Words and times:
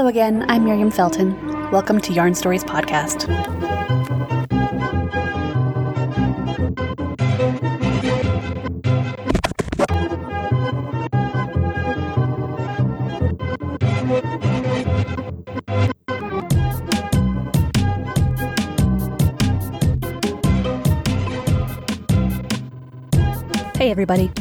Hello 0.00 0.08
again, 0.08 0.46
I'm 0.48 0.64
Miriam 0.64 0.90
Felton. 0.90 1.38
Welcome 1.70 2.00
to 2.00 2.12
Yarn 2.14 2.34
Stories 2.34 2.64
Podcast. 2.64 3.28
Hey, 23.76 23.90
everybody. 23.90 24.32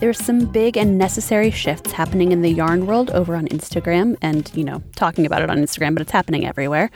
There's 0.00 0.18
some 0.18 0.46
big 0.46 0.78
and 0.78 0.96
necessary 0.96 1.50
shifts 1.50 1.92
happening 1.92 2.32
in 2.32 2.40
the 2.40 2.48
yarn 2.48 2.86
world 2.86 3.10
over 3.10 3.36
on 3.36 3.46
Instagram, 3.48 4.16
and, 4.22 4.50
you 4.54 4.64
know, 4.64 4.82
talking 4.96 5.26
about 5.26 5.42
it 5.42 5.50
on 5.50 5.58
Instagram, 5.58 5.94
but 5.94 6.00
it's 6.00 6.10
happening 6.10 6.46
everywhere. 6.46 6.90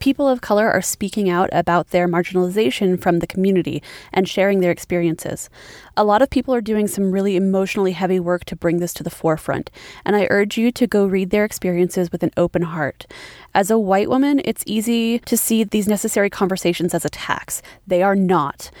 People 0.00 0.28
of 0.28 0.40
color 0.40 0.68
are 0.68 0.82
speaking 0.82 1.30
out 1.30 1.48
about 1.52 1.90
their 1.90 2.08
marginalization 2.08 3.00
from 3.00 3.20
the 3.20 3.28
community 3.28 3.80
and 4.12 4.28
sharing 4.28 4.58
their 4.58 4.72
experiences. 4.72 5.48
A 5.96 6.02
lot 6.02 6.20
of 6.20 6.30
people 6.30 6.52
are 6.52 6.60
doing 6.60 6.88
some 6.88 7.12
really 7.12 7.36
emotionally 7.36 7.92
heavy 7.92 8.18
work 8.18 8.44
to 8.46 8.56
bring 8.56 8.78
this 8.78 8.92
to 8.94 9.04
the 9.04 9.08
forefront, 9.08 9.70
and 10.04 10.16
I 10.16 10.26
urge 10.28 10.58
you 10.58 10.72
to 10.72 10.88
go 10.88 11.06
read 11.06 11.30
their 11.30 11.44
experiences 11.44 12.10
with 12.10 12.24
an 12.24 12.32
open 12.36 12.62
heart. 12.62 13.06
As 13.54 13.70
a 13.70 13.78
white 13.78 14.10
woman, 14.10 14.42
it's 14.44 14.64
easy 14.66 15.20
to 15.20 15.36
see 15.36 15.62
these 15.62 15.86
necessary 15.86 16.28
conversations 16.28 16.92
as 16.92 17.04
attacks. 17.04 17.62
They 17.86 18.02
are 18.02 18.16
not. 18.16 18.72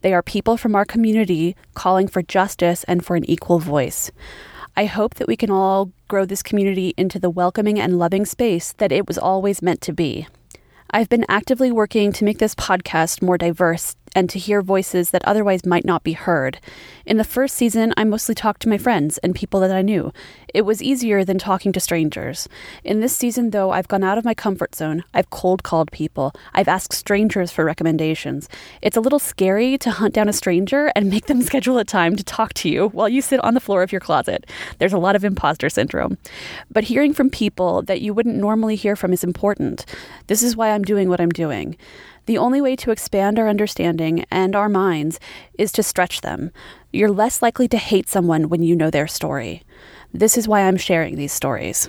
They 0.00 0.14
are 0.14 0.22
people 0.22 0.56
from 0.56 0.74
our 0.74 0.84
community 0.84 1.56
calling 1.74 2.08
for 2.08 2.22
justice 2.22 2.84
and 2.84 3.04
for 3.04 3.16
an 3.16 3.28
equal 3.28 3.58
voice. 3.58 4.10
I 4.76 4.84
hope 4.84 5.14
that 5.14 5.26
we 5.26 5.36
can 5.36 5.50
all 5.50 5.90
grow 6.06 6.24
this 6.24 6.42
community 6.42 6.94
into 6.96 7.18
the 7.18 7.30
welcoming 7.30 7.80
and 7.80 7.98
loving 7.98 8.24
space 8.24 8.72
that 8.74 8.92
it 8.92 9.08
was 9.08 9.18
always 9.18 9.60
meant 9.60 9.80
to 9.82 9.92
be. 9.92 10.28
I've 10.90 11.08
been 11.08 11.26
actively 11.28 11.70
working 11.72 12.12
to 12.12 12.24
make 12.24 12.38
this 12.38 12.54
podcast 12.54 13.20
more 13.20 13.36
diverse 13.36 13.96
and 14.14 14.28
to 14.30 14.38
hear 14.38 14.62
voices 14.62 15.10
that 15.10 15.24
otherwise 15.24 15.66
might 15.66 15.84
not 15.84 16.02
be 16.02 16.12
heard. 16.12 16.60
In 17.08 17.16
the 17.16 17.24
first 17.24 17.56
season, 17.56 17.94
I 17.96 18.04
mostly 18.04 18.34
talked 18.34 18.60
to 18.62 18.68
my 18.68 18.76
friends 18.76 19.16
and 19.18 19.34
people 19.34 19.60
that 19.60 19.70
I 19.70 19.80
knew. 19.80 20.12
It 20.52 20.62
was 20.62 20.82
easier 20.82 21.24
than 21.24 21.38
talking 21.38 21.72
to 21.72 21.80
strangers. 21.80 22.48
In 22.84 23.00
this 23.00 23.16
season, 23.16 23.50
though, 23.50 23.70
I've 23.70 23.88
gone 23.88 24.04
out 24.04 24.18
of 24.18 24.24
my 24.24 24.34
comfort 24.34 24.74
zone. 24.74 25.04
I've 25.14 25.30
cold 25.30 25.62
called 25.62 25.90
people. 25.90 26.32
I've 26.52 26.68
asked 26.68 26.92
strangers 26.92 27.50
for 27.50 27.64
recommendations. 27.64 28.48
It's 28.82 28.96
a 28.96 29.00
little 29.00 29.18
scary 29.18 29.78
to 29.78 29.90
hunt 29.90 30.12
down 30.14 30.28
a 30.28 30.32
stranger 30.32 30.92
and 30.94 31.08
make 31.08 31.26
them 31.26 31.40
schedule 31.48 31.78
a 31.78 31.84
time 31.84 32.14
to 32.16 32.24
talk 32.24 32.52
to 32.54 32.68
you 32.68 32.88
while 32.88 33.08
you 33.08 33.22
sit 33.22 33.42
on 33.44 33.54
the 33.54 33.60
floor 33.60 33.82
of 33.82 33.92
your 33.92 34.00
closet. 34.00 34.44
There's 34.78 34.92
a 34.92 34.98
lot 34.98 35.16
of 35.16 35.24
imposter 35.24 35.70
syndrome. 35.70 36.18
But 36.70 36.84
hearing 36.84 37.14
from 37.14 37.30
people 37.30 37.82
that 37.82 38.00
you 38.00 38.12
wouldn't 38.12 38.36
normally 38.36 38.76
hear 38.76 38.96
from 38.96 39.12
is 39.12 39.24
important. 39.24 39.86
This 40.26 40.42
is 40.42 40.56
why 40.56 40.72
I'm 40.72 40.82
doing 40.82 41.08
what 41.08 41.20
I'm 41.20 41.30
doing. 41.30 41.76
The 42.28 42.36
only 42.36 42.60
way 42.60 42.76
to 42.76 42.90
expand 42.90 43.38
our 43.38 43.48
understanding 43.48 44.26
and 44.30 44.54
our 44.54 44.68
minds 44.68 45.18
is 45.54 45.72
to 45.72 45.82
stretch 45.82 46.20
them. 46.20 46.50
You're 46.92 47.10
less 47.10 47.40
likely 47.40 47.68
to 47.68 47.78
hate 47.78 48.06
someone 48.06 48.50
when 48.50 48.62
you 48.62 48.76
know 48.76 48.90
their 48.90 49.08
story. 49.08 49.62
This 50.12 50.36
is 50.36 50.46
why 50.46 50.60
I'm 50.60 50.76
sharing 50.76 51.16
these 51.16 51.32
stories. 51.32 51.88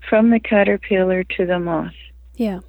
from 0.08 0.30
the 0.30 0.40
caterpillar 0.40 1.24
to 1.24 1.46
the 1.46 1.58
moth. 1.58 1.94
Yeah. 2.36 2.60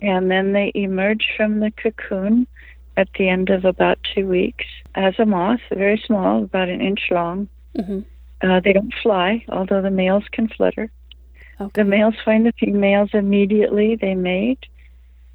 And 0.00 0.30
then 0.30 0.52
they 0.52 0.72
emerge 0.74 1.28
from 1.36 1.60
the 1.60 1.70
cocoon 1.70 2.46
at 2.96 3.08
the 3.18 3.28
end 3.28 3.50
of 3.50 3.64
about 3.64 3.98
two 4.14 4.26
weeks 4.26 4.64
as 4.94 5.14
a 5.18 5.26
moth, 5.26 5.60
very 5.70 6.02
small, 6.06 6.44
about 6.44 6.68
an 6.68 6.80
inch 6.80 7.08
long. 7.10 7.48
Mm-hmm. 7.76 8.00
Uh, 8.42 8.60
they 8.60 8.72
don't 8.72 8.94
fly, 9.02 9.44
although 9.48 9.82
the 9.82 9.90
males 9.90 10.24
can 10.32 10.48
flutter. 10.48 10.90
Okay. 11.60 11.82
The 11.82 11.84
males 11.84 12.14
find 12.24 12.44
the 12.46 12.52
females 12.58 13.10
immediately. 13.14 13.96
They 13.96 14.14
mate. 14.14 14.66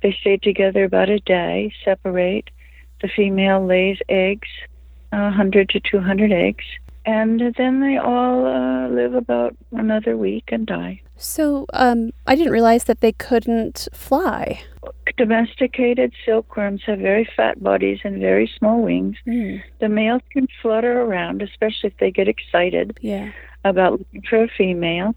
They 0.01 0.15
stay 0.21 0.37
together 0.37 0.83
about 0.83 1.09
a 1.09 1.19
day, 1.19 1.73
separate, 1.83 2.49
the 3.01 3.07
female 3.09 3.65
lays 3.65 3.97
eggs, 4.09 4.47
uh, 5.11 5.17
100 5.33 5.69
to 5.69 5.79
200 5.79 6.31
eggs, 6.31 6.63
and 7.05 7.53
then 7.57 7.81
they 7.81 7.97
all 7.97 8.45
uh, 8.45 8.87
live 8.89 9.13
about 9.15 9.55
another 9.71 10.15
week 10.17 10.45
and 10.51 10.65
die. 10.67 11.01
So, 11.17 11.65
um, 11.73 12.11
I 12.27 12.35
didn't 12.35 12.53
realize 12.53 12.85
that 12.85 13.01
they 13.01 13.11
couldn't 13.11 13.87
fly. 13.93 14.61
Domesticated 15.17 16.13
silkworms 16.25 16.81
have 16.85 16.99
very 16.99 17.29
fat 17.35 17.61
bodies 17.61 17.99
and 18.03 18.19
very 18.19 18.51
small 18.57 18.81
wings. 18.81 19.17
Mm. 19.27 19.61
The 19.79 19.89
males 19.89 20.21
can 20.31 20.47
flutter 20.61 21.01
around, 21.01 21.41
especially 21.41 21.89
if 21.89 21.97
they 21.97 22.11
get 22.11 22.27
excited 22.27 22.97
Yeah. 23.01 23.31
about 23.63 23.99
looking 23.99 24.23
for 24.27 24.43
a 24.43 24.47
female, 24.47 25.13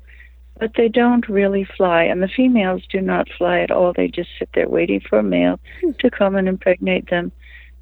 but 0.58 0.72
they 0.76 0.88
don't 0.88 1.26
really 1.28 1.64
fly. 1.64 2.02
And 2.04 2.22
the 2.22 2.28
females 2.28 2.82
do 2.90 3.00
not 3.00 3.28
fly 3.38 3.60
at 3.60 3.70
all. 3.70 3.92
They 3.94 4.08
just 4.08 4.30
sit 4.38 4.50
there 4.54 4.68
waiting 4.68 5.00
for 5.00 5.18
a 5.18 5.22
male 5.22 5.58
Hmm. 5.80 5.92
to 6.00 6.10
come 6.10 6.36
and 6.36 6.48
impregnate 6.48 7.08
them 7.08 7.32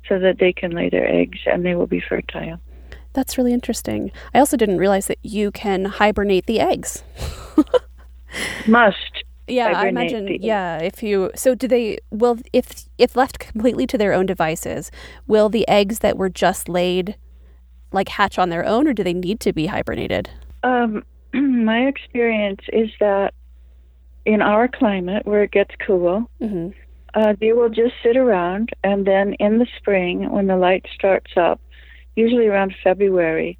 so 0.09 0.19
that 0.19 0.39
they 0.39 0.53
can 0.53 0.73
lay 0.73 0.89
their 0.89 1.09
eggs 1.09 1.39
and 1.47 1.65
they 1.65 1.75
will 1.75 1.87
be 1.87 2.01
fertile. 2.01 2.59
That's 3.13 3.37
really 3.37 3.53
interesting. 3.53 4.11
I 4.35 4.39
also 4.39 4.57
didn't 4.57 4.79
realize 4.79 5.07
that 5.07 5.19
you 5.23 5.51
can 5.51 5.85
hibernate 5.85 6.47
the 6.47 6.61
eggs. 6.61 7.03
Must. 8.67 9.25
Yeah, 9.47 9.67
I 9.77 9.89
imagine. 9.89 10.39
Yeah, 10.41 10.79
if 10.79 11.03
you 11.03 11.31
so 11.35 11.55
do 11.55 11.69
they 11.69 11.99
will 12.11 12.39
if 12.53 12.87
if 12.97 13.17
left 13.17 13.39
completely 13.39 13.87
to 13.89 13.99
their 13.99 14.13
own 14.13 14.25
devices, 14.25 14.91
will 15.27 15.49
the 15.49 15.69
eggs 15.69 15.99
that 15.99 16.17
were 16.17 16.31
just 16.31 16.69
laid 16.69 17.17
like 17.93 18.09
hatch 18.09 18.39
on 18.39 18.49
their 18.49 18.65
own, 18.65 18.89
or 18.89 18.95
do 18.95 19.05
they 19.05 19.13
need 19.13 19.41
to 19.41 19.53
be 19.53 19.67
hibernated? 19.67 20.31
Um, 20.63 21.05
my 21.35 21.87
experience 21.87 22.61
is 22.73 22.91
that 23.01 23.35
in 24.25 24.41
our 24.41 24.69
climate, 24.69 25.27
where 25.27 25.43
it 25.43 25.51
gets 25.51 25.75
cool, 25.85 26.31
hmm 26.41 26.69
uh, 27.15 27.35
they 27.41 27.53
will 27.53 27.69
just 27.69 27.95
sit 28.03 28.17
around, 28.17 28.71
and 28.83 29.07
then 29.07 29.35
in 29.35 29.59
the 29.59 29.67
spring, 29.79 30.31
when 30.31 30.47
the 30.47 30.57
light 30.57 30.87
starts 30.95 31.33
up, 31.37 31.61
usually 32.17 32.47
around 32.47 32.75
February, 32.83 33.59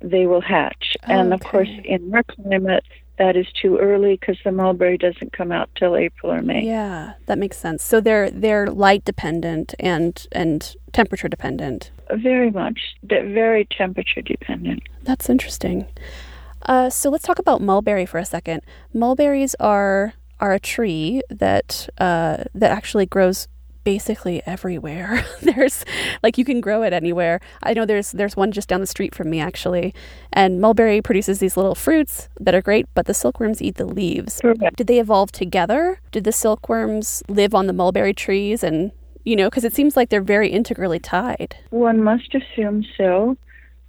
they 0.00 0.26
will 0.26 0.40
hatch. 0.40 0.96
And 1.04 1.32
of 1.32 1.40
course, 1.40 1.68
in 1.84 2.12
our 2.14 2.22
climate, 2.24 2.84
that 3.18 3.36
is 3.36 3.46
too 3.60 3.78
early 3.78 4.16
because 4.18 4.38
the 4.44 4.52
mulberry 4.52 4.98
doesn't 4.98 5.32
come 5.32 5.52
out 5.52 5.68
till 5.76 5.96
April 5.96 6.32
or 6.32 6.42
May. 6.42 6.64
Yeah, 6.64 7.14
that 7.26 7.38
makes 7.38 7.56
sense. 7.56 7.82
So 7.82 8.00
they're 8.00 8.30
they're 8.30 8.68
light 8.68 9.04
dependent 9.04 9.74
and 9.78 10.26
and 10.32 10.74
temperature 10.92 11.28
dependent. 11.28 11.90
Very 12.10 12.50
much, 12.50 12.78
de- 13.06 13.32
very 13.32 13.66
temperature 13.66 14.22
dependent. 14.22 14.82
That's 15.02 15.30
interesting. 15.30 15.86
Uh, 16.62 16.90
so 16.90 17.10
let's 17.10 17.24
talk 17.24 17.38
about 17.38 17.60
mulberry 17.60 18.06
for 18.06 18.18
a 18.18 18.24
second. 18.24 18.62
Mulberries 18.92 19.54
are 19.56 20.14
are 20.42 20.52
a 20.52 20.60
tree 20.60 21.22
that 21.30 21.88
uh, 21.98 22.44
that 22.52 22.72
actually 22.72 23.06
grows 23.06 23.46
basically 23.84 24.42
everywhere. 24.44 25.24
there's 25.42 25.84
like 26.22 26.36
you 26.36 26.44
can 26.44 26.60
grow 26.60 26.82
it 26.82 26.92
anywhere. 26.92 27.40
I 27.62 27.74
know 27.74 27.86
there's 27.86 28.10
there's 28.12 28.36
one 28.36 28.50
just 28.50 28.68
down 28.68 28.80
the 28.80 28.86
street 28.86 29.14
from 29.14 29.30
me 29.30 29.40
actually, 29.40 29.94
and 30.32 30.60
mulberry 30.60 31.00
produces 31.00 31.38
these 31.38 31.56
little 31.56 31.76
fruits 31.76 32.28
that 32.40 32.54
are 32.54 32.60
great, 32.60 32.86
but 32.92 33.06
the 33.06 33.14
silkworms 33.14 33.62
eat 33.62 33.76
the 33.76 33.86
leaves. 33.86 34.40
Correct. 34.40 34.76
Did 34.76 34.88
they 34.88 34.98
evolve 34.98 35.30
together? 35.30 36.00
Did 36.10 36.24
the 36.24 36.32
silkworms 36.32 37.22
live 37.28 37.54
on 37.54 37.68
the 37.68 37.72
mulberry 37.72 38.12
trees 38.12 38.64
and 38.64 38.90
you 39.24 39.36
know, 39.36 39.48
because 39.48 39.64
it 39.64 39.72
seems 39.72 39.96
like 39.96 40.08
they're 40.08 40.20
very 40.20 40.48
integrally 40.48 40.98
tied. 40.98 41.56
One 41.70 42.02
must 42.02 42.34
assume 42.34 42.84
so. 42.96 43.36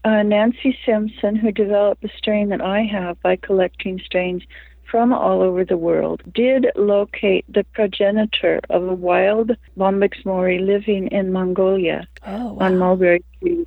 Uh, 0.05 0.21
Nancy 0.21 0.77
Simpson, 0.85 1.35
who 1.35 1.51
developed 1.51 2.03
the 2.03 2.11
strain 2.15 2.49
that 2.49 2.61
I 2.61 2.83
have 2.83 3.19
by 3.21 3.37
collecting 3.37 3.99
strains 4.05 4.43
from 4.93 5.11
all 5.11 5.41
over 5.41 5.65
the 5.65 5.75
world, 5.75 6.21
did 6.35 6.67
locate 6.75 7.43
the 7.51 7.63
progenitor 7.73 8.59
of 8.69 8.83
a 8.87 8.93
wild 8.93 9.49
Bombyx 9.75 10.23
mori 10.23 10.59
living 10.59 11.07
in 11.07 11.31
Mongolia 11.33 12.07
Oh, 12.27 12.59
on 12.59 12.77
mulberry 12.77 13.23
trees, 13.39 13.65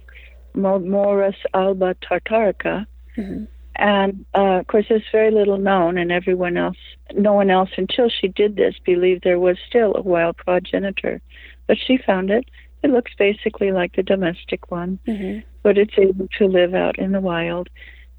Morus 0.55 1.34
alba 1.52 1.96
tartarica. 1.96 2.87
Mhm. 3.17 3.49
And 3.75 4.25
uh, 4.37 4.61
of 4.61 4.69
course, 4.69 4.87
there's 4.88 5.11
very 5.11 5.32
little 5.32 5.58
known, 5.58 5.99
and 5.99 6.12
everyone 6.12 6.56
else, 6.56 6.78
no 7.12 7.32
one 7.32 7.50
else 7.50 7.70
until 7.76 8.08
she 8.08 8.29
did 8.29 8.55
this, 8.55 8.76
believed 8.84 9.25
there 9.25 9.40
was 9.40 9.58
still 9.69 9.96
a 9.96 10.02
wild 10.02 10.37
progenitor. 10.37 11.20
But 11.67 11.76
she 11.84 11.96
found 11.96 12.31
it. 12.31 12.44
It 12.84 12.90
looks 12.93 13.12
basically 13.19 13.72
like 13.72 13.96
the 13.96 14.05
domestic 14.05 14.70
one, 14.70 15.00
Mhm. 15.08 15.43
but 15.64 15.76
it's 15.76 15.99
able 15.99 16.29
to 16.38 16.46
live 16.46 16.72
out 16.72 16.96
in 17.00 17.11
the 17.11 17.20
wild. 17.20 17.69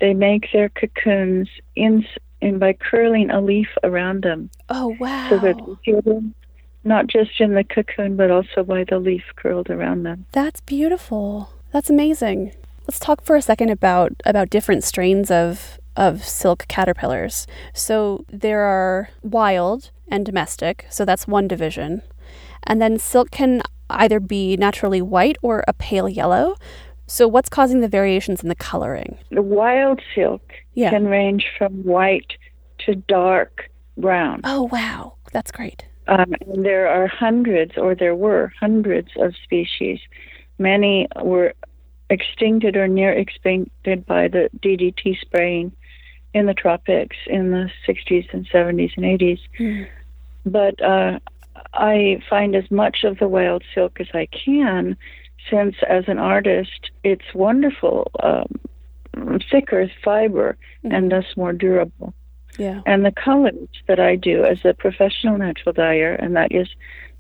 They 0.01 0.13
make 0.13 0.51
their 0.51 0.67
cocoons 0.67 1.49
in, 1.75 2.05
in 2.41 2.59
by 2.59 2.73
curling 2.73 3.29
a 3.29 3.41
leaf 3.41 3.67
around 3.83 4.23
them, 4.23 4.49
Oh, 4.69 4.95
wow. 4.99 5.29
so 5.29 5.39
that 5.39 5.57
them 6.05 6.33
not 6.83 7.07
just 7.07 7.39
in 7.41 7.53
the 7.53 7.63
cocoon, 7.63 8.15
but 8.15 8.31
also 8.31 8.63
by 8.63 8.83
the 8.83 8.99
leaf 8.99 9.23
curled 9.35 9.69
around 9.69 10.03
them. 10.03 10.25
That's 10.31 10.61
beautiful. 10.61 11.49
That's 11.73 11.89
amazing. 11.89 12.53
Let's 12.87 12.99
talk 12.99 13.21
for 13.21 13.35
a 13.35 13.41
second 13.41 13.69
about 13.69 14.13
about 14.25 14.49
different 14.49 14.83
strains 14.83 15.29
of 15.29 15.79
of 15.97 16.23
silk 16.23 16.65
caterpillars. 16.67 17.47
So 17.73 18.23
there 18.29 18.61
are 18.61 19.09
wild 19.23 19.89
and 20.07 20.25
domestic. 20.25 20.85
So 20.89 21.03
that's 21.03 21.27
one 21.27 21.47
division. 21.47 22.03
And 22.63 22.81
then 22.81 22.97
silk 22.99 23.31
can 23.31 23.61
either 23.89 24.19
be 24.19 24.55
naturally 24.57 25.01
white 25.01 25.37
or 25.41 25.63
a 25.67 25.73
pale 25.73 26.07
yellow. 26.07 26.55
So 27.07 27.27
what's 27.27 27.47
causing 27.49 27.79
the 27.79 27.87
variations 27.87 28.43
in 28.43 28.49
the 28.49 28.55
coloring? 28.55 29.17
The 29.31 29.41
wild 29.41 30.01
silk 30.13 30.41
Yeah. 30.73 30.89
can 30.89 31.07
range 31.07 31.47
from 31.57 31.83
white 31.83 32.33
to 32.79 32.95
dark 32.95 33.69
brown. 33.95 34.41
Oh, 34.43 34.63
wow. 34.71 35.13
That's 35.31 35.51
great. 35.51 35.85
Um, 36.09 36.33
and 36.41 36.65
there 36.65 36.87
are 36.87 37.07
hundreds, 37.07 37.77
or 37.77 37.95
there 37.95 38.15
were 38.15 38.51
hundreds 38.59 39.09
of 39.17 39.35
species. 39.43 39.99
Many 40.59 41.07
were 41.21 41.53
extincted 42.09 42.75
or 42.75 42.87
near 42.87 43.13
extincted 43.13 44.05
by 44.05 44.27
the 44.27 44.49
DDT 44.61 45.19
spraying 45.19 45.71
in 46.33 46.45
the 46.45 46.53
tropics 46.53 47.17
in 47.27 47.51
the 47.51 47.69
60s 47.87 48.31
and 48.33 48.47
70s 48.49 48.91
and 48.95 49.05
80s. 49.05 49.39
Mm. 49.59 49.87
But 50.45 50.81
uh, 50.81 51.19
I 51.73 52.21
find 52.29 52.55
as 52.55 52.69
much 52.71 53.03
of 53.03 53.17
the 53.19 53.27
wild 53.27 53.63
silk 53.73 53.99
as 53.99 54.07
I 54.13 54.27
can, 54.27 54.95
since 55.49 55.75
as 55.87 56.05
an 56.07 56.17
artist, 56.19 56.91
it's 57.03 57.33
wonderful, 57.33 58.11
um, 58.21 58.59
thicker 59.51 59.89
fiber, 60.03 60.57
and 60.83 61.11
thus 61.11 61.25
more 61.35 61.53
durable 61.53 62.13
Yeah. 62.57 62.81
and 62.85 63.03
the 63.05 63.11
colors 63.11 63.67
that 63.87 63.99
I 63.99 64.15
do 64.15 64.43
as 64.43 64.63
a 64.63 64.73
professional 64.73 65.37
natural 65.37 65.73
dyer, 65.73 66.13
and 66.13 66.35
that 66.35 66.51
is 66.51 66.67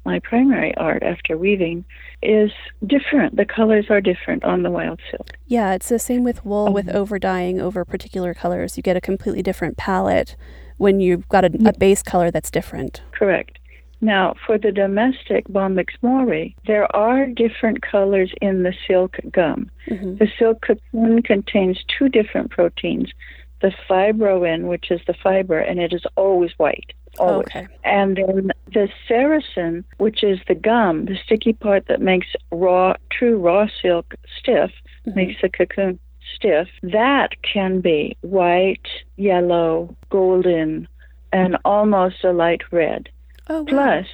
my 0.05 0.19
primary 0.19 0.75
art 0.77 1.03
after 1.03 1.37
weaving, 1.37 1.83
is 2.23 2.51
different. 2.85 3.35
The 3.35 3.45
colors 3.45 3.87
are 3.89 3.99
different 3.99 4.43
on 4.45 4.63
the 4.63 4.71
wild 4.71 4.99
silk. 5.11 5.27
Yeah, 5.47 5.73
it's 5.73 5.89
the 5.89 5.99
same 5.99 6.23
with 6.23 6.45
wool 6.45 6.71
with 6.71 6.87
Mhm. 6.87 6.93
over 6.95 7.19
dyeing 7.19 7.59
over 7.59 7.83
particular 7.83 8.33
colors. 8.33 8.77
You 8.77 8.83
get 8.83 8.95
a 8.95 9.01
completely 9.01 9.41
different 9.41 9.75
palette 9.77 10.35
when 10.77 10.99
you've 10.99 11.27
got 11.27 11.43
a, 11.43 11.51
a 11.67 11.73
base 11.77 12.01
color 12.03 12.31
that's 12.31 12.49
different. 12.51 13.01
Correct. 13.11 13.59
Now, 14.01 14.35
for 14.45 14.57
the 14.57 14.71
domestic 14.71 15.47
Bombyx 15.47 15.95
mori, 16.01 16.55
there 16.65 16.93
are 16.95 17.25
different 17.25 17.81
colors 17.81 18.31
in 18.41 18.63
the 18.63 18.73
silk 18.87 19.17
gum. 19.31 19.71
hmm 19.87 20.15
The 20.15 20.29
silk 20.37 20.61
cocoon 20.61 21.23
contains 21.23 21.83
two 21.97 22.09
different 22.09 22.51
proteins 22.51 23.11
the 23.59 23.73
fibroin, 23.89 24.67
which 24.67 24.91
is 24.91 25.01
the 25.07 25.15
fiber, 25.15 25.57
and 25.59 25.79
it 25.79 25.91
is 25.91 26.05
always 26.15 26.51
white. 26.57 26.93
Always. 27.17 27.47
Okay. 27.47 27.67
And 27.83 28.17
then 28.17 28.51
the 28.71 28.87
sericin, 29.09 29.83
which 29.97 30.23
is 30.23 30.39
the 30.47 30.53
gum, 30.53 31.05
the 31.05 31.17
sticky 31.25 31.53
part 31.53 31.87
that 31.87 31.99
makes 31.99 32.27
raw, 32.51 32.93
true 33.09 33.39
raw 33.39 33.67
silk 33.81 34.13
stiff, 34.37 34.71
Mhm. 35.07 35.15
makes 35.15 35.41
the 35.41 35.49
cocoon 35.49 35.97
stiff, 36.35 36.67
that 36.83 37.41
can 37.41 37.79
be 37.79 38.15
white, 38.21 38.87
yellow, 39.15 39.95
golden, 40.09 40.87
and 41.33 41.57
almost 41.65 42.23
a 42.23 42.31
light 42.31 42.61
red. 42.71 43.09
Oh, 43.49 43.61
wow. 43.61 43.65
Plus, 43.67 44.07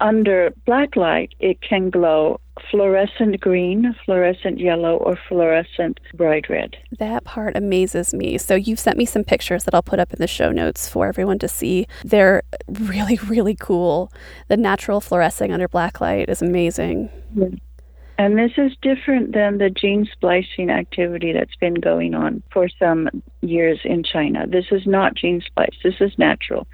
under 0.00 0.52
black 0.66 0.96
light, 0.96 1.34
it 1.40 1.60
can 1.60 1.90
glow 1.90 2.40
fluorescent 2.70 3.40
green, 3.40 3.94
fluorescent 4.04 4.58
yellow, 4.58 4.96
or 4.96 5.18
fluorescent 5.28 5.98
bright 6.14 6.48
red. 6.48 6.76
That 6.98 7.24
part 7.24 7.56
amazes 7.56 8.14
me. 8.14 8.38
So 8.38 8.54
you've 8.54 8.78
sent 8.78 8.98
me 8.98 9.06
some 9.06 9.24
pictures 9.24 9.64
that 9.64 9.74
I'll 9.74 9.82
put 9.82 9.98
up 9.98 10.12
in 10.12 10.18
the 10.18 10.26
show 10.26 10.50
notes 10.52 10.88
for 10.88 11.08
everyone 11.08 11.38
to 11.40 11.48
see. 11.48 11.86
They're 12.04 12.42
really, 12.68 13.18
really 13.26 13.54
cool. 13.54 14.12
The 14.48 14.56
natural 14.56 15.00
fluorescing 15.00 15.52
under 15.52 15.68
black 15.68 16.00
light 16.00 16.28
is 16.28 16.42
amazing. 16.42 17.10
And 18.16 18.38
this 18.38 18.52
is 18.56 18.72
different 18.80 19.32
than 19.32 19.58
the 19.58 19.70
gene 19.70 20.06
splicing 20.12 20.70
activity 20.70 21.32
that's 21.32 21.56
been 21.56 21.74
going 21.74 22.14
on 22.14 22.42
for 22.52 22.68
some 22.78 23.08
years 23.40 23.80
in 23.84 24.04
China. 24.04 24.46
This 24.46 24.66
is 24.70 24.86
not 24.86 25.16
gene 25.16 25.42
splice, 25.44 25.76
this 25.82 25.96
is 26.00 26.12
natural. 26.16 26.68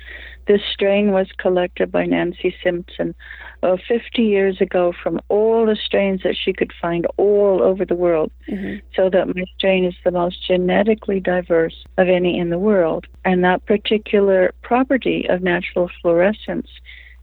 This 0.51 0.63
strain 0.73 1.13
was 1.13 1.29
collected 1.39 1.93
by 1.93 2.07
Nancy 2.07 2.53
Simpson 2.61 3.15
uh, 3.63 3.77
50 3.87 4.21
years 4.21 4.61
ago 4.61 4.93
from 5.01 5.21
all 5.29 5.65
the 5.65 5.77
strains 5.77 6.23
that 6.25 6.35
she 6.37 6.53
could 6.53 6.73
find 6.83 7.07
all 7.19 7.63
over 7.63 7.85
the 7.85 7.95
world, 7.95 8.33
hmm 8.49 8.79
so 8.97 9.09
that 9.09 9.29
my 9.29 9.45
strain 9.57 9.85
is 9.85 9.95
the 10.05 10.11
most 10.11 10.45
genetically 10.45 11.21
diverse 11.21 11.85
of 11.99 12.09
any 12.09 12.37
in 12.37 12.51
the 12.51 12.59
world. 12.59 13.07
And 13.25 13.45
that 13.45 13.65
particular 13.67 14.53
property 14.63 15.25
of 15.29 15.41
natural 15.41 15.89
fluorescence 16.03 16.67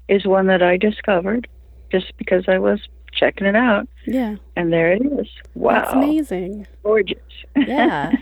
is 0.08 0.26
one 0.26 0.48
that 0.48 0.64
I 0.64 0.78
discovered 0.78 1.50
just 1.92 2.14
because 2.18 2.46
I 2.48 2.60
was 2.60 2.80
checking 3.12 3.46
it 3.46 3.58
out. 3.58 3.90
Yeah. 4.06 4.38
And 4.56 4.72
there 4.72 4.94
it 4.94 5.02
is. 5.20 5.28
Wow. 5.54 5.82
That's 5.82 5.94
amazing. 5.94 6.66
Gorgeous. 6.82 7.20
Yeah. 7.58 8.14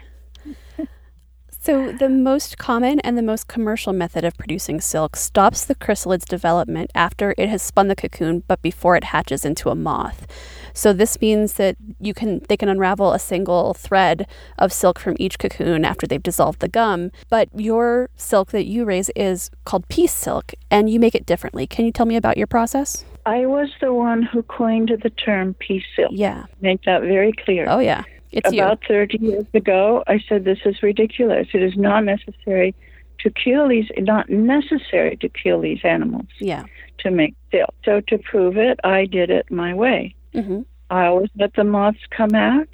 So, 1.66 1.92
the 1.92 2.10
most 2.10 2.60
common 2.60 3.00
and 3.00 3.18
the 3.18 3.24
most 3.24 3.48
commercial 3.48 3.92
method 3.92 4.24
of 4.24 4.38
producing 4.38 4.80
silk 4.80 5.16
stops 5.16 5.66
the 5.66 5.74
chrysalids 5.74 6.24
development 6.24 6.92
after 6.94 7.34
it 7.40 7.50
has 7.50 7.64
spun 7.64 7.88
the 7.88 7.96
cocoon, 7.96 8.44
but 8.48 8.62
before 8.62 8.96
it 8.96 9.06
hatches 9.06 9.44
into 9.44 9.72
a 9.72 9.76
moth. 9.76 10.28
So, 10.76 10.94
this 10.94 11.20
means 11.20 11.54
that 11.54 11.76
you 12.00 12.14
can 12.14 12.42
they 12.50 12.56
can 12.56 12.70
unravel 12.70 13.14
a 13.14 13.18
single 13.18 13.74
thread 13.74 14.28
of 14.60 14.72
silk 14.72 15.00
from 15.00 15.16
each 15.18 15.40
cocoon 15.40 15.86
after 15.86 16.06
they've 16.06 16.22
dissolved 16.22 16.60
the 16.60 16.68
gum. 16.68 17.10
But 17.32 17.50
your 17.60 18.12
silk 18.16 18.52
that 18.52 18.68
you 18.68 18.86
raise 18.86 19.10
is 19.16 19.50
called 19.64 19.88
peace 19.88 20.14
silk, 20.14 20.54
and 20.70 20.88
you 20.88 21.00
make 21.00 21.16
it 21.16 21.26
differently. 21.26 21.66
Can 21.66 21.86
you 21.86 21.92
tell 21.92 22.06
me 22.06 22.16
about 22.16 22.38
your 22.38 22.46
process? 22.46 23.04
I 23.26 23.48
was 23.48 23.70
the 23.82 23.92
one 23.92 24.22
who 24.22 24.44
coined 24.44 24.92
the 25.02 25.10
term 25.10 25.56
peace 25.56 25.84
silk. 25.96 26.12
Yeah. 26.14 26.46
Make 26.62 26.84
that 26.84 27.02
very 27.02 27.34
clear. 27.44 27.66
Oh, 27.68 27.80
yeah. 27.80 28.04
It's 28.36 28.52
About 28.52 28.84
30 28.86 29.18
years 29.22 29.46
ago, 29.54 30.04
I 30.08 30.20
said 30.28 30.44
this 30.44 30.60
is 30.66 30.84
ridiculous. 30.84 31.48
It 31.54 31.64
is 31.64 31.76
not 31.78 32.04
necessary 32.04 32.76
to 33.20 33.30
kill 33.30 33.70
these, 33.70 33.90
not 33.98 34.30
necessary 34.30 35.16
to 35.18 35.30
kill 35.30 35.62
these 35.62 35.80
animals. 35.84 36.28
Yeah. 36.40 36.66
to 37.00 37.12
make 37.12 37.36
silk. 37.52 37.74
So 37.84 38.02
to 38.10 38.18
prove 38.18 38.58
it, 38.58 38.80
I 38.84 39.06
did 39.06 39.30
it 39.30 39.50
my 39.52 39.74
way. 39.74 40.16
hmm 40.34 40.62
I 40.90 41.08
always 41.08 41.30
let 41.38 41.54
the 41.56 41.64
moths 41.64 42.06
come 42.12 42.36
out, 42.36 42.68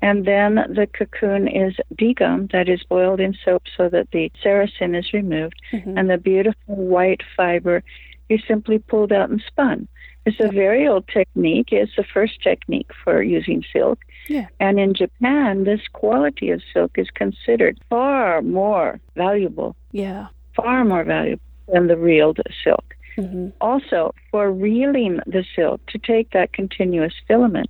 and 0.00 0.24
then 0.24 0.54
the 0.78 0.86
cocoon 0.98 1.46
is 1.48 1.74
degummed, 1.96 2.50
that 2.52 2.66
is 2.68 2.82
boiled 2.88 3.20
in 3.20 3.34
soap 3.44 3.64
so 3.76 3.88
that 3.90 4.10
the 4.12 4.30
sericin 4.42 4.96
is 4.98 5.12
removed, 5.12 5.60
hmm 5.72 5.98
and 5.98 6.08
the 6.08 6.18
beautiful 6.18 6.76
white 6.76 7.22
fiber 7.36 7.82
is 8.28 8.40
simply 8.46 8.78
pulled 8.78 9.12
out 9.12 9.30
and 9.30 9.42
spun. 9.46 9.88
It's 10.26 10.40
a 10.40 10.48
very 10.48 10.86
old 10.86 11.08
technique. 11.08 11.72
It's 11.72 11.96
the 11.96 12.04
first 12.04 12.42
technique 12.42 12.90
for 13.02 13.22
using 13.22 13.64
silk. 13.72 13.98
Yeah. 14.28 14.46
And 14.60 14.78
in 14.78 14.94
Japan, 14.94 15.64
this 15.64 15.80
quality 15.92 16.50
of 16.50 16.62
silk 16.72 16.92
is 16.98 17.10
considered 17.10 17.78
far 17.90 18.42
more 18.42 19.00
valuable, 19.16 19.74
Yeah. 19.92 20.26
far 20.54 20.84
more 20.84 21.04
valuable 21.04 21.42
than 21.72 21.86
the 21.88 21.96
reeled 21.96 22.40
silk. 22.64 22.94
hmm 23.16 23.48
Also, 23.60 24.14
for 24.30 24.52
reeling 24.52 25.20
the 25.26 25.44
silk 25.56 25.80
to 25.86 25.98
take 25.98 26.30
that 26.30 26.52
continuous 26.52 27.14
filament, 27.26 27.68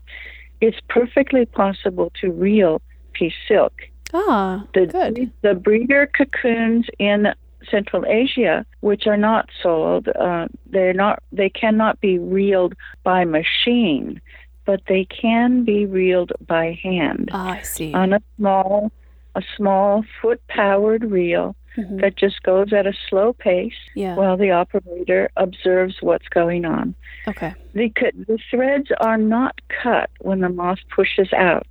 it's 0.60 0.80
perfectly 0.88 1.46
possible 1.46 2.10
to 2.20 2.30
reel 2.30 2.82
peace 3.12 3.38
silk. 3.46 3.72
Ah, 4.12 4.64
The, 4.74 4.86
good. 4.86 5.30
the 5.42 5.54
breeder 5.54 6.06
cocoons 6.06 6.86
in 6.98 7.32
Central 7.70 8.04
Asia, 8.06 8.64
which 8.80 9.06
are 9.06 9.16
not 9.16 9.48
sold, 9.62 10.08
uh, 10.08 10.48
they're 10.70 10.94
not. 10.94 11.22
They 11.32 11.50
cannot 11.50 12.00
be 12.00 12.18
reeled 12.18 12.74
by 13.02 13.24
machine, 13.24 14.20
but 14.68 14.82
they 14.86 15.06
can 15.06 15.64
be 15.64 15.86
reeled 15.86 16.30
by 16.46 16.78
hand 16.82 17.30
Ah, 17.32 17.52
I 17.54 17.62
see. 17.62 17.90
on 17.94 18.12
a 18.12 18.20
small, 18.36 18.92
a 19.34 19.42
small 19.56 20.04
foot-powered 20.20 21.04
reel 21.10 21.56
Mhm. 21.78 22.02
that 22.02 22.16
just 22.16 22.42
goes 22.42 22.70
at 22.74 22.86
a 22.86 22.92
slow 23.08 23.32
pace 23.32 23.72
Yeah. 23.94 24.14
while 24.14 24.36
the 24.36 24.50
operator 24.50 25.30
observes 25.38 26.02
what's 26.02 26.28
going 26.28 26.66
on. 26.66 26.94
okay. 27.26 27.54
The, 27.72 27.90
the 28.26 28.38
threads 28.50 28.90
are 29.00 29.16
not 29.16 29.58
cut 29.82 30.10
when 30.20 30.40
the 30.40 30.48
moth 30.50 30.80
pushes 30.94 31.32
out. 31.32 31.66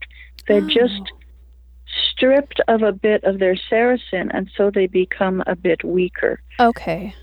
They're 0.48 0.64
Oh. 0.64 0.68
just 0.82 1.04
stripped 2.12 2.60
of 2.68 2.82
a 2.82 2.92
bit 2.92 3.24
of 3.26 3.38
their 3.38 3.56
sericin, 3.56 4.32
and 4.34 4.50
so 4.58 4.72
they 4.72 4.88
become 4.88 5.44
a 5.46 5.56
bit 5.56 5.84
weaker. 5.84 6.42
Okay. 6.60 7.14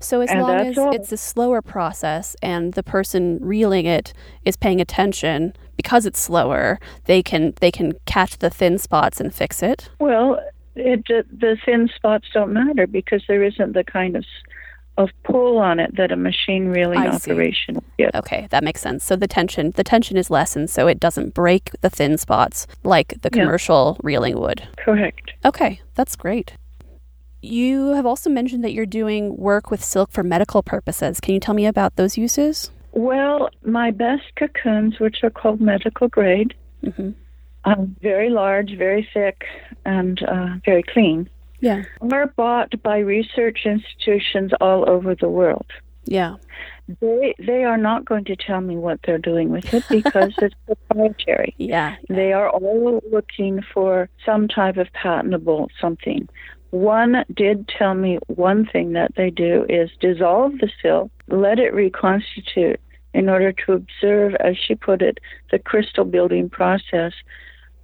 So 0.00 0.20
as 0.22 0.30
And 0.30 0.40
long 0.42 0.66
as 0.66 0.78
all. 0.78 0.94
it's 0.94 1.12
a 1.12 1.16
slower 1.16 1.60
process 1.62 2.34
and 2.42 2.72
the 2.72 2.82
person 2.82 3.38
reeling 3.40 3.86
it 3.86 4.12
is 4.44 4.56
paying 4.56 4.80
attention 4.80 5.54
because 5.76 6.06
it's 6.06 6.20
slower, 6.20 6.78
they 7.04 7.22
can 7.22 7.54
they 7.60 7.70
can 7.70 7.92
catch 8.06 8.38
the 8.38 8.50
thin 8.50 8.78
spots 8.78 9.20
and 9.20 9.34
fix 9.34 9.62
it. 9.62 9.90
Well, 9.98 10.40
it, 10.74 11.04
the 11.06 11.56
thin 11.64 11.90
spots 11.94 12.28
don't 12.32 12.52
matter 12.52 12.86
because 12.86 13.22
there 13.28 13.42
isn't 13.44 13.72
the 13.74 13.84
kind 13.84 14.16
of 14.16 14.24
of 14.98 15.08
pull 15.24 15.56
on 15.58 15.78
it 15.80 15.96
that 15.96 16.12
a 16.12 16.16
machine 16.16 16.66
reeling 16.66 16.98
I 16.98 17.08
operation 17.08 17.78
gives. 17.96 18.14
Okay, 18.14 18.48
that 18.50 18.62
makes 18.64 18.80
sense. 18.82 19.04
So 19.04 19.16
the 19.16 19.28
tension 19.28 19.70
the 19.72 19.84
tension 19.84 20.16
is 20.16 20.30
lessened 20.30 20.68
so 20.70 20.86
it 20.88 21.00
doesn't 21.00 21.32
break 21.32 21.70
the 21.80 21.88
thin 21.90 22.18
spots 22.18 22.66
like 22.84 23.14
the 23.22 23.30
Yeah. 23.32 23.42
commercial 23.44 23.98
reeling 24.02 24.38
would. 24.38 24.66
Correct. 24.76 25.32
Okay, 25.44 25.80
that's 25.94 26.16
great. 26.16 26.52
You 27.42 27.88
have 27.94 28.06
also 28.06 28.28
mentioned 28.30 28.62
that 28.64 28.72
you're 28.72 28.86
doing 28.86 29.36
work 29.36 29.70
with 29.70 29.82
silk 29.82 30.10
for 30.10 30.22
medical 30.22 30.62
purposes. 30.62 31.20
Can 31.20 31.34
you 31.34 31.40
tell 31.40 31.54
me 31.54 31.66
about 31.66 31.96
those 31.96 32.18
uses? 32.18 32.70
Well, 32.92 33.48
my 33.64 33.90
best 33.90 34.24
cocoons, 34.36 34.98
which 35.00 35.22
are 35.22 35.30
called 35.30 35.60
medical 35.60 36.08
grade, 36.08 36.54
Mhm. 36.84 37.14
um, 37.64 37.96
very 38.02 38.30
large, 38.30 38.76
very 38.76 39.08
thick, 39.14 39.44
and 39.84 40.22
uh, 40.24 40.56
very 40.64 40.82
clean, 40.82 41.28
Yeah. 41.60 41.84
are 42.10 42.26
bought 42.36 42.72
by 42.82 42.98
research 42.98 43.60
institutions 43.64 44.52
all 44.60 44.88
over 44.88 45.14
the 45.14 45.28
world. 45.28 45.66
Yeah. 46.04 46.36
They 47.00 47.34
they 47.38 47.62
are 47.62 47.76
not 47.76 48.04
going 48.04 48.24
to 48.24 48.34
tell 48.36 48.60
me 48.60 48.76
what 48.76 48.98
they're 49.04 49.18
doing 49.18 49.50
with 49.50 49.72
it 49.72 49.84
because 49.90 50.34
it's 50.38 50.54
proprietary. 50.66 51.54
Yeah. 51.58 51.96
They 52.08 52.32
are 52.32 52.48
all 52.50 53.00
looking 53.12 53.62
for 53.72 54.08
some 54.26 54.48
type 54.48 54.76
of 54.76 54.92
patentable 54.92 55.70
something. 55.80 56.28
One 56.70 57.24
did 57.34 57.68
tell 57.68 57.94
me 57.94 58.18
one 58.28 58.66
thing 58.66 58.92
that 58.92 59.14
they 59.16 59.30
do 59.30 59.66
is 59.68 59.90
dissolve 60.00 60.52
the 60.58 60.70
silk, 60.82 61.10
let 61.28 61.58
it 61.58 61.74
reconstitute 61.74 62.80
in 63.12 63.28
order 63.28 63.52
to 63.52 63.72
observe, 63.72 64.34
as 64.36 64.56
she 64.56 64.74
put 64.76 65.02
it, 65.02 65.18
the 65.50 65.58
crystal 65.58 66.04
building 66.04 66.48
process 66.48 67.12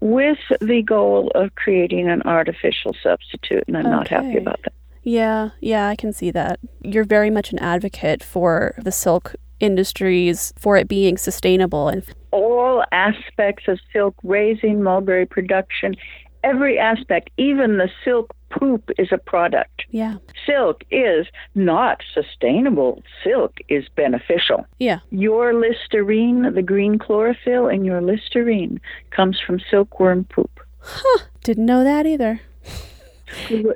with 0.00 0.38
the 0.60 0.82
goal 0.82 1.32
of 1.34 1.54
creating 1.56 2.08
an 2.08 2.22
artificial 2.22 2.94
substitute. 3.02 3.64
And 3.66 3.76
I'm 3.76 3.90
not 3.90 4.08
happy 4.08 4.36
about 4.36 4.60
that. 4.62 4.72
Yeah, 5.02 5.50
yeah, 5.60 5.88
I 5.88 5.96
can 5.96 6.12
see 6.12 6.30
that. 6.32 6.60
You're 6.82 7.04
very 7.04 7.30
much 7.30 7.52
an 7.52 7.58
advocate 7.58 8.22
for 8.22 8.74
the 8.78 8.92
silk 8.92 9.34
industries, 9.58 10.52
for 10.56 10.76
it 10.76 10.86
being 10.86 11.16
sustainable 11.16 11.88
and 11.88 12.04
all 12.30 12.84
aspects 12.92 13.68
of 13.68 13.78
silk 13.92 14.14
raising, 14.22 14.82
mulberry 14.82 15.24
production, 15.24 15.96
every 16.44 16.78
aspect, 16.78 17.30
even 17.36 17.78
the 17.78 17.88
silk 18.04 18.34
poop 18.58 18.90
is 18.98 19.08
a 19.12 19.18
product. 19.18 19.84
yeah. 19.90 20.16
Silk 20.46 20.84
is 20.90 21.26
not 21.54 22.02
sustainable. 22.14 23.02
Silk 23.24 23.54
is 23.68 23.84
beneficial. 23.96 24.64
Yeah. 24.78 25.00
Your 25.10 25.52
Listerine, 25.54 26.54
the 26.54 26.62
green 26.62 26.98
chlorophyll 26.98 27.66
in 27.68 27.84
your 27.84 28.00
Listerine, 28.00 28.80
comes 29.10 29.38
from 29.44 29.60
silkworm 29.70 30.24
poop. 30.24 30.60
Huh. 30.78 31.24
Didn't 31.42 31.66
know 31.66 31.82
that 31.84 32.06
either. 32.06 32.40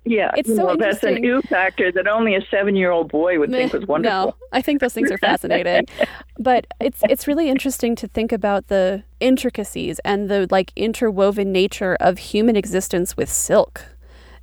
Yeah, 0.04 0.30
It's 0.36 0.48
so 0.48 0.54
know, 0.54 0.76
that's 0.76 1.02
an 1.02 1.16
interesting. 1.16 1.24
ew 1.24 1.42
factor 1.42 1.90
that 1.92 2.06
only 2.06 2.36
a 2.36 2.40
seven-year-old 2.52 3.10
boy 3.10 3.38
would 3.40 3.50
think 3.50 3.72
was 3.72 3.84
wonderful. 3.84 4.26
No, 4.28 4.34
I 4.52 4.62
think 4.62 4.80
those 4.80 4.94
things 4.94 5.10
are 5.10 5.18
fascinating. 5.18 5.86
but 6.38 6.68
it's 6.80 7.00
it's 7.10 7.26
really 7.26 7.48
interesting 7.48 7.96
to 7.96 8.06
think 8.06 8.30
about 8.30 8.68
the 8.68 9.02
intricacies 9.18 9.98
and 10.04 10.30
the 10.30 10.46
like 10.52 10.72
interwoven 10.76 11.50
nature 11.50 11.96
of 11.98 12.18
human 12.18 12.54
existence 12.54 13.16
with 13.16 13.28
silk. 13.28 13.84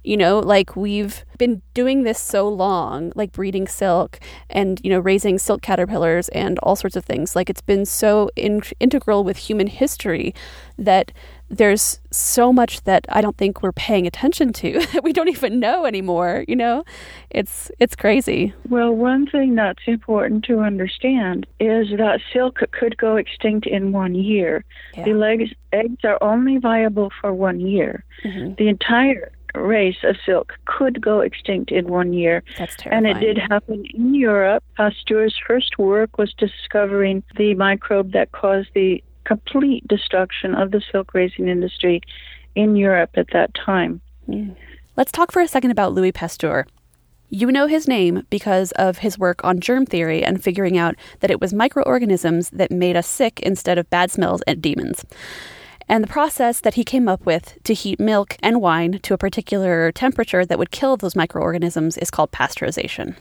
You 0.07 0.15
know, 0.15 0.39
like 0.39 0.77
we've 0.77 1.25
been 1.37 1.61
doing 1.73 2.03
this 2.03 2.17
so 2.17 2.47
long, 2.47 3.11
like 3.13 3.33
breeding 3.33 3.67
silk 3.67 4.21
and, 4.49 4.79
you 4.81 4.89
know, 4.89 4.99
raising 4.99 5.37
silk 5.37 5.61
caterpillars 5.61 6.29
and 6.29 6.57
all 6.59 6.77
sorts 6.77 6.95
of 6.95 7.03
things. 7.03 7.35
Like 7.35 7.49
it's 7.49 7.59
been 7.59 7.85
so 7.85 8.29
in- 8.37 8.63
integral 8.79 9.25
with 9.25 9.35
human 9.35 9.67
history 9.67 10.33
that 10.77 11.11
there's 11.49 11.99
so 12.09 12.53
much 12.53 12.83
that 12.83 13.05
I 13.09 13.19
don't 13.19 13.37
think 13.37 13.61
we're 13.61 13.73
paying 13.73 14.07
attention 14.07 14.53
to 14.53 14.79
that 14.93 15.03
we 15.03 15.11
don't 15.11 15.27
even 15.27 15.59
know 15.59 15.85
anymore, 15.85 16.45
you 16.47 16.55
know? 16.55 16.85
It's 17.29 17.69
it's 17.77 17.95
crazy. 17.95 18.53
Well, 18.69 18.93
one 18.93 19.27
thing 19.27 19.55
that's 19.55 19.83
important 19.87 20.45
to 20.45 20.61
understand 20.61 21.45
is 21.59 21.87
that 21.97 22.21
silk 22.31 22.59
could 22.71 22.97
go 22.97 23.17
extinct 23.17 23.67
in 23.67 23.91
one 23.91 24.15
year. 24.15 24.63
Yeah. 24.95 25.03
The 25.03 25.13
legs, 25.15 25.51
eggs 25.73 26.05
are 26.05 26.17
only 26.21 26.57
viable 26.59 27.11
for 27.19 27.33
one 27.33 27.59
year. 27.59 28.05
Mhm. 28.23 28.55
The 28.57 28.69
entire 28.69 29.31
race 29.55 29.97
of 30.03 30.15
silk 30.25 30.53
could 30.65 31.01
go 31.01 31.21
extinct 31.21 31.71
in 31.71 31.87
one 31.87 32.13
year. 32.13 32.43
That's 32.57 32.75
And 32.85 33.07
it 33.07 33.19
did 33.19 33.37
happen 33.37 33.85
in 33.93 34.13
Europe. 34.13 34.63
Pasteur's 34.75 35.35
first 35.45 35.77
work 35.77 36.17
was 36.17 36.33
discovering 36.33 37.23
the 37.35 37.53
microbe 37.55 38.11
that 38.13 38.31
caused 38.31 38.69
the 38.73 39.03
complete 39.25 39.87
destruction 39.87 40.55
of 40.55 40.71
the 40.71 40.81
silk 40.91 41.13
raising 41.13 41.47
industry 41.47 42.01
in 42.55 42.75
Europe 42.75 43.11
at 43.15 43.27
that 43.33 43.53
time. 43.53 44.01
Mm. 44.27 44.55
Let's 44.95 45.11
talk 45.11 45.31
for 45.31 45.41
a 45.41 45.47
second 45.47 45.71
about 45.71 45.93
Louis 45.93 46.11
Pasteur. 46.11 46.65
You 47.29 47.51
know 47.51 47.67
his 47.67 47.89
name 47.89 48.23
because 48.29 48.71
of 48.73 48.99
his 48.99 49.19
work 49.19 49.43
on 49.43 49.59
germ 49.59 49.85
theory 49.85 50.23
and 50.23 50.41
figuring 50.41 50.77
out 50.77 50.95
that 51.19 51.29
it 51.29 51.41
was 51.41 51.53
microorganisms 51.53 52.49
that 52.51 52.71
made 52.71 52.95
us 52.95 53.05
sick 53.05 53.41
instead 53.41 53.77
of 53.77 53.89
bad 53.89 54.11
smells 54.11 54.41
and 54.47 54.61
demons. 54.61 55.03
And 55.89 56.03
the 56.03 56.07
process 56.07 56.59
that 56.61 56.73
he 56.73 56.83
came 56.83 57.07
up 57.07 57.25
with 57.25 57.57
to 57.63 57.73
heat 57.73 57.99
milk 57.99 58.35
and 58.41 58.61
wine 58.61 58.99
to 59.03 59.13
a 59.13 59.17
particular 59.17 59.91
temperature 59.91 60.45
that 60.45 60.59
would 60.59 60.71
kill 60.71 60.97
those 60.97 61.15
microorganisms 61.15 61.97
is 61.97 62.11
called 62.11 62.31
pasteurization. 62.31 63.15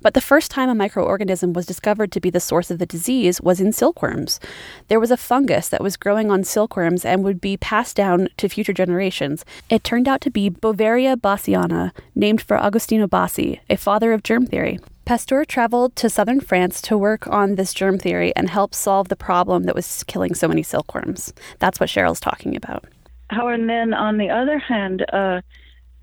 But 0.00 0.14
the 0.14 0.20
first 0.20 0.50
time 0.50 0.68
a 0.68 0.74
microorganism 0.74 1.52
was 1.52 1.66
discovered 1.66 2.10
to 2.12 2.20
be 2.20 2.30
the 2.30 2.40
source 2.40 2.70
of 2.70 2.78
the 2.78 2.86
disease 2.86 3.40
was 3.40 3.60
in 3.60 3.72
silkworms. 3.72 4.40
There 4.88 5.00
was 5.00 5.10
a 5.10 5.16
fungus 5.16 5.68
that 5.68 5.82
was 5.82 5.96
growing 5.96 6.30
on 6.30 6.44
silkworms 6.44 7.04
and 7.04 7.24
would 7.24 7.40
be 7.40 7.56
passed 7.56 7.96
down 7.96 8.28
to 8.38 8.48
future 8.48 8.72
generations. 8.72 9.44
It 9.68 9.84
turned 9.84 10.08
out 10.08 10.20
to 10.22 10.30
be 10.30 10.50
Beauveria 10.50 11.16
bassiana, 11.16 11.92
named 12.14 12.40
for 12.40 12.56
Agostino 12.56 13.06
Bassi, 13.06 13.60
a 13.68 13.76
father 13.76 14.12
of 14.12 14.22
germ 14.22 14.46
theory. 14.46 14.78
Pasteur 15.08 15.46
traveled 15.46 15.96
to 15.96 16.10
southern 16.10 16.38
France 16.38 16.82
to 16.82 16.98
work 16.98 17.26
on 17.28 17.54
this 17.54 17.72
germ 17.72 17.98
theory 17.98 18.30
and 18.36 18.50
help 18.50 18.74
solve 18.74 19.08
the 19.08 19.16
problem 19.16 19.62
that 19.62 19.74
was 19.74 20.04
killing 20.04 20.34
so 20.34 20.46
many 20.46 20.62
silkworms. 20.62 21.32
That's 21.60 21.80
what 21.80 21.88
Cheryl's 21.88 22.20
talking 22.20 22.54
about. 22.54 22.84
How 23.30 23.48
and 23.48 23.70
then 23.70 23.94
on 23.94 24.18
the 24.18 24.28
other 24.28 24.58
hand, 24.58 25.06
uh, 25.10 25.40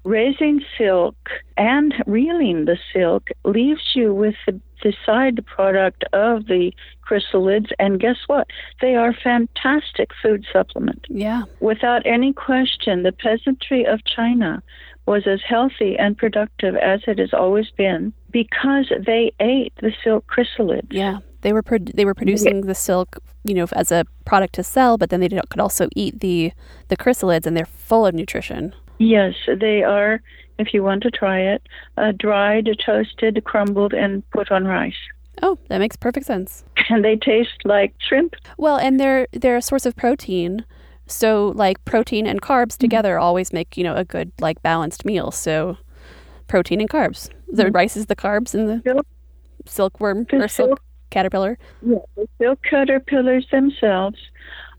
raising 0.05 0.59
silk 0.75 1.15
and 1.55 1.93
reeling 2.07 2.65
the 2.65 2.79
silk 2.91 3.29
leaves 3.43 3.91
you 3.93 4.11
with 4.11 4.33
the, 4.47 4.59
the 4.81 4.93
side 5.05 5.45
product 5.45 6.03
of 6.11 6.47
the 6.47 6.73
chrysalids, 7.07 7.69
and 7.77 7.99
guess 7.99 8.17
what? 8.25 8.47
They 8.81 8.95
are 8.95 9.13
fantastic 9.13 10.09
food 10.19 10.47
supplement. 10.51 11.05
Yeah. 11.09 11.43
Without 11.59 12.01
any 12.07 12.33
question, 12.33 13.03
the 13.03 13.11
peasantry 13.11 13.85
of 13.85 14.03
China 14.05 14.63
was 15.05 15.27
as 15.27 15.41
healthy 15.47 15.95
and 15.95 16.17
productive 16.17 16.75
as 16.75 17.01
it 17.05 17.19
has 17.19 17.33
always 17.33 17.69
been 17.69 18.11
because 18.35 18.91
they 19.05 19.31
ate 19.39 19.71
the 19.81 19.93
silk 20.03 20.25
chrysalids. 20.27 20.87
Yeah. 20.91 21.19
They 21.39 21.53
were 21.53 21.61
pro- 21.63 21.77
they 21.99 22.03
were 22.03 22.13
producing 22.15 22.61
the 22.61 22.75
silk, 22.75 23.09
you 23.45 23.53
know, 23.53 23.67
as 23.71 23.91
a 23.93 24.03
product 24.25 24.53
to 24.55 24.63
sell, 24.63 24.97
but 24.97 25.09
then 25.09 25.21
they 25.21 25.29
could 25.29 25.59
also 25.67 25.87
eat 25.95 26.19
the 26.19 26.51
the 26.89 26.97
chrysalids, 26.97 27.45
and 27.45 27.55
they're 27.55 27.65
full 27.89 28.05
of 28.05 28.13
nutrition. 28.13 28.73
Yes, 28.97 29.35
they 29.65 29.83
are. 29.83 30.21
If 30.57 30.73
you 30.73 30.83
want 30.83 31.03
to 31.03 31.11
try 31.11 31.39
it, 31.53 31.61
uh, 31.97 32.11
dried, 32.17 32.67
toasted, 32.85 33.41
crumbled, 33.45 33.93
and 33.93 34.11
put 34.31 34.51
on 34.51 34.65
rice. 34.65 35.01
Oh, 35.41 35.57
that 35.69 35.79
makes 35.79 35.95
perfect 35.95 36.25
sense. 36.25 36.63
And 36.89 37.03
they 37.05 37.15
taste 37.15 37.59
like 37.63 37.93
shrimp. 38.07 38.35
Well, 38.57 38.77
and 38.77 38.99
they're 38.99 39.27
they're 39.31 39.57
a 39.57 39.61
source 39.61 39.85
of 39.85 39.95
protein. 39.95 40.65
So 41.07 41.53
like 41.55 41.77
protein 41.85 42.25
and 42.27 42.41
carbs 42.41 42.73
Mm-hmm. 42.73 42.85
together 42.85 43.13
always 43.19 43.53
make, 43.53 43.77
you 43.77 43.83
know, 43.83 43.95
a 43.95 44.03
good 44.03 44.31
like 44.41 44.61
balanced 44.63 45.05
meal. 45.05 45.29
So 45.31 45.77
protein 46.47 46.81
and 46.81 46.89
carbs. 46.89 47.29
The 47.51 47.63
Mm-hmm. 47.65 47.71
rice 47.75 47.95
is 47.97 48.07
the 48.07 48.15
carbs 48.15 48.53
and 48.53 48.67
the 48.69 48.81
Silk- 48.83 49.07
silkworm 49.65 50.25
the 50.29 50.37
or 50.43 50.47
silk 50.47 50.69
silk- 50.69 50.81
caterpillar. 51.09 51.57
Yeah, 51.81 51.97
the 52.15 52.27
silk 52.39 52.59
caterpillars 52.63 53.47
themselves 53.51 54.17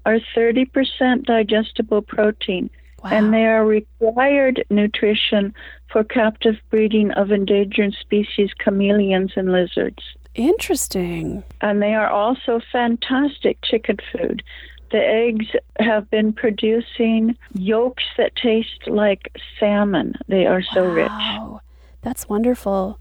are 0.05 0.19
30% 0.37 1.25
digestible 1.25 2.03
protein, 2.03 2.71
Wow. 3.03 3.11
and 3.11 3.33
they 3.35 3.45
are 3.47 3.65
required 3.65 4.65
nutrition 4.71 5.55
for 5.91 6.05
captive 6.05 6.57
breeding 6.71 7.11
of 7.13 7.31
endangered 7.33 7.95
species 8.01 8.51
chameleons 8.63 9.33
and 9.37 9.51
lizards. 9.53 10.03
Interesting. 10.35 11.43
And 11.63 11.83
they 11.83 11.95
are 11.95 12.09
also 12.09 12.61
fantastic 12.71 13.59
chicken 13.63 13.97
food. 14.13 14.43
The 14.91 15.05
eggs 15.05 15.47
have 15.79 16.09
been 16.11 16.33
producing 16.33 17.37
yolks 17.55 18.05
that 18.17 18.37
taste 18.37 18.87
like 18.87 19.33
salmon. 19.59 20.15
They 20.29 20.47
are 20.47 20.63
so 20.63 20.87
rich. 20.87 21.09
Wow. 21.09 21.61
That's 22.03 22.29
wonderful. 22.29 23.01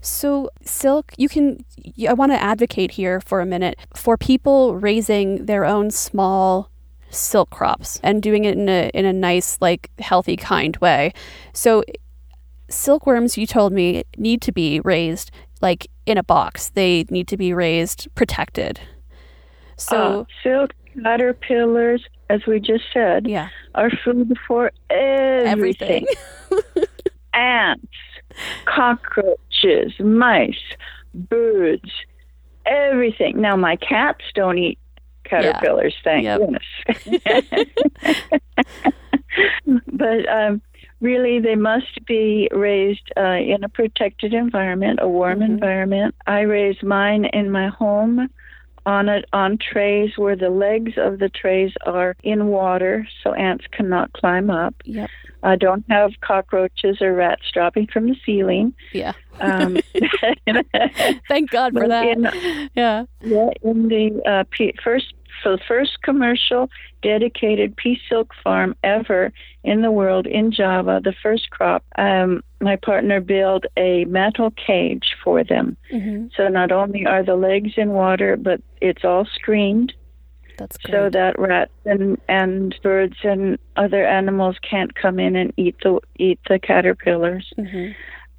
So, 0.00 0.50
Silk, 0.62 1.12
you 1.16 1.28
can, 1.28 1.64
I 2.08 2.12
want 2.12 2.30
to 2.30 2.40
advocate 2.40 2.92
here 2.92 3.20
for 3.20 3.40
a 3.40 3.46
minute 3.46 3.76
for 3.94 4.16
people 4.16 4.76
raising 4.76 5.46
their 5.46 5.64
own 5.64 5.90
small 5.90 6.70
silk 7.10 7.50
crops 7.50 7.98
and 8.04 8.22
doing 8.22 8.44
it 8.44 8.56
in 8.56 8.68
a, 8.68 8.90
in 8.94 9.04
a 9.04 9.12
nice, 9.12 9.58
like, 9.60 9.90
healthy, 9.98 10.36
kind 10.36 10.76
way. 10.76 11.12
So, 11.52 11.82
silkworms, 12.68 13.36
you 13.36 13.48
told 13.48 13.72
me, 13.72 14.04
need 14.16 14.42
to 14.42 14.52
be 14.52 14.80
raised 14.80 15.32
like 15.60 15.88
in 16.04 16.18
a 16.18 16.22
box, 16.22 16.68
they 16.70 17.04
need 17.10 17.26
to 17.28 17.36
be 17.36 17.52
raised 17.52 18.08
protected. 18.14 18.78
So, 19.76 19.96
Uh, 19.96 20.24
silk 20.42 20.74
caterpillars, 21.02 22.02
as 22.30 22.46
we 22.46 22.60
just 22.60 22.84
said, 22.92 23.26
yeah, 23.28 23.48
are 23.74 23.90
food 24.04 24.36
for 24.46 24.72
everything. 24.90 26.06
everything. 26.06 26.06
Ants, 27.34 27.86
cockroaches, 28.64 29.92
mice, 30.00 30.54
birds, 31.14 31.90
everything. 32.64 33.40
Now, 33.40 33.56
my 33.56 33.76
cats 33.76 34.24
don't 34.34 34.58
eat 34.58 34.78
caterpillars, 35.24 35.94
thank 36.04 36.24
Yep. 36.24 36.40
goodness. 36.40 36.64
but 39.92 40.28
um, 40.28 40.62
really, 41.00 41.40
they 41.40 41.56
must 41.56 42.04
be 42.06 42.48
raised 42.52 43.10
uh, 43.16 43.22
in 43.36 43.64
a 43.64 43.68
protected 43.68 44.32
environment, 44.32 44.98
a 45.02 45.08
warm 45.08 45.40
Mhm. 45.40 45.46
environment. 45.46 46.14
I 46.26 46.40
raise 46.40 46.82
mine 46.82 47.26
in 47.26 47.50
my 47.50 47.68
home 47.68 48.28
on 48.86 49.08
it 49.08 49.26
on 49.32 49.58
trays 49.58 50.16
where 50.16 50.36
the 50.36 50.48
legs 50.48 50.92
of 50.96 51.18
the 51.18 51.28
trays 51.28 51.72
are 51.84 52.16
in 52.22 52.46
water 52.46 53.06
so 53.22 53.34
ants 53.34 53.64
cannot 53.72 54.12
climb 54.12 54.48
up. 54.48 54.74
Yep. 54.84 55.10
I 55.46 55.56
don't 55.56 55.84
have 55.88 56.10
cockroaches 56.20 57.00
or 57.00 57.14
rats 57.14 57.42
dropping 57.52 57.86
from 57.86 58.08
the 58.08 58.16
ceiling. 58.26 58.74
Yeah. 58.92 59.12
Um, 59.40 59.78
Thank 61.28 61.50
God 61.50 61.72
for 61.72 61.86
that. 61.86 62.04
in- 62.06 62.70
yeah. 62.74 63.04
yeah, 63.22 63.50
in 63.62 63.88
the 63.88 64.22
uh, 64.28 64.44
P- 64.50 64.74
first 64.82 65.14
for 65.42 65.52
the 65.56 65.62
first 65.68 66.02
commercial 66.02 66.68
dedicated 67.02 67.76
pea 67.76 68.00
silk 68.08 68.32
farm 68.42 68.74
ever 68.82 69.32
in 69.64 69.82
the 69.82 69.90
world 69.90 70.26
in 70.26 70.50
Java, 70.50 71.00
the 71.04 71.14
first 71.22 71.50
crop, 71.50 71.84
um, 71.96 72.42
my 72.60 72.76
partner 72.76 73.20
built 73.20 73.64
a 73.76 74.04
metal 74.06 74.50
cage 74.52 75.14
for 75.22 75.44
them. 75.44 75.76
hmm 75.90 76.26
So 76.36 76.48
not 76.48 76.72
only 76.72 77.06
are 77.06 77.22
the 77.22 77.36
legs 77.36 77.72
in 77.76 77.90
water, 77.90 78.36
but 78.36 78.60
it's 78.80 79.04
all 79.04 79.26
screened 79.26 79.92
That's 80.58 80.76
great. 80.78 80.92
so 80.94 81.10
that 81.10 81.38
rats 81.38 81.72
and, 81.84 82.18
and 82.28 82.74
birds 82.82 83.16
and 83.22 83.58
other 83.76 84.06
animals 84.06 84.56
can't 84.68 84.94
come 84.94 85.18
in 85.18 85.36
and 85.36 85.52
eat 85.56 85.76
the 85.82 86.00
eat 86.18 86.38
the 86.48 86.58
caterpillars. 86.58 87.52
hmm 87.56 87.88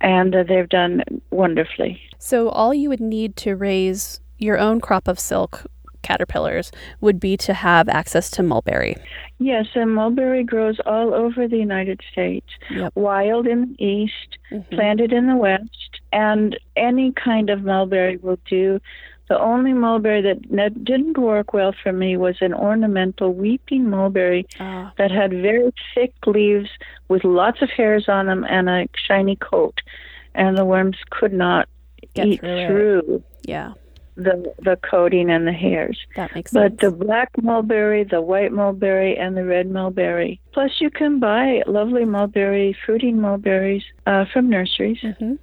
And 0.02 0.36
uh, 0.36 0.44
they've 0.44 0.70
done 0.70 1.04
wonderfully. 1.32 2.00
So 2.20 2.50
all 2.50 2.74
you 2.74 2.90
would 2.90 3.00
need 3.00 3.36
to 3.38 3.56
raise 3.56 4.20
your 4.38 4.58
own 4.58 4.80
crop 4.82 5.08
of 5.08 5.20
silk 5.20 5.66
caterpillars 6.04 6.72
would 7.02 7.20
be 7.20 7.36
to 7.38 7.54
have 7.54 7.90
access 7.90 8.30
to 8.32 8.44
mulberry. 8.44 8.96
Yes, 9.40 9.66
and 9.76 9.94
mulberry 9.94 10.44
grows 10.44 10.78
all 10.86 11.14
over 11.14 11.48
the 11.48 11.58
United 11.58 12.00
States. 12.12 12.48
Yep. 12.72 12.94
Wild 12.96 13.46
in 13.48 13.76
the 13.78 13.84
east, 13.84 14.38
Mhm. 14.52 14.70
planted 14.72 15.12
in 15.12 15.28
the 15.28 15.36
west, 15.36 16.00
and 16.14 16.58
any 16.76 17.12
kind 17.12 17.50
of 17.50 17.64
mulberry 17.64 18.18
will 18.18 18.40
do. 18.50 18.80
The 19.28 19.40
only 19.40 19.74
mulberry 19.74 20.22
that 20.22 20.84
didn't 20.84 21.18
work 21.18 21.54
well 21.54 21.74
for 21.84 21.92
me 21.92 22.16
was 22.16 22.38
an 22.42 22.54
ornamental 22.54 23.34
weeping 23.34 23.90
mulberry 23.90 24.46
Ah, 24.60 24.94
that 24.98 25.12
had 25.12 25.32
very 25.32 25.72
thick 25.94 26.14
leaves 26.26 26.70
with 27.10 27.24
lots 27.24 27.62
of 27.62 27.70
hairs 27.70 28.08
on 28.08 28.28
them 28.28 28.46
and 28.50 28.70
a 28.70 28.88
shiny 28.96 29.36
coat. 29.36 29.82
And 30.34 30.58
the 30.58 30.66
worms 30.66 30.98
could 31.10 31.34
not 31.34 31.68
Get 32.14 32.28
eat 32.28 32.40
through 32.40 32.68
through 32.68 33.24
yeah, 33.44 33.74
the, 34.16 34.54
the 34.60 34.78
coating 34.78 35.30
and 35.30 35.46
the 35.48 35.52
hairs. 35.52 36.00
that 36.16 36.34
makes 36.34 36.52
sense. 36.52 36.72
But 36.72 36.80
the 36.80 36.92
black 36.92 37.30
mulberry, 37.42 38.04
the 38.04 38.22
white 38.22 38.52
mulberry, 38.52 39.18
and 39.18 39.36
the 39.36 39.44
red 39.44 39.70
mulberry. 39.70 40.40
Plus, 40.54 40.72
you 40.80 40.90
can 40.90 41.20
buy 41.20 41.64
lovely 41.68 42.06
mulberry, 42.06 42.76
fruiting 42.86 43.20
mulberries 43.20 43.84
uh, 44.06 44.26
from 44.32 44.50
nurseries 44.50 45.00
hmm 45.20 45.36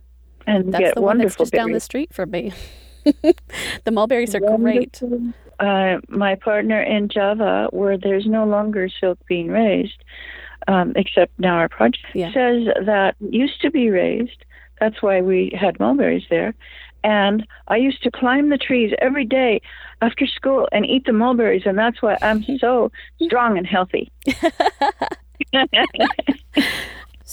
and 0.46 0.72
That's 0.72 0.84
get 0.84 0.94
the 0.94 1.00
one 1.00 1.18
that's 1.18 1.38
wonderful 1.38 1.44
just 1.46 1.52
down 1.54 1.72
the 1.72 1.80
street 1.80 2.12
from 2.12 2.30
me. 2.30 2.52
the 3.84 3.90
mulberries 3.90 4.34
are 4.34 4.40
great. 4.40 5.00
Uh, 5.60 5.98
my 6.08 6.34
partner 6.34 6.82
in 6.82 7.08
Java, 7.08 7.68
where 7.70 7.96
there's 7.96 8.26
no 8.26 8.44
longer 8.44 8.88
silk 8.88 9.18
being 9.28 9.48
raised, 9.48 10.02
um, 10.66 10.92
except 10.96 11.38
now 11.38 11.56
our 11.56 11.68
project, 11.68 12.04
Yeah. 12.14 12.32
says 12.32 12.66
that 12.86 13.14
used 13.20 13.60
to 13.62 13.70
be 13.70 13.90
raised. 13.90 14.44
That's 14.80 15.00
why 15.02 15.20
we 15.20 15.52
had 15.58 15.78
mulberries 15.78 16.24
there. 16.28 16.54
And 17.04 17.46
I 17.68 17.76
used 17.76 18.02
to 18.02 18.10
climb 18.10 18.48
the 18.48 18.58
trees 18.58 18.92
every 19.00 19.26
day 19.26 19.60
after 20.00 20.26
school 20.26 20.68
and 20.72 20.86
eat 20.86 21.04
the 21.04 21.12
mulberries, 21.12 21.66
and 21.66 21.78
that's 21.78 22.00
why 22.02 22.16
I'm 22.22 22.42
so 22.58 22.90
strong 23.22 23.58
and 23.58 23.66
healthy. 23.66 24.10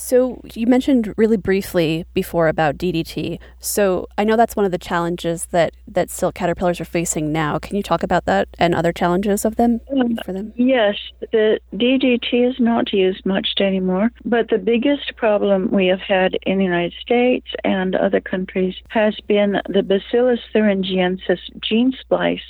So 0.03 0.41
you 0.55 0.65
mentioned 0.65 1.13
really 1.15 1.37
briefly 1.37 2.05
before 2.13 2.47
about 2.47 2.75
DDT. 2.77 3.39
So 3.59 4.07
I 4.17 4.23
know 4.23 4.35
that's 4.35 4.55
one 4.55 4.65
of 4.65 4.71
the 4.71 4.79
challenges 4.79 5.45
that 5.47 5.75
that 5.87 6.09
silk 6.09 6.33
caterpillars 6.33 6.81
are 6.81 6.85
facing 6.85 7.31
now. 7.31 7.59
Can 7.59 7.77
you 7.77 7.83
talk 7.83 8.01
about 8.01 8.25
that 8.25 8.49
and 8.57 8.73
other 8.73 8.91
challenges 8.91 9.45
of 9.45 9.57
them 9.57 9.79
Um, 9.95 10.17
for 10.25 10.33
them? 10.33 10.53
Yes, 10.57 10.95
the 11.31 11.59
DDT 11.73 12.49
is 12.49 12.59
not 12.59 12.91
used 12.91 13.25
much 13.27 13.53
anymore, 13.59 14.11
but 14.25 14.49
the 14.49 14.57
biggest 14.57 15.15
problem 15.17 15.69
we 15.71 15.85
have 15.87 16.01
had 16.01 16.35
in 16.47 16.57
the 16.57 16.65
United 16.65 16.93
States 16.99 17.47
and 17.63 17.95
other 17.95 18.19
countries 18.19 18.75
has 18.89 19.15
been 19.27 19.61
the 19.69 19.83
Bacillus 19.83 20.39
thuringiensis 20.53 21.39
gene 21.61 21.93
splice 22.01 22.41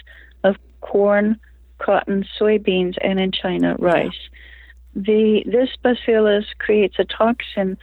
of 0.46 0.56
corn, 0.80 1.38
cotton, 1.80 2.26
soybeans, 2.40 2.96
and 3.02 3.20
in 3.20 3.32
China, 3.34 3.76
rice. 3.78 4.30
The 4.96 5.44
this 5.46 5.70
bacillus 5.82 6.46
creates 6.60 6.96
a 7.00 7.06
toxin 7.06 7.78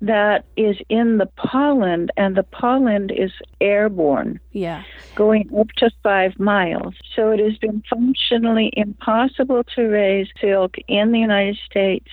that 0.00 0.44
is 0.56 0.76
in 0.88 1.18
the 1.18 1.26
pollen, 1.26 2.08
and 2.16 2.36
the 2.36 2.42
pollen 2.42 3.08
is 3.10 3.30
airborne 3.60 4.40
Yeah. 4.50 4.82
going 5.14 5.48
up 5.56 5.68
to 5.76 5.90
five 6.02 6.38
miles. 6.40 6.94
So 7.14 7.30
it 7.30 7.38
has 7.38 7.56
been 7.58 7.82
functionally 7.88 8.72
impossible 8.76 9.62
to 9.76 9.82
raise 9.82 10.26
silk 10.40 10.76
in 10.88 11.12
the 11.12 11.20
United 11.20 11.56
States 11.64 12.08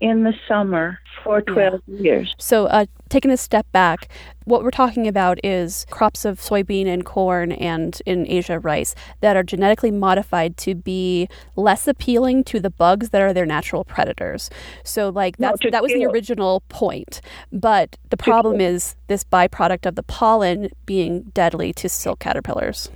in 0.00 0.24
the 0.24 0.34
summer 0.48 0.98
for 1.22 1.42
12 1.42 1.82
years. 1.86 2.34
So, 2.38 2.66
uh, 2.66 2.86
taking 3.14 3.30
a 3.30 3.36
step 3.36 3.70
back, 3.70 4.08
what 4.44 4.64
we're 4.64 4.72
talking 4.72 5.06
about 5.06 5.38
is 5.44 5.86
crops 5.88 6.24
of 6.24 6.40
soybean 6.40 6.88
and 6.88 7.04
corn 7.04 7.52
and 7.52 8.02
in 8.04 8.26
Asia 8.26 8.58
rice 8.58 8.96
that 9.20 9.36
are 9.36 9.44
genetically 9.44 9.92
modified 9.92 10.56
to 10.56 10.74
be 10.74 11.28
less 11.54 11.86
appealing 11.86 12.42
to 12.42 12.58
the 12.58 12.70
bugs 12.70 13.10
that 13.10 13.22
are 13.22 13.32
their 13.32 13.46
natural 13.46 13.84
predators. 13.84 14.50
So, 14.82 15.10
like 15.10 15.36
to 15.36 15.70
that 15.70 15.80
was 15.80 15.92
the 15.92 16.06
original 16.06 16.64
point. 16.68 17.20
But 17.52 17.96
the 18.10 18.16
problem 18.16 18.60
is 18.60 18.96
this 19.06 19.22
byproduct 19.22 19.86
of 19.86 19.94
the 19.94 20.02
pollen 20.02 20.70
being 20.84 21.22
deadly 21.34 21.72
to 21.74 21.88
silk 21.88 22.18
caterpillars. 22.18 22.90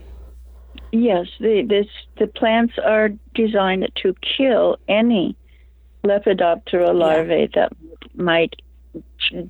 Yes, 0.91 1.27
the, 1.39 1.65
this, 1.69 1.87
the 2.19 2.27
plants 2.27 2.75
are 2.85 3.11
designed 3.37 3.89
to 4.03 4.17
kill 4.37 4.79
any 4.89 5.37
Lepidoptera 6.03 6.93
larvae 6.93 7.51
that 7.55 7.71
might 8.15 8.57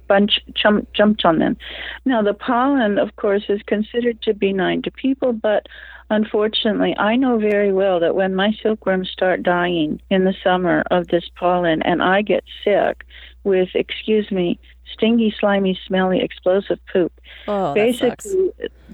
bunch 0.07 0.41
jump, 0.55 0.93
jumped 0.93 1.25
on 1.25 1.39
them. 1.39 1.57
Now, 2.05 2.23
the 2.23 2.35
pollen, 2.35 2.99
of 2.99 3.17
course, 3.17 3.45
is 3.49 3.61
considered 3.67 4.21
to 4.23 4.35
be 4.35 4.53
benign 4.53 4.83
to 4.83 4.91
people, 4.91 5.33
but 5.33 5.67
unfortunately, 6.11 6.97
I 6.99 7.17
know 7.17 7.39
very 7.39 7.73
well 7.73 8.01
that 8.01 8.15
when 8.15 8.35
my 8.35 8.53
silkworms 8.63 9.11
start 9.11 9.43
dying 9.43 10.01
in 10.11 10.25
the 10.25 10.35
summer 10.43 10.85
of 10.91 11.09
this 11.09 11.29
pollen 11.35 11.83
and 11.83 12.03
I 12.03 12.23
get 12.23 12.45
sick, 12.65 13.05
with, 13.45 13.71
excuse 13.75 14.31
me, 14.31 14.59
stingy, 14.93 15.35
slimy, 15.39 15.79
smelly, 15.87 16.21
explosive 16.21 16.79
poop. 16.93 17.13
Oh, 17.47 17.75
basically, 17.75 18.51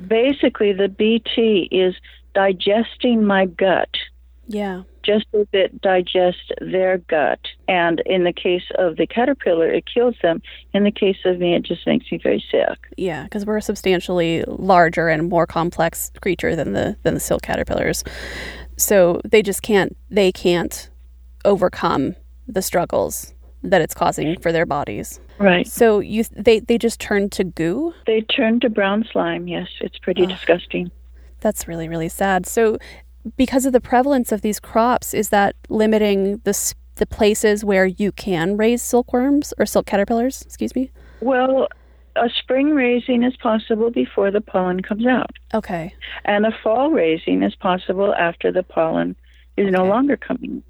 basically, 0.07 0.73
the 0.73 0.89
BT 0.89 1.69
is 1.71 1.95
digesting 2.35 3.25
my 3.25 3.47
gut 3.47 3.95
Yeah. 4.49 4.83
just 5.03 5.27
as 5.35 5.47
it 5.53 5.81
digests 5.81 6.51
their 6.61 6.99
gut. 6.99 7.41
And 7.69 8.03
in 8.07 8.25
the 8.25 8.33
case 8.33 8.65
of 8.77 8.97
the 8.97 9.07
caterpillar, 9.07 9.71
it 9.71 9.85
kills 9.93 10.17
them. 10.23 10.43
In 10.73 10.85
the 10.85 10.91
case 10.91 11.19
of 11.25 11.39
me, 11.39 11.55
it 11.55 11.63
just 11.63 11.87
makes 11.87 12.11
me 12.13 12.19
very 12.23 12.45
sick. 12.51 12.79
Yeah, 12.97 13.25
because 13.25 13.47
we're 13.47 13.57
a 13.57 13.63
substantially 13.63 14.45
larger 14.47 15.09
and 15.09 15.29
more 15.29 15.47
complex 15.47 16.11
creature 16.21 16.55
than 16.55 16.73
the 16.73 16.97
than 17.03 17.15
the 17.15 17.21
silk 17.21 17.43
caterpillars. 17.43 18.05
So 18.77 19.21
they 19.25 19.43
just 19.43 19.63
can't 19.63 19.97
they 20.11 20.33
can't 20.33 20.91
overcome 21.45 22.17
the 22.47 22.63
struggles 22.63 23.35
that 23.63 23.81
it's 23.81 23.95
causing 23.95 24.39
for 24.41 24.53
their 24.53 24.67
bodies. 24.67 25.21
Right. 25.39 25.67
So 25.67 26.01
you 26.01 26.25
they 26.33 26.61
they 26.61 26.79
just 26.79 27.01
turn 27.01 27.31
to 27.31 27.45
goo. 27.45 27.95
They 28.07 28.21
turn 28.21 28.61
to 28.61 28.69
brown 28.69 29.07
slime. 29.11 29.49
Yes, 29.49 29.69
it's 29.81 29.99
pretty 29.99 30.25
Ugh. 30.25 30.29
disgusting. 30.29 30.91
That's 31.41 31.67
really 31.67 31.89
really 31.89 32.09
sad. 32.09 32.47
So 32.47 32.79
because 33.37 33.65
of 33.65 33.73
the 33.73 33.81
prevalence 33.81 34.33
of 34.33 34.43
these 34.43 34.61
crops, 34.61 35.15
is 35.15 35.31
that 35.31 35.57
limiting 35.69 36.43
the 36.45 36.53
the 36.97 37.07
places 37.07 37.65
where 37.65 37.87
you 37.87 38.13
can 38.13 38.57
raise 38.57 38.83
silkworms 38.83 39.53
or 39.59 39.67
silk 39.67 39.87
caterpillars? 39.87 40.43
Excuse 40.43 40.75
me. 40.75 40.91
Well, 41.21 41.69
a 42.17 42.29
spring 42.31 42.71
raising 42.71 43.23
is 43.23 43.37
possible 43.37 43.91
before 43.91 44.31
the 44.31 44.41
pollen 44.41 44.81
comes 44.83 45.07
out, 45.07 45.31
Okay. 45.53 45.95
and 46.25 46.47
a 46.47 46.53
fall 46.63 46.91
raising 46.91 47.43
is 47.43 47.55
possible 47.57 48.15
after 48.15 48.53
the 48.53 48.63
pollen 48.63 49.17
is 49.57 49.71
no 49.71 49.85
longer 49.85 50.17
coming. 50.17 50.63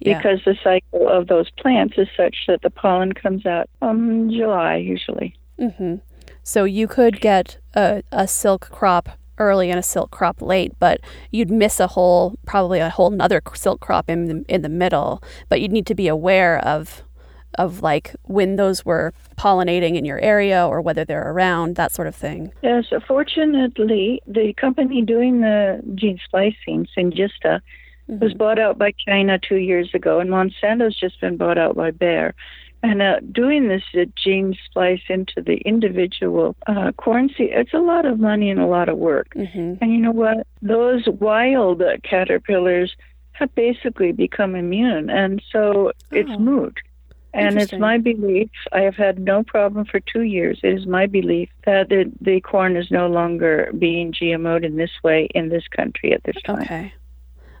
Yeah. 0.00 0.18
Because 0.18 0.40
the 0.44 0.56
cycle 0.62 1.08
of 1.08 1.26
those 1.26 1.50
plants 1.50 1.94
is 1.98 2.08
such 2.16 2.36
that 2.46 2.62
the 2.62 2.70
pollen 2.70 3.12
comes 3.14 3.44
out 3.46 3.68
um 3.82 4.30
July 4.30 4.76
usually. 4.76 5.34
hmm 5.58 5.96
So 6.44 6.64
you 6.64 6.86
could 6.86 7.20
get 7.20 7.58
a, 7.74 8.02
a 8.12 8.28
silk 8.28 8.68
crop 8.70 9.08
early 9.38 9.70
and 9.70 9.78
a 9.78 9.82
silk 9.82 10.10
crop 10.10 10.42
late, 10.42 10.72
but 10.78 11.00
you'd 11.30 11.50
miss 11.50 11.80
a 11.80 11.88
whole, 11.88 12.36
probably 12.46 12.80
a 12.80 12.90
whole 12.90 13.10
nother 13.10 13.40
silk 13.54 13.80
crop 13.80 14.08
in 14.08 14.26
the, 14.26 14.44
in 14.48 14.62
the 14.62 14.68
middle. 14.68 15.22
But 15.48 15.60
you'd 15.60 15.72
need 15.72 15.86
to 15.86 15.94
be 15.94 16.08
aware 16.08 16.58
of, 16.58 17.02
of 17.56 17.82
like 17.82 18.14
when 18.24 18.56
those 18.56 18.84
were 18.84 19.12
pollinating 19.36 19.96
in 19.96 20.04
your 20.04 20.18
area 20.20 20.66
or 20.66 20.80
whether 20.80 21.04
they're 21.04 21.30
around, 21.30 21.76
that 21.76 21.92
sort 21.92 22.08
of 22.08 22.14
thing. 22.14 22.52
Yes, 22.62 22.86
fortunately, 23.06 24.20
the 24.26 24.52
company 24.54 25.02
doing 25.02 25.40
the 25.40 25.80
gene 25.94 26.18
splicing, 26.24 26.86
Syngenta, 26.96 27.60
was 28.08 28.30
mm-hmm. 28.30 28.38
bought 28.38 28.58
out 28.58 28.78
by 28.78 28.92
China 29.06 29.38
two 29.38 29.56
years 29.56 29.90
ago, 29.94 30.18
and 30.18 30.30
Monsanto's 30.30 30.98
just 30.98 31.20
been 31.20 31.36
bought 31.36 31.58
out 31.58 31.76
by 31.76 31.90
Bayer. 31.90 32.34
And 32.82 33.02
uh, 33.02 33.20
doing 33.32 33.68
this 33.68 33.82
uh, 33.94 34.04
gene 34.22 34.56
splice 34.64 35.02
into 35.08 35.42
the 35.42 35.56
individual 35.58 36.54
uh, 36.66 36.92
corn 36.92 37.28
seed, 37.36 37.50
it's 37.52 37.74
a 37.74 37.78
lot 37.78 38.06
of 38.06 38.20
money 38.20 38.50
and 38.50 38.60
a 38.60 38.66
lot 38.66 38.88
of 38.88 38.98
work. 38.98 39.28
hmm 39.34 39.74
And 39.80 39.92
you 39.92 39.98
know 39.98 40.12
what? 40.12 40.46
Those 40.62 41.06
wild 41.06 41.82
uh, 41.82 41.96
caterpillars 42.04 42.94
have 43.32 43.52
basically 43.54 44.12
become 44.12 44.54
immune, 44.54 45.10
and 45.10 45.42
so 45.52 45.92
it's 46.12 46.30
Oh. 46.30 46.38
moot. 46.38 46.78
And 47.34 47.58
it's 47.58 47.72
my 47.74 47.98
belief, 47.98 48.50
I 48.72 48.80
have 48.80 48.96
had 48.96 49.18
no 49.18 49.42
problem 49.44 49.84
for 49.84 50.00
two 50.00 50.22
years. 50.22 50.58
It 50.62 50.72
is 50.78 50.86
my 50.86 51.06
belief 51.06 51.50
that 51.66 51.88
the, 51.88 52.10
the 52.20 52.40
corn 52.40 52.74
is 52.76 52.90
no 52.90 53.06
longer 53.06 53.70
being 53.78 54.12
GMO'd 54.12 54.64
in 54.64 54.76
this 54.76 54.90
way 55.04 55.28
in 55.34 55.50
this 55.50 55.62
country 55.68 56.12
at 56.12 56.22
this 56.24 56.40
time. 56.42 56.62
Okay. 56.62 56.92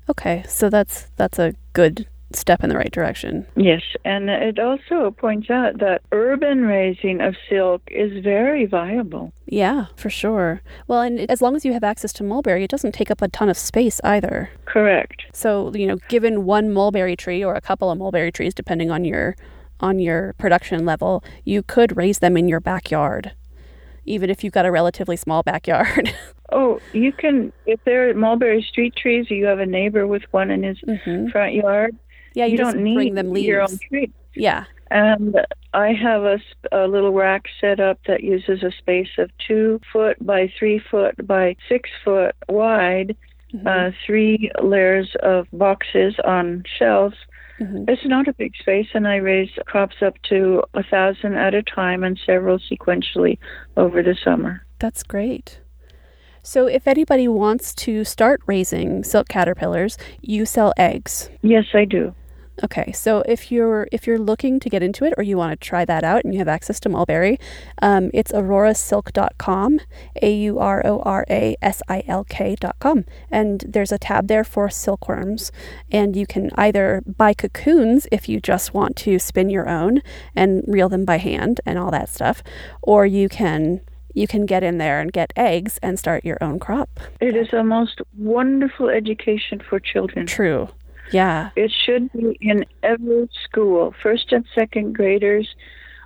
Okay. 0.08 0.42
So 0.48 0.70
that's 0.70 1.10
that's 1.16 1.38
a 1.38 1.54
good 1.74 2.08
step 2.32 2.62
in 2.62 2.68
the 2.68 2.76
right 2.76 2.92
direction. 2.92 3.46
Yes, 3.56 3.82
and 4.04 4.28
it 4.28 4.58
also 4.58 5.10
points 5.10 5.50
out 5.50 5.78
that 5.78 6.02
urban 6.12 6.62
raising 6.62 7.20
of 7.20 7.34
silk 7.48 7.82
is 7.88 8.22
very 8.22 8.66
viable. 8.66 9.32
Yeah, 9.46 9.86
for 9.96 10.10
sure. 10.10 10.60
Well, 10.86 11.00
and 11.00 11.30
as 11.30 11.40
long 11.40 11.56
as 11.56 11.64
you 11.64 11.72
have 11.72 11.84
access 11.84 12.12
to 12.14 12.24
mulberry, 12.24 12.64
it 12.64 12.70
doesn't 12.70 12.92
take 12.92 13.10
up 13.10 13.22
a 13.22 13.28
ton 13.28 13.48
of 13.48 13.56
space 13.56 14.00
either. 14.04 14.50
Correct. 14.66 15.24
So, 15.32 15.72
you 15.74 15.86
know, 15.86 15.96
given 16.08 16.44
one 16.44 16.72
mulberry 16.72 17.16
tree 17.16 17.42
or 17.42 17.54
a 17.54 17.60
couple 17.60 17.90
of 17.90 17.98
mulberry 17.98 18.30
trees 18.30 18.54
depending 18.54 18.90
on 18.90 19.04
your 19.04 19.36
on 19.80 20.00
your 20.00 20.34
production 20.38 20.84
level, 20.84 21.22
you 21.44 21.62
could 21.62 21.96
raise 21.96 22.18
them 22.18 22.36
in 22.36 22.48
your 22.48 22.60
backyard. 22.60 23.32
Even 24.04 24.28
if 24.28 24.42
you've 24.42 24.52
got 24.52 24.66
a 24.66 24.72
relatively 24.72 25.16
small 25.16 25.42
backyard. 25.42 26.12
Oh, 26.50 26.80
you 26.94 27.12
can, 27.12 27.52
if 27.66 27.78
there 27.84 28.08
are 28.08 28.14
mulberry 28.14 28.62
street 28.62 28.96
trees, 28.96 29.30
or 29.30 29.34
you 29.34 29.44
have 29.44 29.58
a 29.58 29.66
neighbor 29.66 30.06
with 30.06 30.22
one 30.30 30.50
in 30.50 30.62
his 30.62 30.78
hmm 30.80 31.28
front 31.28 31.52
yard, 31.52 31.94
Yeah, 32.34 32.46
you, 32.46 32.52
you, 32.52 32.58
don't 32.58 32.78
need 32.78 32.94
bring 32.94 33.14
them 33.14 33.30
leaves. 33.32 33.46
your 33.46 33.62
own. 33.62 33.78
Yeah. 34.34 34.64
And 34.90 35.36
I 35.74 35.92
have 35.92 36.22
a, 36.22 36.38
a, 36.72 36.86
little 36.86 37.12
rack 37.12 37.44
set 37.60 37.78
up 37.78 37.98
that 38.06 38.22
uses 38.22 38.62
a 38.62 38.70
space 38.78 39.10
of 39.18 39.30
two 39.46 39.80
foot 39.92 40.24
by 40.24 40.50
three 40.58 40.78
foot 40.90 41.14
by 41.26 41.56
six 41.68 41.90
foot 42.04 42.34
wide, 42.48 43.16
Mhm. 43.54 43.66
uh, 43.66 43.92
three 44.06 44.50
layers 44.62 45.14
of 45.22 45.46
boxes 45.52 46.14
on 46.24 46.64
shelves. 46.78 47.16
Mhm. 47.60 47.88
It's 47.88 48.04
not 48.06 48.28
a 48.28 48.32
big 48.34 48.54
space, 48.56 48.88
and 48.94 49.06
I 49.08 49.16
raise 49.16 49.50
crops 49.66 49.96
up 50.02 50.14
to 50.30 50.62
a 50.74 50.82
thousand 50.82 51.34
at 51.34 51.54
a 51.54 51.62
time 51.62 52.04
and 52.04 52.18
several 52.24 52.58
sequentially 52.58 53.38
over 53.76 54.02
the 54.02 54.14
summer. 54.14 54.62
That's 54.78 55.02
great. 55.02 55.60
So, 56.42 56.66
if 56.66 56.86
anybody 56.86 57.26
wants 57.28 57.74
to 57.86 58.04
start 58.04 58.40
raising 58.46 59.02
silk 59.04 59.28
caterpillars, 59.28 59.98
you 60.22 60.46
sell 60.46 60.72
eggs. 60.78 61.30
Yes, 61.42 61.66
I 61.74 61.84
do. 61.84 62.14
Okay, 62.64 62.90
so 62.90 63.22
if 63.26 63.52
you're 63.52 63.86
if 63.92 64.06
you're 64.06 64.18
looking 64.18 64.58
to 64.60 64.68
get 64.68 64.82
into 64.82 65.04
it 65.04 65.14
or 65.16 65.22
you 65.22 65.36
want 65.36 65.52
to 65.52 65.68
try 65.68 65.84
that 65.84 66.02
out 66.02 66.24
and 66.24 66.34
you 66.34 66.38
have 66.40 66.48
access 66.48 66.80
to 66.80 66.88
mulberry, 66.88 67.38
um, 67.80 68.10
it's 68.12 68.32
aurorasilk.com, 68.32 69.80
a 70.20 70.32
u 70.32 70.58
r 70.58 70.84
o 70.84 71.00
r 71.00 71.24
a 71.30 71.56
s 71.62 71.82
i 71.88 72.02
l 72.08 72.24
k.com, 72.24 73.04
and 73.30 73.64
there's 73.68 73.92
a 73.92 73.98
tab 73.98 74.26
there 74.26 74.44
for 74.44 74.68
silkworms, 74.68 75.52
and 75.92 76.16
you 76.16 76.26
can 76.26 76.50
either 76.56 77.02
buy 77.06 77.32
cocoons 77.32 78.08
if 78.10 78.28
you 78.28 78.40
just 78.40 78.74
want 78.74 78.96
to 78.96 79.18
spin 79.18 79.50
your 79.50 79.68
own 79.68 80.02
and 80.34 80.64
reel 80.66 80.88
them 80.88 81.04
by 81.04 81.18
hand 81.18 81.60
and 81.64 81.78
all 81.78 81.92
that 81.92 82.08
stuff, 82.08 82.42
or 82.82 83.06
you 83.06 83.28
can 83.28 83.80
you 84.14 84.26
can 84.26 84.46
get 84.46 84.64
in 84.64 84.78
there 84.78 85.00
and 85.00 85.12
get 85.12 85.32
eggs 85.36 85.78
and 85.80 85.96
start 85.98 86.24
your 86.24 86.38
own 86.40 86.58
crop. 86.58 86.98
It 87.20 87.36
is 87.36 87.52
a 87.52 87.62
most 87.62 88.00
wonderful 88.16 88.88
education 88.88 89.60
for 89.60 89.78
children. 89.78 90.26
True. 90.26 90.68
Yeah. 91.12 91.50
It 91.56 91.72
should 91.84 92.12
be 92.12 92.36
in 92.40 92.64
every 92.82 93.28
school, 93.44 93.94
first 94.02 94.32
and 94.32 94.44
second 94.54 94.94
graders. 94.94 95.48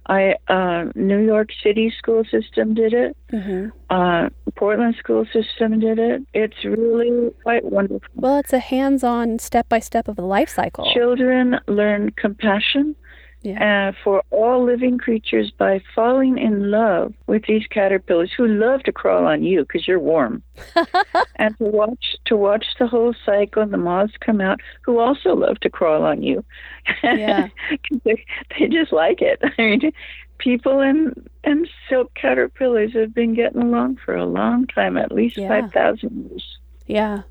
I 0.06 0.34
uh, 0.48 0.86
New 0.96 1.20
York 1.24 1.50
City 1.62 1.92
school 1.96 2.24
system 2.24 2.74
did 2.74 2.92
it. 2.92 3.16
hmm 3.30 3.68
Uh, 3.88 4.30
Portland 4.56 4.96
school 4.98 5.24
system 5.32 5.78
did 5.80 5.98
it. 5.98 6.22
It's 6.34 6.64
really 6.64 7.30
quite 7.42 7.64
wonderful. 7.64 8.08
Well, 8.14 8.38
it's 8.38 8.52
a 8.52 8.58
hands-on, 8.58 9.38
step-by-step 9.38 10.08
of 10.08 10.16
the 10.16 10.22
life 10.22 10.48
cycle. 10.48 10.92
Children 10.92 11.58
learn 11.68 12.10
compassion 12.10 12.96
Yeah. 13.42 13.88
uh, 13.88 13.92
for 14.04 14.22
all 14.30 14.64
living 14.64 14.98
creatures 14.98 15.50
by 15.50 15.82
falling 15.94 16.38
in 16.38 16.70
love 16.70 17.12
with 17.26 17.44
these 17.46 17.66
caterpillars 17.66 18.30
who 18.36 18.46
love 18.46 18.84
to 18.84 18.92
crawl 18.92 19.26
on 19.26 19.42
you 19.42 19.62
because 19.62 19.88
you're 19.88 19.98
warm, 19.98 20.42
and 21.36 21.56
to 21.58 21.64
watch 21.64 22.16
to 22.26 22.36
watch 22.36 22.66
the 22.78 22.86
whole 22.86 23.14
cycle. 23.26 23.62
And 23.62 23.72
the 23.72 23.78
moths 23.78 24.12
come 24.20 24.40
out 24.40 24.60
who 24.84 24.98
also 24.98 25.34
love 25.34 25.58
to 25.60 25.70
crawl 25.70 26.04
on 26.04 26.22
you. 26.22 26.44
Yeah. 27.02 27.48
they, 28.04 28.24
they 28.58 28.68
just 28.68 28.92
like 28.92 29.20
it. 29.20 29.40
I 29.58 29.62
mean, 29.62 29.92
people 30.38 30.78
and 30.80 31.28
and 31.42 31.68
silk 31.88 32.14
caterpillars 32.14 32.92
have 32.94 33.12
been 33.12 33.34
getting 33.34 33.60
along 33.62 33.98
for 34.04 34.14
a 34.14 34.24
long 34.24 34.66
time, 34.68 34.96
at 34.96 35.10
least 35.10 35.36
Yeah. 35.36 35.48
five 35.48 35.72
thousand 35.72 36.28
years. 36.30 36.58
Yeah. 36.86 37.22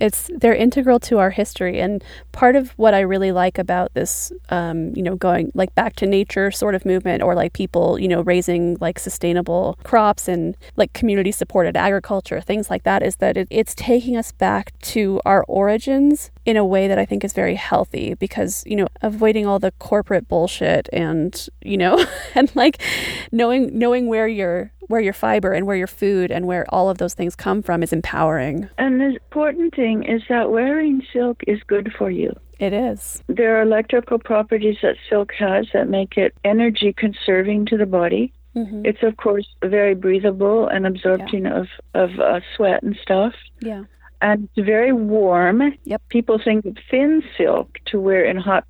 It's 0.00 0.30
they're 0.34 0.54
integral 0.54 0.98
to 1.00 1.18
our 1.18 1.30
history, 1.30 1.80
and 1.80 2.02
part 2.32 2.56
of 2.56 2.70
what 2.72 2.94
I 2.94 3.00
really 3.00 3.32
like 3.32 3.58
about 3.58 3.94
this, 3.94 4.32
um, 4.48 4.94
you 4.94 5.02
know, 5.02 5.16
going 5.16 5.52
like 5.54 5.74
back 5.74 5.96
to 5.96 6.06
nature 6.06 6.50
sort 6.50 6.74
of 6.74 6.84
movement, 6.84 7.22
or 7.22 7.34
like 7.34 7.52
people, 7.52 7.98
you 7.98 8.08
know, 8.08 8.22
raising 8.22 8.76
like 8.80 8.98
sustainable 8.98 9.78
crops 9.84 10.28
and 10.28 10.56
like 10.76 10.92
community 10.92 11.32
supported 11.32 11.76
agriculture, 11.76 12.40
things 12.40 12.70
like 12.70 12.84
that, 12.84 13.02
is 13.02 13.16
that 13.16 13.36
it, 13.36 13.48
it's 13.50 13.74
taking 13.74 14.16
us 14.16 14.32
back 14.32 14.72
to 14.80 15.20
our 15.24 15.44
origins 15.48 16.30
in 16.44 16.56
a 16.56 16.64
way 16.64 16.88
that 16.88 16.98
I 16.98 17.04
think 17.04 17.24
is 17.24 17.32
very 17.32 17.54
healthy 17.54 18.14
because 18.14 18.64
you 18.66 18.76
know 18.76 18.88
avoiding 19.02 19.46
all 19.46 19.58
the 19.58 19.72
corporate 19.72 20.28
bullshit 20.28 20.88
and 20.92 21.48
you 21.62 21.76
know 21.76 22.04
and 22.34 22.50
like 22.54 22.80
knowing 23.30 23.78
knowing 23.78 24.06
where 24.06 24.26
your 24.26 24.72
where 24.90 25.00
your 25.00 25.12
fiber 25.12 25.52
and 25.52 25.66
where 25.66 25.76
your 25.76 25.86
food 25.86 26.30
and 26.32 26.46
where 26.46 26.66
all 26.68 26.90
of 26.90 26.98
those 26.98 27.14
things 27.14 27.36
come 27.36 27.62
from 27.62 27.82
is 27.82 27.92
empowering. 27.92 28.68
And 28.76 29.00
the 29.00 29.06
important 29.06 29.74
thing 29.74 30.02
is 30.02 30.22
that 30.28 30.50
wearing 30.50 31.00
silk 31.12 31.42
is 31.46 31.60
good 31.66 31.92
for 31.96 32.10
you. 32.10 32.32
It 32.58 32.72
is. 32.72 33.22
There 33.28 33.56
are 33.56 33.62
electrical 33.62 34.18
properties 34.18 34.78
that 34.82 34.96
silk 35.08 35.32
has 35.38 35.66
that 35.72 35.88
make 35.88 36.16
it 36.18 36.34
energy 36.44 36.92
conserving 36.92 37.66
to 37.66 37.76
the 37.78 37.86
body. 37.86 38.32
hmm 38.54 38.82
It's 38.84 39.02
of 39.04 39.16
course 39.16 39.46
very 39.64 39.94
breathable 39.94 40.66
and 40.66 40.86
absorbing 40.86 41.46
of 41.46 41.66
of 41.94 42.10
uh, 42.18 42.40
sweat 42.56 42.82
and 42.82 42.96
stuff, 43.00 43.34
Yeah. 43.62 43.84
and 44.20 44.48
it's 44.56 44.66
very 44.66 44.92
warm. 44.92 45.58
Yep. 45.84 46.02
People 46.08 46.38
think 46.46 46.60
thin 46.90 47.22
silk 47.38 47.78
to 47.90 48.00
wear 48.00 48.24
in 48.24 48.36
hot 48.36 48.64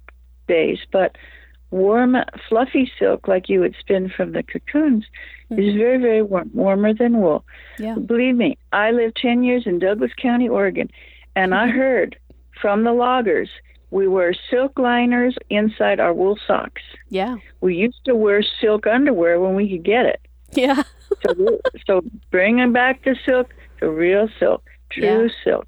days, 0.46 0.80
but 0.92 1.16
warm, 1.70 2.16
fluffy 2.48 2.86
silk 2.98 3.26
like 3.32 3.48
you 3.48 3.58
would 3.60 3.74
spin 3.80 4.04
from 4.16 4.32
the 4.32 4.42
cocoons 4.42 5.04
Mm-hmm. 5.50 5.62
is 5.62 5.74
very, 5.76 5.98
very 5.98 6.22
warm, 6.22 6.50
warmer 6.54 6.94
than 6.94 7.20
wool. 7.20 7.44
Yeah. 7.78 7.94
Believe 7.96 8.36
me, 8.36 8.56
I 8.72 8.90
lived 8.92 9.16
10 9.20 9.42
years 9.42 9.64
in 9.66 9.78
Douglas 9.78 10.12
County, 10.20 10.48
Oregon, 10.48 10.88
and 11.34 11.54
I 11.54 11.68
heard 11.68 12.16
from 12.60 12.84
the 12.84 12.92
loggers 12.92 13.48
we 13.90 14.06
wear 14.06 14.32
silk 14.50 14.78
liners 14.78 15.36
inside 15.48 15.98
our 15.98 16.14
wool 16.14 16.38
socks. 16.46 16.82
Yeah. 17.08 17.36
We 17.60 17.74
used 17.74 18.04
to 18.04 18.14
wear 18.14 18.42
silk 18.60 18.86
underwear 18.86 19.40
when 19.40 19.54
we 19.56 19.68
could 19.68 19.84
get 19.84 20.06
it. 20.06 20.20
Yeah. 20.52 20.82
So, 21.26 21.58
so 21.86 22.00
bringing 22.30 22.72
back 22.72 23.02
the 23.04 23.16
silk 23.26 23.52
the 23.80 23.90
real 23.90 24.28
silk, 24.38 24.62
true 24.92 25.04
Yeah. 25.24 25.28
silk, 25.42 25.66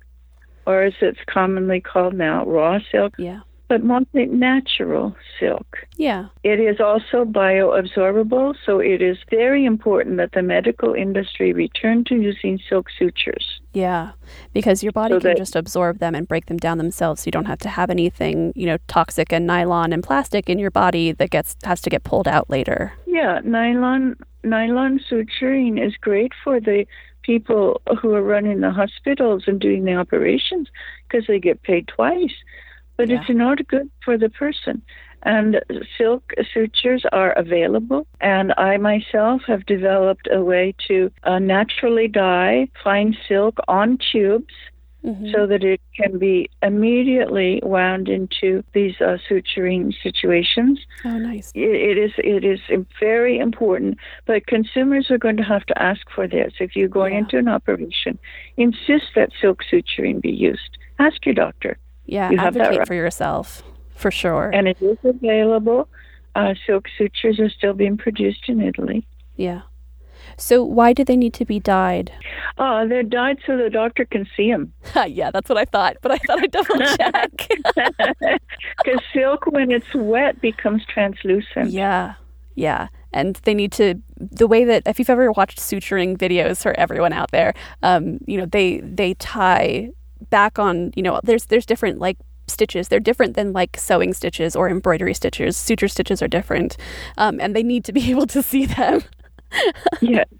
or 0.67 0.83
as 0.83 0.93
it's 1.01 1.19
commonly 1.27 1.81
called 1.81 2.15
now, 2.15 2.45
raw 2.45 2.79
silk, 2.93 3.15
Yeah. 3.19 3.41
But 3.73 3.83
mostly 3.83 4.27
natural 4.27 5.17
silk. 5.41 5.79
Yeah. 5.97 6.27
It 6.45 6.61
is 6.61 6.79
also 6.79 7.25
bioabsorbable, 7.25 8.55
so 8.67 8.81
it 8.81 9.01
is 9.01 9.17
very 9.31 9.65
important 9.65 10.19
that 10.19 10.33
the 10.33 10.43
medical 10.43 10.93
industry 10.93 11.55
return 11.55 12.05
to 12.09 12.17
using 12.17 12.61
silk 12.69 12.89
sutures. 12.99 13.63
Yeah. 13.73 14.11
Because 14.53 14.83
your 14.83 14.93
body 14.93 15.15
So 15.15 15.21
can 15.21 15.39
just 15.39 15.57
absorb 15.57 16.01
them 16.01 16.15
and 16.15 16.29
break 16.29 16.47
them 16.47 16.59
down 16.59 16.77
themselves. 16.77 17.23
So 17.23 17.29
you 17.29 17.33
don't 17.33 17.47
have 17.47 17.61
to 17.61 17.71
have 17.71 17.89
anything, 17.89 18.53
you 18.55 18.67
know, 18.67 18.77
toxic 18.89 19.33
and 19.33 19.47
nylon 19.47 19.95
and 19.95 20.03
plastic 20.03 20.51
in 20.51 20.59
your 20.59 20.71
body 20.71 21.13
that 21.13 21.31
gets 21.31 21.57
has 21.65 21.81
to 21.81 21.89
get 21.89 22.05
pulled 22.05 22.29
out 22.29 22.51
later. 22.51 22.93
Yeah, 23.07 23.41
nylon 23.43 24.17
nylon 24.45 25.01
suturing 25.11 25.83
is 25.83 25.97
great 25.97 26.33
for 26.45 26.61
the 26.61 26.85
people 27.23 27.81
who 28.03 28.13
are 28.13 28.23
running 28.23 28.61
the 28.61 28.71
hospitals 28.71 29.45
and 29.47 29.59
doing 29.59 29.85
the 29.87 29.95
operations 29.95 30.69
because 31.09 31.27
they 31.27 31.39
get 31.39 31.63
paid 31.63 31.89
twice. 31.89 32.35
But 32.97 33.09
Yeah. 33.09 33.17
it's 33.21 33.31
not 33.31 33.67
good 33.69 33.89
for 34.05 34.17
the 34.19 34.29
person. 34.29 34.83
And 35.25 35.61
silk 35.97 36.33
sutures 36.53 37.05
are 37.13 37.31
available, 37.33 38.07
and 38.21 38.53
I 38.59 38.77
myself 38.77 39.43
have 39.47 39.65
developed 39.67 40.29
a 40.33 40.43
way 40.43 40.75
to 40.89 41.11
uh, 41.23 41.39
naturally 41.39 42.09
dye 42.09 42.69
fine 42.83 43.17
silk 43.29 43.59
on 43.69 43.99
tubes 43.99 44.53
Mhm. 45.05 45.33
so 45.33 45.47
that 45.47 45.65
it 45.65 45.81
can 45.97 46.19
be 46.19 46.49
immediately 46.63 47.61
wound 47.65 48.09
into 48.09 48.63
these 48.73 49.01
uh, 49.01 49.19
suturing 49.29 49.93
situations 50.01 50.79
oh, 51.05 51.19
nice. 51.19 51.51
it 51.55 51.75
it 51.91 51.99
is 51.99 52.13
it 52.19 52.45
is 52.45 52.61
very 53.01 53.39
important 53.39 53.99
but 54.27 54.47
consumers 54.47 55.11
are 55.11 55.19
going 55.19 55.37
to 55.37 55.43
have 55.43 55.65
to 55.67 55.83
ask 55.83 56.09
for 56.15 56.29
this 56.29 56.53
if 56.61 56.77
you're 56.77 56.87
going 57.01 57.15
Yeah. 57.15 57.21
into 57.21 57.37
an 57.39 57.49
operation 57.49 58.17
insist 58.57 59.07
that 59.17 59.31
silk 59.41 59.59
suturing 59.71 60.21
be 60.21 60.31
used 60.31 60.79
ask 61.01 61.27
your 61.27 61.35
doctor 61.35 61.77
Yeah. 62.13 62.31
You 62.31 62.39
have 62.39 62.55
that 62.55 62.63
advocate 62.63 62.79
right. 62.81 62.87
for 62.87 62.95
yourself, 62.95 63.63
for 63.95 64.11
sure. 64.11 64.51
and 64.53 64.69
it 64.69 64.81
is 64.83 64.99
available 65.03 65.89
uh, 66.35 66.55
silk 66.67 66.87
sutures 66.97 67.39
are 67.39 67.51
still 67.51 67.75
being 67.75 67.97
produced 67.97 68.49
in 68.49 68.61
italy 68.61 69.07
yeah. 69.37 69.63
So 70.37 70.63
why 70.63 70.93
do 70.93 71.05
they 71.05 71.17
need 71.17 71.35
to 71.35 71.45
be 71.45 71.59
dyed? 71.59 72.13
oh 72.59 72.87
they're 72.87 73.03
dyed 73.03 73.39
so 73.47 73.57
the 73.57 73.71
doctor 73.71 74.05
can 74.05 74.27
see 74.37 74.51
them 74.51 74.73
yeah, 75.07 75.31
that's 75.31 75.49
what 75.49 75.59
I 75.59 75.65
thought, 75.65 75.97
but 76.03 76.13
I 76.13 76.19
thought 76.19 76.43
I'd 76.43 76.51
double 76.51 76.79
check. 76.97 77.49
because 78.85 79.01
silk 79.13 79.47
when 79.47 79.71
it's 79.71 79.95
wet 79.95 80.41
becomes 80.41 80.85
translucent 80.87 81.71
yeah. 81.71 82.15
Yeah. 82.55 82.89
And 83.13 83.37
they 83.45 83.55
need 83.55 83.73
to 83.73 83.95
the 84.19 84.47
way 84.47 84.65
that 84.65 84.83
if 84.87 84.99
you've 84.99 85.11
ever 85.11 85.33
watched 85.33 85.59
suturing 85.59 86.17
videos 86.17 86.63
for 86.63 86.79
everyone 86.79 87.13
out 87.13 87.31
there, 87.31 87.55
um, 87.83 88.19
you 88.27 88.39
know, 88.39 88.47
they 88.47 88.81
they 88.81 89.15
tie 89.15 89.91
back 90.33 90.59
on, 90.59 90.91
you 90.97 91.03
know, 91.03 91.21
there's 91.23 91.45
there's 91.47 91.67
different 91.67 92.01
like 92.01 92.19
stitches. 92.49 92.89
They're 92.89 92.99
different 92.99 93.37
than 93.37 93.53
like 93.53 93.77
sewing 93.79 94.15
stitches 94.15 94.57
or 94.57 94.69
embroidery 94.69 95.15
stitches. 95.15 95.57
Suture 95.57 95.89
stitches 95.89 96.21
are 96.23 96.29
different. 96.29 96.77
Um, 97.19 97.39
and 97.41 97.55
they 97.55 97.63
need 97.63 97.85
to 97.85 97.93
be 97.93 98.11
able 98.15 98.27
to 98.27 98.43
see 98.43 98.67
them. 98.67 99.03
yeah 100.01 100.25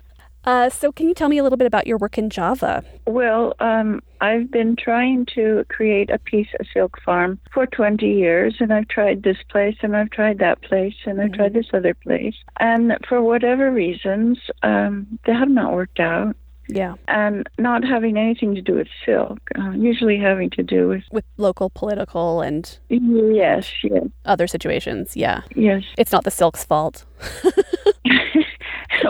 Uh, 0.45 0.69
so 0.69 0.91
can 0.91 1.07
you 1.07 1.15
tell 1.15 1.29
me 1.29 1.39
a 1.39 1.43
little 1.43 1.57
bit 1.57 1.67
about 1.67 1.87
your 1.87 1.99
work 1.99 2.19
in 2.19 2.29
Java? 2.29 2.83
Well, 3.07 3.55
um, 3.61 4.01
I've 4.21 4.51
been 4.51 4.77
trying 4.77 5.27
to 5.35 5.65
create 5.69 6.11
a 6.11 6.19
piece 6.19 6.49
of 6.59 6.67
silk 6.73 6.99
farm 7.05 7.39
for 7.53 7.67
20 7.67 8.07
years, 8.07 8.57
and 8.59 8.73
I've 8.73 8.89
tried 8.89 9.23
this 9.23 9.37
place, 9.51 9.77
and 9.83 9.97
I've 9.97 10.11
tried 10.11 10.39
that 10.39 10.61
place, 10.63 10.95
and 11.07 11.21
I've 11.21 11.33
tried 11.33 11.55
this 11.55 11.69
other 11.73 11.95
place. 11.95 12.35
And 12.59 12.93
for 13.09 13.23
whatever 13.23 13.71
reasons, 13.71 14.39
um, 14.63 15.19
they 15.27 15.33
have 15.33 15.49
not 15.49 15.75
worked 15.75 16.01
out. 16.01 16.37
Yeah. 16.77 16.95
And 17.09 17.49
not 17.59 17.85
having 17.85 18.17
anything 18.17 18.55
to 18.55 18.63
do 18.63 18.75
with 18.75 18.89
silk, 19.05 19.39
uh, 19.59 19.71
usually 19.71 20.19
having 20.19 20.51
to 20.51 20.63
do 20.63 20.89
with, 20.89 21.03
With 21.11 21.25
local 21.37 21.71
political 21.71 22.41
and 22.41 22.79
yes, 22.89 23.73
yes, 23.83 24.05
other 24.25 24.47
situations. 24.47 25.17
Yeah. 25.17 25.43
yes, 25.55 25.83
It's 25.99 26.13
not 26.13 26.25
the 26.25 26.31
silk's 26.31 26.65
fault. 26.65 27.05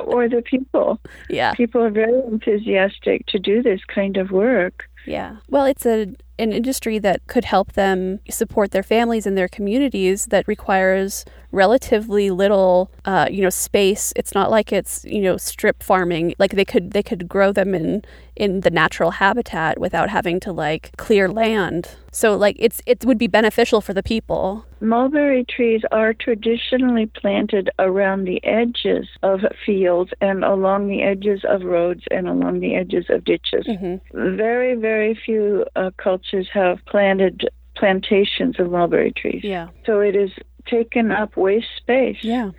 or 0.05 0.29
the 0.29 0.43
people. 0.43 1.01
Yeah. 1.29 1.55
People 1.55 1.83
are 1.83 1.91
very 1.91 2.21
enthusiastic 2.31 3.27
to 3.27 3.39
do 3.39 3.63
this 3.63 3.81
kind 3.85 4.17
of 4.17 4.31
work. 4.31 4.85
Yeah. 5.07 5.37
Well, 5.49 5.65
it's 5.65 5.87
a 5.87 6.15
an 6.39 6.53
industry 6.53 6.99
that 6.99 7.27
could 7.29 7.45
help 7.45 7.73
them 7.73 8.19
support 8.29 8.73
their 8.73 8.83
families 8.83 9.27
and 9.27 9.39
their 9.39 9.49
communities 9.49 10.27
that 10.27 10.49
requires 10.49 11.25
relatively 11.53 12.31
little 12.31 12.91
uh, 13.05 13.29
you 13.31 13.43
know 13.43 13.51
space 13.51 14.13
it's 14.17 14.35
not 14.35 14.51
like 14.51 14.73
it's 14.73 15.05
you 15.05 15.21
know 15.21 15.37
strip 15.37 15.83
farming 15.83 16.35
like 16.39 16.53
they 16.53 16.65
could 16.65 16.93
they 16.93 17.03
could 17.03 17.29
grow 17.29 17.53
them 17.53 17.75
in 17.75 18.03
in 18.35 18.61
the 18.61 18.71
natural 18.71 19.13
habitat 19.13 19.79
without 19.79 20.09
having 20.09 20.41
to 20.41 20.53
like 20.53 20.91
clear 20.97 21.29
land 21.29 21.97
so 22.11 22.37
like 22.37 22.57
it's 22.59 22.81
it 22.87 23.05
would 23.05 23.19
be 23.19 23.27
beneficial 23.27 23.81
for 23.81 23.95
the 23.95 24.03
people 24.03 24.65
Mulberry 24.83 25.45
trees 25.45 25.83
are 25.93 26.13
traditionally 26.13 27.07
planted 27.07 27.71
around 27.79 28.25
the 28.25 28.45
edges 28.45 29.07
of 29.23 29.41
fields 29.65 30.11
and 30.21 30.43
along 30.43 30.89
the 30.89 31.03
edges 31.03 31.45
of 31.49 31.63
roads 31.63 32.03
and 32.11 32.27
along 32.27 32.59
the 32.59 32.75
edges 32.75 33.07
of 33.09 33.25
ditches. 33.25 33.65
mm-hmm. 33.65 34.37
Very, 34.37 34.75
very 34.75 35.15
few 35.15 35.65
uh, 35.77 35.93
cultures 35.99 36.49
have 36.53 36.79
planted 36.87 37.49
plantations 37.77 38.59
of 38.59 38.71
mulberry 38.71 39.13
trees. 39.13 39.43
yeah 39.45 39.69
So 39.87 40.01
it 40.01 40.17
is 40.17 40.31
taken 40.67 41.11
up 41.11 41.37
waste 41.37 41.69
space 41.77 42.19
yeah 42.23 42.51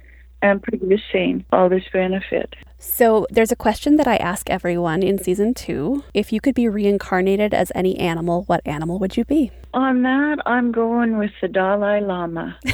and 0.42 0.62
producing 0.62 1.46
all 1.54 1.70
this 1.70 1.86
benefit. 1.94 2.54
So 2.78 3.26
there's 3.30 3.54
a 3.54 3.56
question 3.56 3.96
that 3.96 4.10
I 4.10 4.18
ask 4.18 4.50
everyone 4.50 5.02
in 5.02 5.18
season 5.18 5.54
two. 5.54 6.04
If 6.14 6.34
you 6.34 6.42
could 6.42 6.54
be 6.54 6.68
reincarnated 6.68 7.54
as 7.54 7.72
any 7.74 7.98
animal, 7.98 8.44
what 8.48 8.60
animal 8.66 9.00
would 9.00 9.16
you 9.16 9.24
be? 9.24 9.52
On 9.74 10.02
that, 10.02 10.40
I'm 10.46 10.74
going 10.74 11.18
with 11.18 11.32
the 11.42 11.48
Dalai 11.48 12.02
Lama. 12.02 12.58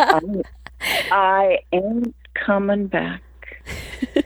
I, 0.00 0.42
I 1.12 1.58
ain't 1.72 2.16
coming 2.34 2.88
back. 2.88 3.22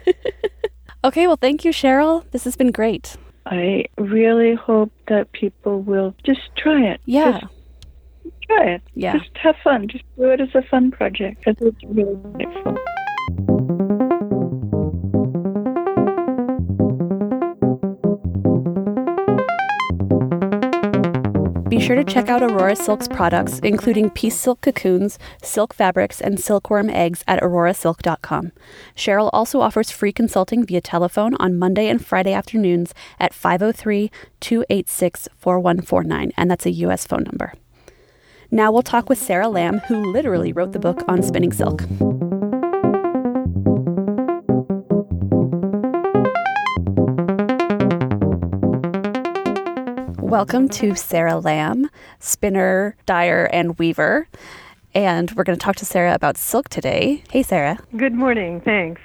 Okay, 1.05 1.27
well, 1.27 1.37
thank 1.37 1.65
you, 1.65 1.73
Cheryl. 1.73 2.31
This 2.31 2.45
has 2.45 2.55
been 2.55 2.71
great. 2.71 3.17
I 3.45 3.87
really 3.99 4.55
hope 4.55 4.93
that 5.09 5.33
people 5.33 5.83
will 5.83 6.15
just 6.23 6.55
try 6.57 6.81
it. 6.83 7.01
Yeah. 7.07 7.41
Just 7.41 7.53
try 8.57 8.67
it. 8.75 8.83
Yeah. 8.95 9.19
Just 9.19 9.31
have 9.43 9.57
fun. 9.63 9.89
Just 9.89 10.05
do 10.17 10.31
it 10.31 10.41
as 10.41 10.55
a 10.55 10.63
fun 10.63 10.91
project 10.91 11.45
because 11.45 11.57
it's 11.61 11.83
really 11.85 12.15
wonderful. 12.15 12.77
Be 21.69 21.81
sure 21.81 21.97
to 21.97 22.05
check 22.05 22.29
out 22.29 22.43
Aurora 22.43 22.77
Silk's 22.77 23.09
products, 23.09 23.59
including 23.61 24.11
Peace 24.11 24.39
Silk 24.39 24.61
cocoons, 24.61 25.19
silk 25.43 25.73
fabrics, 25.73 26.21
and 26.21 26.39
silkworm 26.39 26.91
eggs 26.91 27.25
at 27.27 27.43
aurorasilk.com. 27.43 28.53
Cheryl 28.95 29.31
also 29.33 29.61
offers 29.63 29.91
free 29.91 30.13
consulting 30.13 30.67
via 30.67 30.83
telephone 30.83 31.35
on 31.37 31.59
Monday 31.59 31.89
and 31.89 32.05
Friday 32.05 32.35
afternoons 32.35 32.93
at 33.19 33.33
503 33.33 34.11
286 34.41 35.29
4149, 35.39 36.33
and 36.37 36.51
that's 36.51 36.67
a 36.67 36.71
U.S. 36.73 37.07
phone 37.07 37.25
number. 37.25 37.55
Now 38.55 38.71
we'll 38.71 38.83
talk 38.83 39.09
with 39.09 39.17
Sara 39.19 39.49
Lamb, 39.49 39.79
who 39.89 40.13
literally 40.13 40.53
wrote 40.53 40.73
the 40.73 40.79
book 40.79 41.03
on 41.09 41.23
spinning 41.23 41.53
silk. 41.53 41.83
Welcome 50.21 50.69
to 50.71 50.95
Sara 50.95 51.39
Lamb, 51.39 51.89
spinner, 52.19 52.95
dyer, 53.07 53.47
and 53.53 53.79
weaver. 53.79 54.29
And 54.95 55.31
we're 55.33 55.45
going 55.45 55.59
to 55.59 55.63
talk 55.65 55.77
to 55.77 55.87
Sara 55.87 56.15
about 56.15 56.37
silk 56.37 56.69
today. 56.69 57.23
Hey, 57.31 57.43
Sara. 57.43 57.79
Good 57.97 58.13
morning. 58.13 58.61
Thanks. 58.61 59.01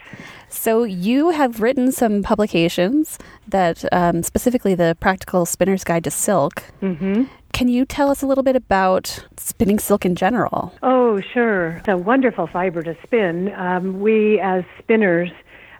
So, 0.49 0.83
you 0.83 1.29
have 1.29 1.61
written 1.61 1.91
some 1.93 2.21
publications 2.23 3.17
that 3.47 3.85
um, 3.93 4.23
specifically 4.23 4.75
the 4.75 4.97
Practical 4.99 5.45
Spinner's 5.45 5.83
Guide 5.85 6.03
to 6.03 6.11
Silk. 6.11 6.63
hmm 6.81 7.23
Can 7.57 7.69
you 7.69 7.85
tell 7.85 8.11
us 8.11 8.21
a 8.21 8.27
little 8.27 8.43
bit 8.43 8.55
about 8.55 9.25
spinning 9.35 9.79
silk 9.79 10.05
in 10.05 10.13
general? 10.13 10.75
Oh, 10.83 11.19
sure. 11.19 11.69
It's 11.77 11.87
a 11.87 11.97
wonderful 11.97 12.45
fiber 12.45 12.83
to 12.83 12.95
spin. 13.01 13.51
Um, 13.55 13.99
we, 13.99 14.39
as 14.39 14.63
spinners, 14.77 15.31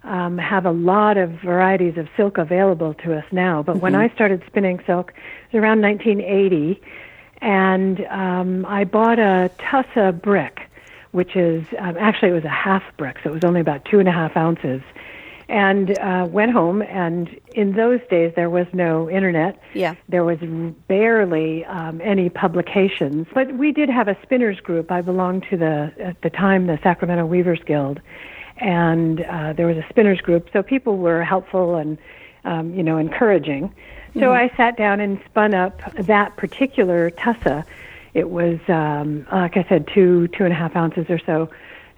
um, 0.04 0.40
have 0.40 0.66
a 0.66 0.72
lot 0.72 1.18
of 1.18 1.30
varieties 1.34 1.96
of 1.96 2.08
silk 2.18 2.40
available 2.40 2.96
to 2.96 3.16
us 3.16 3.26
now. 3.32 3.62
But 3.62 3.78
when 3.78 3.94
I 3.94 4.10
started 4.16 4.42
spinning 4.48 4.80
silk, 4.88 5.14
it 5.52 5.54
was 5.56 5.62
around 5.62 5.84
1980, 5.84 6.82
and 7.42 8.04
um, 8.08 8.66
I 8.66 8.84
bought 8.84 9.20
a 9.20 9.52
tussa 9.60 10.20
brick, 10.20 10.62
which 11.12 11.36
is 11.36 11.64
um, 11.78 11.96
actually 12.00 12.30
it 12.30 12.34
was 12.34 12.46
a 12.46 12.50
half 12.50 12.82
brick, 12.98 13.18
so 13.24 13.30
it 13.30 13.34
was 13.34 13.44
only 13.44 13.62
about 13.62 13.86
two 13.86 14.00
and 14.00 14.10
a 14.10 14.12
half 14.12 14.36
ounces. 14.36 14.82
And 15.50 15.98
uh, 15.98 16.28
went 16.30 16.52
home, 16.52 16.82
and 16.82 17.30
in 17.54 17.72
those 17.72 18.02
days 18.10 18.34
there 18.36 18.50
was 18.50 18.68
no 18.74 19.10
internet. 19.10 19.62
Yeah. 19.74 19.96
There 20.10 20.26
was 20.26 20.40
barely 20.90 21.64
um, 21.64 22.02
any 22.04 22.30
publications, 22.30 23.28
but 23.34 23.54
we 23.54 23.72
did 23.72 23.90
have 23.90 24.10
a 24.10 24.18
spinners 24.24 24.60
group. 24.60 24.92
I 24.92 25.00
belonged 25.00 25.46
to 25.50 25.56
the 25.56 25.94
at 26.00 26.22
the 26.22 26.30
time 26.30 26.68
the 26.68 26.78
Sacramento 26.84 27.26
Weavers 27.26 27.62
Guild, 27.66 28.02
and 28.58 29.22
uh, 29.22 29.54
there 29.54 29.68
was 29.68 29.78
a 29.78 29.86
spinners 29.90 30.20
group, 30.20 30.50
so 30.52 30.62
people 30.62 30.98
were 30.98 31.24
helpful 31.24 31.76
and 31.76 31.98
um, 32.44 32.74
you 32.74 32.84
know 32.84 32.98
encouraging. 32.98 33.74
So 34.14 34.20
mm-hmm. 34.22 34.54
I 34.54 34.58
sat 34.58 34.78
down 34.78 35.00
and 35.00 35.20
spun 35.26 35.54
up 35.54 35.80
that 35.96 36.36
particular 36.38 37.12
tussa. 37.12 37.64
It 38.14 38.30
was 38.30 38.60
um, 38.68 39.28
like 39.32 39.58
I 39.58 39.66
said, 39.70 39.88
two 39.94 40.28
two 40.30 40.44
and 40.44 40.52
a 40.52 40.56
half 40.56 40.76
ounces 40.76 41.06
or 41.10 41.20
so. 41.20 41.50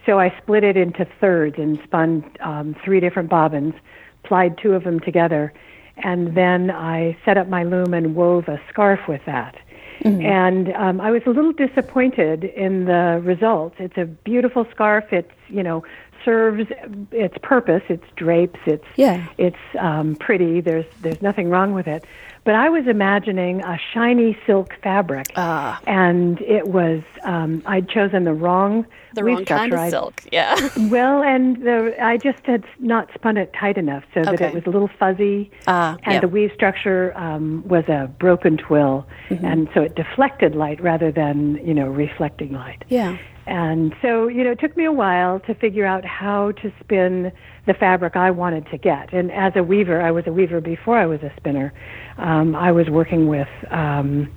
So 0.09 0.19
I 0.19 0.35
split 0.41 0.63
it 0.63 0.75
into 0.75 1.05
thirds 1.21 1.59
and 1.59 1.79
spun 1.83 2.23
um, 2.39 2.75
three 2.83 2.99
different 2.99 3.29
bobbins, 3.29 3.75
plied 4.23 4.57
two 4.57 4.73
of 4.73 4.83
them 4.83 4.99
together, 4.99 5.53
and 5.97 6.35
then 6.35 6.71
I 6.71 7.15
set 7.23 7.37
up 7.37 7.47
my 7.47 7.63
loom 7.63 7.93
and 7.93 8.15
wove 8.15 8.47
a 8.47 8.59
scarf 8.69 9.01
with 9.07 9.21
that. 9.27 9.55
Mm-hmm. 9.99 10.25
And 10.25 10.73
um, 10.73 10.99
I 10.99 11.11
was 11.11 11.21
a 11.27 11.29
little 11.29 11.51
disappointed 11.51 12.43
in 12.43 12.85
the 12.85 13.21
results. 13.23 13.75
It's 13.77 13.97
a 13.97 14.05
beautiful 14.05 14.65
scarf. 14.71 15.05
It's 15.11 15.31
you 15.47 15.61
know 15.61 15.83
serves 16.25 16.71
its 17.11 17.35
purpose. 17.43 17.83
It's 17.87 18.05
drapes. 18.15 18.59
It's 18.65 18.87
yeah. 18.95 19.27
It's 19.37 19.57
um, 19.77 20.15
pretty. 20.15 20.59
There's 20.59 20.85
there's 21.01 21.21
nothing 21.21 21.51
wrong 21.51 21.75
with 21.75 21.87
it. 21.87 22.03
But 22.49 22.55
I 22.55 22.69
was 22.69 22.87
imagining 22.87 23.61
a 23.61 23.77
shiny 23.93 24.35
silk 24.47 24.73
fabric, 24.81 25.27
uh, 25.35 25.77
and 25.85 26.41
it 26.41 26.67
was 26.67 27.03
um, 27.23 27.61
I'd 27.67 27.87
chosen 27.87 28.23
the 28.23 28.33
wrong 28.33 28.87
the 29.13 29.23
wrong 29.23 29.45
kind 29.45 29.71
of 29.71 29.89
silk. 29.91 30.23
Yeah. 30.31 30.55
well, 30.89 31.21
and 31.21 31.57
the 31.63 31.95
I 32.01 32.17
just 32.17 32.43
had 32.47 32.65
not 32.79 33.07
spun 33.13 33.37
it 33.37 33.53
tight 33.53 33.77
enough 33.77 34.03
so 34.15 34.23
that 34.23 34.33
okay. 34.33 34.47
it 34.47 34.55
was 34.55 34.63
a 34.65 34.71
little 34.71 34.89
fuzzy, 34.97 35.51
uh, 35.67 35.97
and 36.01 36.13
yep. 36.13 36.21
the 36.23 36.27
weave 36.27 36.49
structure 36.55 37.15
um, 37.15 37.63
was 37.67 37.83
a 37.87 38.07
broken 38.17 38.57
twill, 38.57 39.05
mm-hmm. 39.29 39.45
and 39.45 39.69
so 39.75 39.83
it 39.83 39.93
deflected 39.93 40.55
light 40.55 40.81
rather 40.81 41.11
than 41.11 41.63
you 41.63 41.75
know 41.75 41.85
reflecting 41.85 42.53
light. 42.53 42.83
Yeah. 42.87 43.19
And 43.49 43.95
so, 43.99 44.27
you 44.27 44.43
know, 44.43 44.51
it 44.51 44.59
took 44.59 44.77
me 44.77 44.85
a 44.85 44.91
while 44.91 45.39
to 45.39 45.55
figure 45.55 45.83
out 45.83 46.05
how 46.05 46.51
to 46.51 46.71
spin 46.79 47.31
the 47.65 47.73
fabric 47.73 48.15
I 48.15 48.29
wanted 48.29 48.67
to 48.69 48.77
get. 48.77 49.11
And 49.11 49.31
as 49.31 49.53
a 49.55 49.63
weaver, 49.63 49.99
I 49.99 50.11
was 50.11 50.27
a 50.27 50.31
weaver 50.31 50.61
before 50.61 50.99
I 50.99 51.07
was 51.07 51.21
a 51.23 51.33
spinner. 51.35 51.73
Um, 52.19 52.55
I 52.55 52.71
was 52.71 52.91
working 52.91 53.27
with 53.27 53.47
um, 53.71 54.31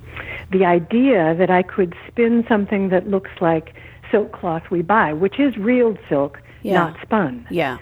the 0.51 0.65
idea 0.65 1.35
that 1.37 1.51
I 1.51 1.61
could 1.61 1.93
spin 2.07 2.43
something 2.49 2.89
that 2.89 3.07
looks 3.07 3.29
like 3.39 3.75
silk 4.09 4.31
cloth 4.31 4.63
we 4.71 4.81
buy, 4.81 5.13
which 5.13 5.39
is 5.39 5.55
reeled 5.57 5.99
silk, 6.09 6.41
yeah. 6.63 6.73
not 6.73 6.97
spun. 7.03 7.45
Yeah. 7.51 7.77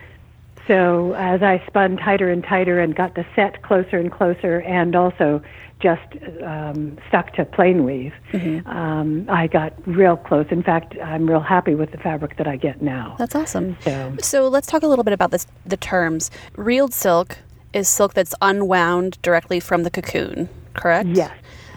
So 0.68 1.14
as 1.14 1.42
I 1.42 1.64
spun 1.66 1.96
tighter 1.96 2.30
and 2.30 2.44
tighter 2.44 2.82
and 2.82 2.94
got 2.94 3.16
the 3.16 3.26
set 3.38 3.64
closer 3.64 3.98
and 3.98 4.12
closer, 4.12 4.60
and 4.60 4.98
also 4.98 5.42
just 5.82 6.02
um, 6.44 6.98
stuck 7.08 7.34
to 7.34 7.46
plain 7.46 7.84
weave, 7.84 8.14
mm-hmm. 8.32 8.68
um, 8.70 9.26
I 9.30 9.48
got 9.48 9.74
real 9.88 10.18
close. 10.18 10.46
In 10.52 10.64
fact, 10.64 10.96
I'm 11.04 11.30
real 11.30 11.40
happy 11.40 11.76
with 11.76 11.92
the 11.92 11.98
fabric 11.98 12.38
that 12.38 12.48
I 12.48 12.56
get 12.56 12.82
now. 12.82 13.16
That's 13.18 13.36
awesome. 13.36 13.78
So, 13.82 14.16
so 14.22 14.48
let's 14.48 14.68
talk 14.68 14.84
a 14.84 14.88
little 14.88 15.04
bit 15.04 15.14
about 15.14 15.32
this, 15.32 15.48
the 15.66 15.78
terms. 15.78 16.32
Reeled 16.56 16.94
silk 16.94 17.38
is 17.74 17.88
silk 17.88 18.14
that's 18.14 18.36
unwound 18.42 19.22
directly 19.22 19.60
from 19.60 19.84
the 19.84 19.90
cocoon, 19.90 20.50
correct? 20.74 21.10
Yes. 21.10 21.32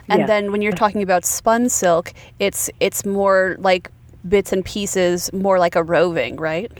And 0.08 0.20
yes. 0.20 0.28
then 0.28 0.52
when 0.52 0.60
you're 0.60 0.72
talking 0.72 1.02
about 1.02 1.24
spun 1.24 1.68
silk, 1.68 2.12
it's 2.38 2.68
it's 2.78 3.06
more 3.06 3.56
like 3.58 3.90
bits 4.28 4.52
and 4.52 4.64
pieces, 4.64 5.32
more 5.32 5.58
like 5.58 5.76
a 5.76 5.82
roving, 5.82 6.36
right? 6.36 6.70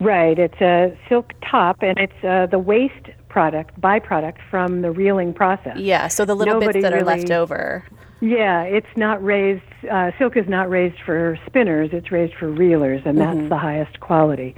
Right. 0.00 0.38
It's 0.38 0.60
a 0.60 0.96
silk 1.08 1.32
top, 1.48 1.82
and 1.82 1.96
it's 1.98 2.24
uh, 2.24 2.46
the 2.46 2.58
waste 2.58 3.10
product, 3.34 3.78
byproduct 3.80 4.36
from 4.48 4.80
the 4.82 4.92
reeling 4.92 5.34
process. 5.34 5.76
Yeah. 5.76 6.06
So 6.06 6.24
the 6.24 6.36
little 6.36 6.54
Nobody 6.54 6.78
bits 6.78 6.84
that 6.84 6.92
really, 6.92 7.02
are 7.02 7.16
left 7.16 7.32
over. 7.32 7.84
Yeah, 8.20 8.62
it's 8.62 8.94
not 8.96 9.22
raised. 9.24 9.64
Uh, 9.90 10.12
silk 10.18 10.36
is 10.36 10.48
not 10.48 10.70
raised 10.70 11.00
for 11.04 11.36
spinners. 11.44 11.90
It's 11.92 12.12
raised 12.12 12.34
for 12.34 12.46
reelers, 12.46 13.04
and 13.04 13.18
that's 13.18 13.36
mm-hmm. 13.36 13.48
the 13.48 13.58
highest 13.58 13.98
quality. 13.98 14.54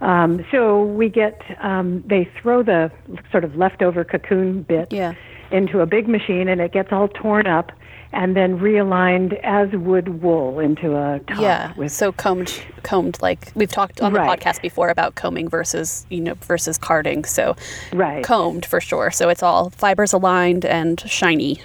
Um, 0.00 0.46
so 0.52 0.84
we 0.84 1.08
get 1.08 1.40
um, 1.60 2.04
they 2.06 2.30
throw 2.40 2.62
the 2.62 2.92
sort 3.32 3.42
of 3.42 3.56
leftover 3.56 4.04
cocoon 4.04 4.62
bit 4.62 4.92
yeah. 4.92 5.14
into 5.50 5.80
a 5.80 5.86
big 5.86 6.06
machine, 6.08 6.46
and 6.46 6.60
it 6.60 6.72
gets 6.72 6.92
all 6.92 7.08
torn 7.08 7.48
up 7.48 7.72
and 8.12 8.36
then 8.36 8.58
realigned 8.58 9.38
as 9.42 9.70
would 9.72 10.22
wool 10.22 10.58
into 10.58 10.96
a 10.96 11.20
top. 11.20 11.40
Yeah. 11.40 11.72
With, 11.76 11.92
so 11.92 12.12
combed, 12.12 12.62
combed 12.82 13.20
like 13.22 13.52
we've 13.54 13.70
talked 13.70 14.00
on 14.00 14.12
the 14.12 14.20
right. 14.20 14.38
podcast 14.38 14.60
before 14.60 14.90
about 14.90 15.14
combing 15.14 15.48
versus 15.48 16.06
you 16.10 16.20
know 16.20 16.34
versus 16.34 16.78
carding. 16.78 17.24
So 17.24 17.56
right. 17.92 18.24
combed 18.24 18.66
for 18.66 18.80
sure. 18.80 19.10
So 19.10 19.28
it's 19.28 19.42
all 19.42 19.70
fibers 19.70 20.12
aligned 20.12 20.64
and 20.64 21.00
shiny. 21.00 21.60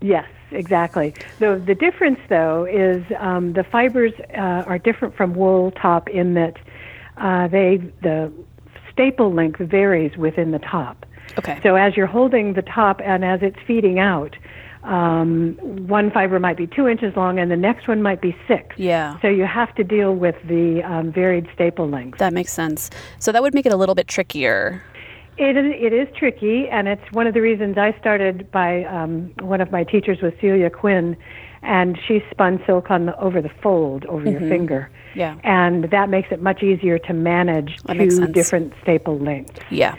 Yes, 0.00 0.28
exactly. 0.50 1.14
The 1.38 1.62
the 1.64 1.74
difference 1.74 2.20
though 2.28 2.64
is 2.64 3.04
um, 3.18 3.54
the 3.54 3.64
fibers 3.64 4.12
uh, 4.36 4.64
are 4.66 4.78
different 4.78 5.16
from 5.16 5.34
wool 5.34 5.70
top 5.72 6.08
in 6.10 6.34
that 6.34 6.56
uh, 7.16 7.48
they 7.48 7.78
the 8.02 8.32
staple 8.92 9.32
length 9.32 9.60
varies 9.60 10.16
within 10.16 10.50
the 10.50 10.58
top. 10.58 11.06
Okay. 11.38 11.58
So 11.62 11.74
as 11.74 11.96
you're 11.96 12.06
holding 12.06 12.54
the 12.54 12.62
top 12.62 13.00
and 13.04 13.24
as 13.24 13.40
it's 13.42 13.58
feeding 13.66 13.98
out, 13.98 14.36
um, 14.86 15.56
one 15.88 16.10
fiber 16.10 16.38
might 16.38 16.56
be 16.56 16.66
two 16.66 16.86
inches 16.88 17.16
long 17.16 17.38
and 17.38 17.50
the 17.50 17.56
next 17.56 17.88
one 17.88 18.02
might 18.02 18.20
be 18.20 18.36
six. 18.46 18.76
Yeah. 18.78 19.18
So 19.20 19.28
you 19.28 19.44
have 19.44 19.74
to 19.74 19.84
deal 19.84 20.14
with 20.14 20.36
the 20.46 20.82
um, 20.84 21.12
varied 21.12 21.48
staple 21.52 21.88
length. 21.88 22.18
That 22.18 22.32
makes 22.32 22.52
sense. 22.52 22.90
So 23.18 23.32
that 23.32 23.42
would 23.42 23.54
make 23.54 23.66
it 23.66 23.72
a 23.72 23.76
little 23.76 23.94
bit 23.94 24.06
trickier. 24.06 24.82
It 25.38 25.56
is, 25.56 25.66
it 25.66 25.92
is 25.92 26.08
tricky, 26.16 26.66
and 26.68 26.88
it's 26.88 27.02
one 27.12 27.26
of 27.26 27.34
the 27.34 27.42
reasons 27.42 27.76
I 27.76 27.94
started 28.00 28.50
by 28.50 28.84
um, 28.84 29.34
one 29.40 29.60
of 29.60 29.70
my 29.70 29.84
teachers 29.84 30.22
was 30.22 30.32
Celia 30.40 30.70
Quinn, 30.70 31.14
and 31.62 31.98
she 32.06 32.24
spun 32.30 32.62
silk 32.64 32.90
on 32.90 33.04
the, 33.06 33.20
over 33.20 33.42
the 33.42 33.50
fold 33.62 34.06
over 34.06 34.24
mm-hmm. 34.24 34.30
your 34.30 34.48
finger. 34.48 34.90
Yeah. 35.14 35.36
And 35.44 35.90
that 35.90 36.08
makes 36.08 36.28
it 36.30 36.40
much 36.40 36.62
easier 36.62 36.98
to 37.00 37.12
manage 37.12 37.82
that 37.84 37.98
two 37.98 38.26
different 38.28 38.72
staple 38.80 39.18
lengths. 39.18 39.60
Yeah. 39.70 39.96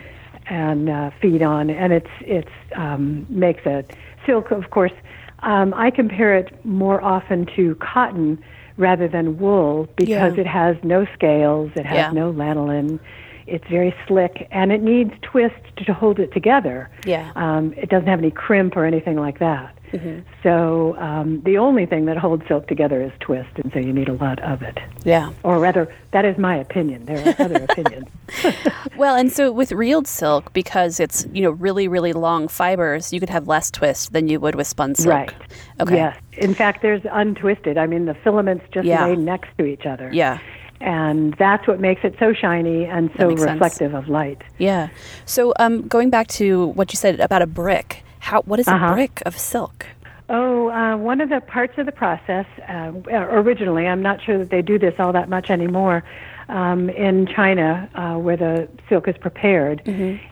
And 0.47 0.89
uh, 0.89 1.12
feed 1.21 1.43
on, 1.43 1.69
and 1.69 1.91
it's 1.91 2.10
it's 2.21 2.52
um, 2.76 3.28
makes 3.30 3.65
a 3.65 3.84
silk. 4.28 4.52
Of 4.52 4.70
course, 4.70 4.92
um, 5.40 5.74
I 5.74 5.90
compare 5.90 6.36
it 6.38 6.54
more 6.66 7.04
often 7.04 7.48
to 7.56 7.74
cotton 7.76 8.38
rather 8.78 9.08
than 9.08 9.40
wool 9.40 9.88
because 9.96 10.36
Yeah. 10.36 10.42
it 10.42 10.46
has 10.46 10.76
no 10.84 11.06
scales, 11.16 11.72
it 11.76 11.86
has 11.88 11.98
Yeah. 11.98 12.12
no 12.12 12.32
lanolin. 12.32 13.00
It's 13.48 13.68
very 13.70 13.96
slick, 14.08 14.48
and 14.52 14.72
it 14.72 14.82
needs 14.82 15.12
twist 15.22 15.56
to 15.86 15.94
hold 15.94 16.20
it 16.20 16.32
together. 16.34 16.90
Yeah. 17.06 17.32
Um, 17.36 17.74
it 17.78 17.90
doesn't 17.90 18.08
have 18.08 18.20
any 18.20 18.32
crimp 18.32 18.76
or 18.76 18.86
anything 18.86 19.18
like 19.18 19.40
that. 19.40 19.74
Mm-hmm. 19.94 20.20
So 20.44 20.98
um, 20.98 21.42
the 21.46 21.58
only 21.58 21.86
thing 21.86 22.06
that 22.08 22.18
holds 22.18 22.46
silk 22.46 22.68
together 22.68 23.02
is 23.02 23.12
twist, 23.22 23.48
and 23.56 23.72
so 23.72 23.80
you 23.80 23.94
need 23.94 24.10
a 24.10 24.14
lot 24.16 24.38
of 24.44 24.62
it. 24.62 24.78
Yeah. 25.06 25.32
Or 25.44 25.60
rather, 25.60 25.94
that 26.12 26.26
is 26.26 26.38
my 26.38 26.58
opinion. 26.58 27.06
There 27.06 27.18
are 27.26 27.36
other 27.46 27.64
opinions. 27.70 28.08
Well, 28.98 29.16
and 29.16 29.32
so 29.32 29.52
with 29.52 29.72
reeled 29.72 30.08
silk, 30.08 30.54
because 30.54 31.00
it's 31.00 31.28
you 31.32 31.44
know 31.44 31.52
really 31.52 31.88
really 31.88 32.14
long 32.14 32.48
fibers, 32.48 33.14
you 33.14 33.20
could 33.20 33.30
have 33.30 33.48
less 33.48 33.70
twist 33.70 34.12
than 34.12 34.28
you 34.28 34.40
would 34.40 34.56
with 34.56 34.66
spun 34.66 34.96
silk. 34.96 35.14
Right. 35.14 35.34
Okay. 35.80 35.96
Yes. 35.98 36.18
In 36.34 36.56
fact, 36.56 36.82
there's 36.82 37.04
untwisted. 37.12 37.78
I 37.78 37.86
mean, 37.86 38.06
the 38.06 38.16
filaments 38.16 38.66
just 38.72 38.88
Yeah. 38.88 39.06
lay 39.06 39.16
next 39.16 39.56
to 39.60 39.66
each 39.66 39.86
other. 39.86 40.10
Yeah. 40.12 40.40
And 40.80 41.34
that's 41.40 41.68
what 41.68 41.80
makes 41.80 42.02
it 42.04 42.16
so 42.20 42.34
shiny 42.34 42.86
and 42.86 43.10
so 43.18 43.30
makes 43.30 43.42
sense. 43.42 43.52
reflective 43.54 43.94
of 43.94 44.08
light. 44.10 44.42
Yeah. 44.58 44.90
So 45.26 45.54
um, 45.60 45.88
going 45.88 46.10
back 46.10 46.28
to 46.40 46.68
what 46.68 46.94
you 46.94 46.98
said 46.98 47.20
about 47.20 47.42
a 47.42 47.48
brick, 47.48 48.04
how 48.20 48.42
what 48.44 48.60
is 48.60 48.68
a 48.68 48.74
Uh-huh. 48.76 48.94
brick 48.94 49.22
of 49.26 49.38
silk? 49.38 49.88
Oh, 50.30 50.70
uh, 50.70 50.98
one 50.98 51.22
of 51.22 51.30
the 51.30 51.40
parts 51.40 51.78
of 51.78 51.86
the 51.86 51.92
process, 51.94 52.46
uh, 52.68 52.92
originally, 53.12 53.88
I'm 53.88 54.02
not 54.02 54.22
sure 54.22 54.38
that 54.38 54.50
they 54.50 54.62
do 54.62 54.78
this 54.78 54.94
all 55.00 55.13
that 55.13 55.30
much 55.30 55.50
anymore, 55.50 56.04
um, 56.50 56.90
in 56.90 57.28
China, 57.28 57.90
uh, 57.96 58.16
where 58.20 58.36
the 58.36 58.68
silk 58.90 59.08
is 59.08 59.16
prepared, 59.18 59.82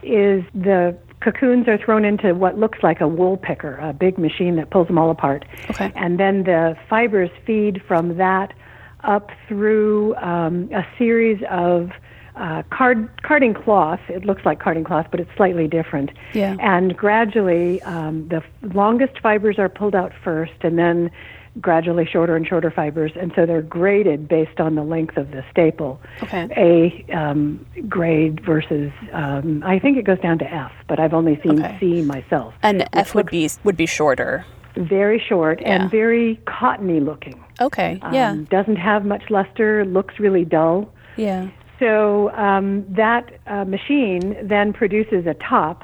is 0.03 0.43
the 0.53 0.97
cocoons 1.21 1.67
are 1.69 1.77
thrown 1.77 2.03
into 2.03 2.35
what 2.35 2.57
looks 2.59 2.79
like 2.83 2.99
a 3.01 3.07
wool 3.07 3.37
picker, 3.37 3.77
a 3.77 3.93
big 3.93 4.17
machine 4.17 4.57
that 4.57 4.69
pulls 4.69 4.87
them 4.87 4.97
all 4.97 5.09
apart. 5.09 5.45
Okay. 5.69 5.91
And 5.95 6.19
then 6.19 6.43
the 6.43 6.77
fibers 6.89 7.29
feed 7.45 7.81
from 7.87 8.17
that 8.17 8.53
up 9.05 9.29
through 9.47 10.15
um, 10.15 10.69
a 10.73 10.85
series 10.97 11.41
of 11.49 11.91
uh, 12.35 12.63
card, 12.69 13.09
carding 13.23 13.53
cloth. 13.53 14.01
It 14.09 14.25
looks 14.25 14.43
like 14.45 14.59
carding 14.59 14.83
cloth, 14.83 15.07
but 15.11 15.19
it's 15.19 15.31
slightly 15.37 15.67
different. 15.67 16.11
Yeah. 16.33 16.57
And 16.59 16.95
gradually, 16.97 17.81
um, 17.83 18.27
the 18.27 18.43
longest 18.73 19.19
fibers 19.21 19.57
are 19.57 19.69
pulled 19.69 19.95
out 19.95 20.11
first, 20.23 20.53
and 20.61 20.77
then 20.77 21.11
gradually 21.61 22.05
shorter 22.05 22.35
and 22.35 22.45
shorter 22.45 22.69
fibers, 22.69 23.13
and 23.17 23.31
so 23.33 23.45
they're 23.45 23.61
graded 23.61 24.27
based 24.27 24.59
on 24.59 24.75
the 24.75 24.83
length 24.83 25.15
of 25.15 25.31
the 25.31 25.41
staple. 25.49 26.01
Okay. 26.23 26.49
A 27.09 27.13
um, 27.17 27.65
grade 27.87 28.43
versus, 28.45 28.91
um, 29.13 29.63
I 29.65 29.79
think 29.79 29.97
it 29.97 30.03
goes 30.03 30.19
down 30.19 30.37
to 30.39 30.53
F, 30.53 30.73
but 30.89 30.99
I've 30.99 31.13
only 31.13 31.39
seen 31.41 31.63
Okay. 31.63 31.77
C 31.79 32.01
myself. 32.01 32.53
And 32.61 32.85
F 32.91 33.15
would 33.15 33.31
looks- 33.31 33.55
be 33.55 33.61
would 33.63 33.77
be 33.77 33.85
shorter. 33.85 34.45
Very 34.77 35.19
short 35.19 35.61
Yeah. 35.61 35.81
and 35.83 35.91
very 35.91 36.39
cottony 36.45 36.99
looking. 36.99 37.43
Okay. 37.61 37.99
Um, 38.01 38.13
yeah. 38.13 38.35
Doesn't 38.49 38.75
have 38.77 39.05
much 39.05 39.29
luster, 39.29 39.85
looks 39.85 40.19
really 40.19 40.45
dull. 40.45 40.89
Yeah. 41.17 41.47
So 41.79 42.31
um, 42.31 42.85
that 42.89 43.39
uh, 43.47 43.65
machine 43.65 44.35
then 44.41 44.73
produces 44.73 45.25
a 45.27 45.33
top, 45.35 45.83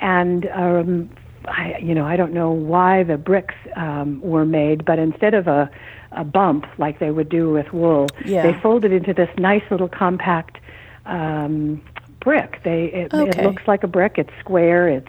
and 0.00 0.46
um, 0.54 1.10
I, 1.46 1.76
you 1.80 1.94
know 1.94 2.06
I 2.06 2.16
don't 2.16 2.32
know 2.32 2.50
why 2.50 3.02
the 3.02 3.16
bricks 3.18 3.54
um, 3.76 4.20
were 4.22 4.46
made, 4.46 4.84
but 4.84 4.98
instead 4.98 5.34
of 5.34 5.46
a, 5.46 5.70
a 6.12 6.24
bump 6.24 6.64
like 6.78 6.98
they 7.00 7.10
would 7.10 7.28
do 7.28 7.50
with 7.52 7.72
wool, 7.72 8.06
Yeah. 8.24 8.42
they 8.50 8.58
folded 8.60 8.92
into 8.92 9.12
this 9.12 9.28
nice 9.38 9.62
little 9.70 9.88
compact 9.88 10.58
um, 11.04 11.82
brick. 12.20 12.60
They 12.64 12.86
it, 12.86 13.14
Okay. 13.14 13.38
it 13.40 13.44
looks 13.44 13.62
like 13.66 13.82
a 13.84 13.88
brick. 13.88 14.14
It's 14.16 14.30
square. 14.40 14.88
It's 14.88 15.08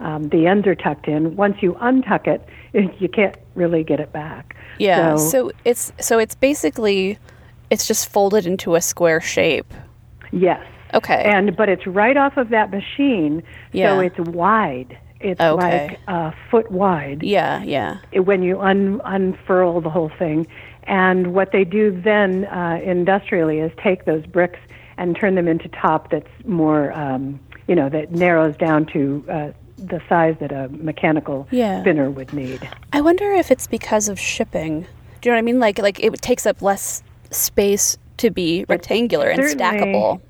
um, 0.00 0.28
the 0.28 0.46
ends 0.46 0.66
are 0.66 0.74
tucked 0.74 1.08
in. 1.08 1.36
Once 1.36 1.56
you 1.62 1.74
untuck 1.74 2.26
it, 2.26 2.46
you 3.00 3.08
can't 3.08 3.36
really 3.54 3.84
get 3.84 4.00
it 4.00 4.12
back. 4.12 4.56
Yeah. 4.78 5.16
So, 5.16 5.28
So 5.28 5.50
it's 5.64 5.92
so 6.00 6.18
it's 6.18 6.34
basically 6.34 7.18
it's 7.70 7.86
just 7.86 8.08
folded 8.10 8.46
into 8.46 8.74
a 8.74 8.80
square 8.80 9.20
shape. 9.20 9.72
yes. 10.32 10.60
Okay. 10.92 11.24
and 11.24 11.56
but 11.56 11.68
it's 11.68 11.88
right 11.88 12.16
off 12.16 12.36
of 12.36 12.50
that 12.50 12.70
machine, 12.70 13.42
Yeah. 13.72 13.96
so 13.96 14.00
it's 14.00 14.18
wide. 14.30 14.96
It's 15.18 15.40
Okay. 15.40 15.88
like 15.88 15.98
a 16.06 16.32
foot 16.50 16.70
wide 16.70 17.22
yeah. 17.24 17.62
Yeah. 17.64 17.96
when 18.20 18.42
you 18.44 18.60
un- 18.60 19.00
unfurl 19.04 19.80
the 19.80 19.90
whole 19.90 20.10
thing. 20.18 20.46
And 20.84 21.34
what 21.34 21.50
they 21.50 21.64
do 21.64 21.90
then 21.90 22.44
uh, 22.44 22.78
industrially 22.84 23.58
is 23.58 23.72
take 23.82 24.04
those 24.04 24.24
bricks 24.26 24.60
and 24.98 25.16
turn 25.16 25.34
them 25.34 25.48
into 25.48 25.66
top 25.68 26.10
that's 26.10 26.28
more, 26.44 26.92
um, 26.92 27.40
you 27.66 27.74
know, 27.74 27.88
that 27.88 28.12
narrows 28.12 28.56
down 28.56 28.86
to 28.92 29.24
uh, 29.28 29.48
the 29.78 30.00
size 30.08 30.36
that 30.40 30.52
a 30.52 30.68
mechanical 30.68 31.46
Yeah. 31.50 31.80
spinner 31.80 32.10
would 32.10 32.32
need. 32.32 32.66
I 32.92 33.00
wonder 33.00 33.32
if 33.32 33.50
it's 33.50 33.66
because 33.66 34.08
of 34.08 34.18
shipping. 34.18 34.86
Do 35.20 35.28
you 35.28 35.32
know 35.32 35.36
what 35.36 35.38
I 35.38 35.42
mean? 35.42 35.60
Like 35.60 35.78
like 35.78 36.00
it 36.00 36.14
takes 36.22 36.46
up 36.46 36.62
less 36.62 37.02
space 37.30 37.98
to 38.18 38.30
be 38.30 38.64
rectangular 38.68 39.28
and 39.28 39.42
stackable. 39.42 40.20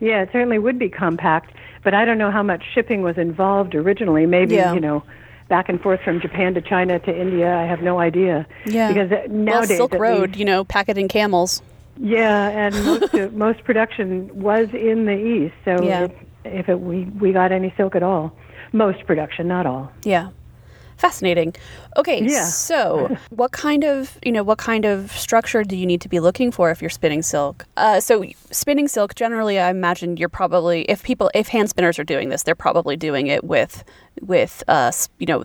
Yeah, 0.00 0.22
it 0.22 0.30
certainly 0.32 0.58
would 0.58 0.78
be 0.78 0.88
compact, 0.88 1.52
but 1.84 1.94
I 1.94 2.04
don't 2.04 2.18
know 2.18 2.30
how 2.30 2.42
much 2.42 2.64
shipping 2.74 3.02
was 3.02 3.18
involved 3.18 3.74
originally. 3.74 4.26
Maybe, 4.26 4.54
Yeah. 4.56 4.72
you 4.72 4.80
know, 4.80 5.02
back 5.48 5.68
and 5.68 5.80
forth 5.80 6.00
from 6.02 6.20
Japan 6.20 6.54
to 6.54 6.60
China 6.60 6.98
to 7.00 7.14
India. 7.20 7.54
I 7.54 7.64
have 7.66 7.82
no 7.82 7.98
idea. 8.00 8.46
Yeah. 8.66 8.88
Because 8.92 9.12
uh, 9.12 9.22
well, 9.28 9.64
Silk 9.66 9.94
Road, 9.94 10.30
least- 10.30 10.38
you 10.38 10.44
know, 10.46 10.64
pack 10.64 10.88
it 10.88 10.96
in 10.98 11.06
camels. 11.08 11.60
yeah, 11.98 12.48
and 12.48 12.74
most 12.86 13.14
of, 13.14 13.34
most 13.34 13.62
production 13.64 14.30
was 14.40 14.68
in 14.72 15.04
the 15.04 15.16
east. 15.16 15.54
So 15.64 15.82
Yeah. 15.84 16.04
it, 16.04 16.16
if 16.44 16.68
it, 16.70 16.80
we 16.80 17.04
we 17.20 17.32
got 17.32 17.52
any 17.52 17.72
silk 17.76 17.94
at 17.94 18.02
all, 18.02 18.32
most 18.72 19.06
production, 19.06 19.48
not 19.48 19.66
all. 19.66 19.90
Yeah. 20.04 20.30
Fascinating. 20.96 21.54
Okay, 21.96 22.22
Yeah. 22.22 22.44
so 22.44 23.16
what 23.30 23.52
kind 23.52 23.84
of 23.84 24.18
you 24.22 24.30
know 24.32 24.42
what 24.42 24.58
kind 24.58 24.84
of 24.84 25.10
structure 25.12 25.64
do 25.64 25.74
you 25.74 25.86
need 25.86 26.02
to 26.02 26.10
be 26.10 26.20
looking 26.20 26.50
for 26.52 26.70
if 26.70 26.82
you're 26.82 26.90
spinning 26.90 27.22
silk? 27.22 27.64
Uh, 27.78 28.00
so 28.00 28.24
spinning 28.50 28.86
silk, 28.86 29.14
generally, 29.14 29.58
I 29.58 29.70
imagine 29.70 30.18
you're 30.18 30.28
probably 30.28 30.82
if 30.82 31.02
people 31.02 31.30
if 31.34 31.48
hand 31.48 31.70
spinners 31.70 31.98
are 31.98 32.04
doing 32.04 32.28
this, 32.28 32.42
they're 32.42 32.54
probably 32.54 32.96
doing 32.96 33.28
it 33.28 33.44
with 33.44 33.82
with 34.20 34.62
uh, 34.68 34.92
you 35.18 35.26
know 35.26 35.44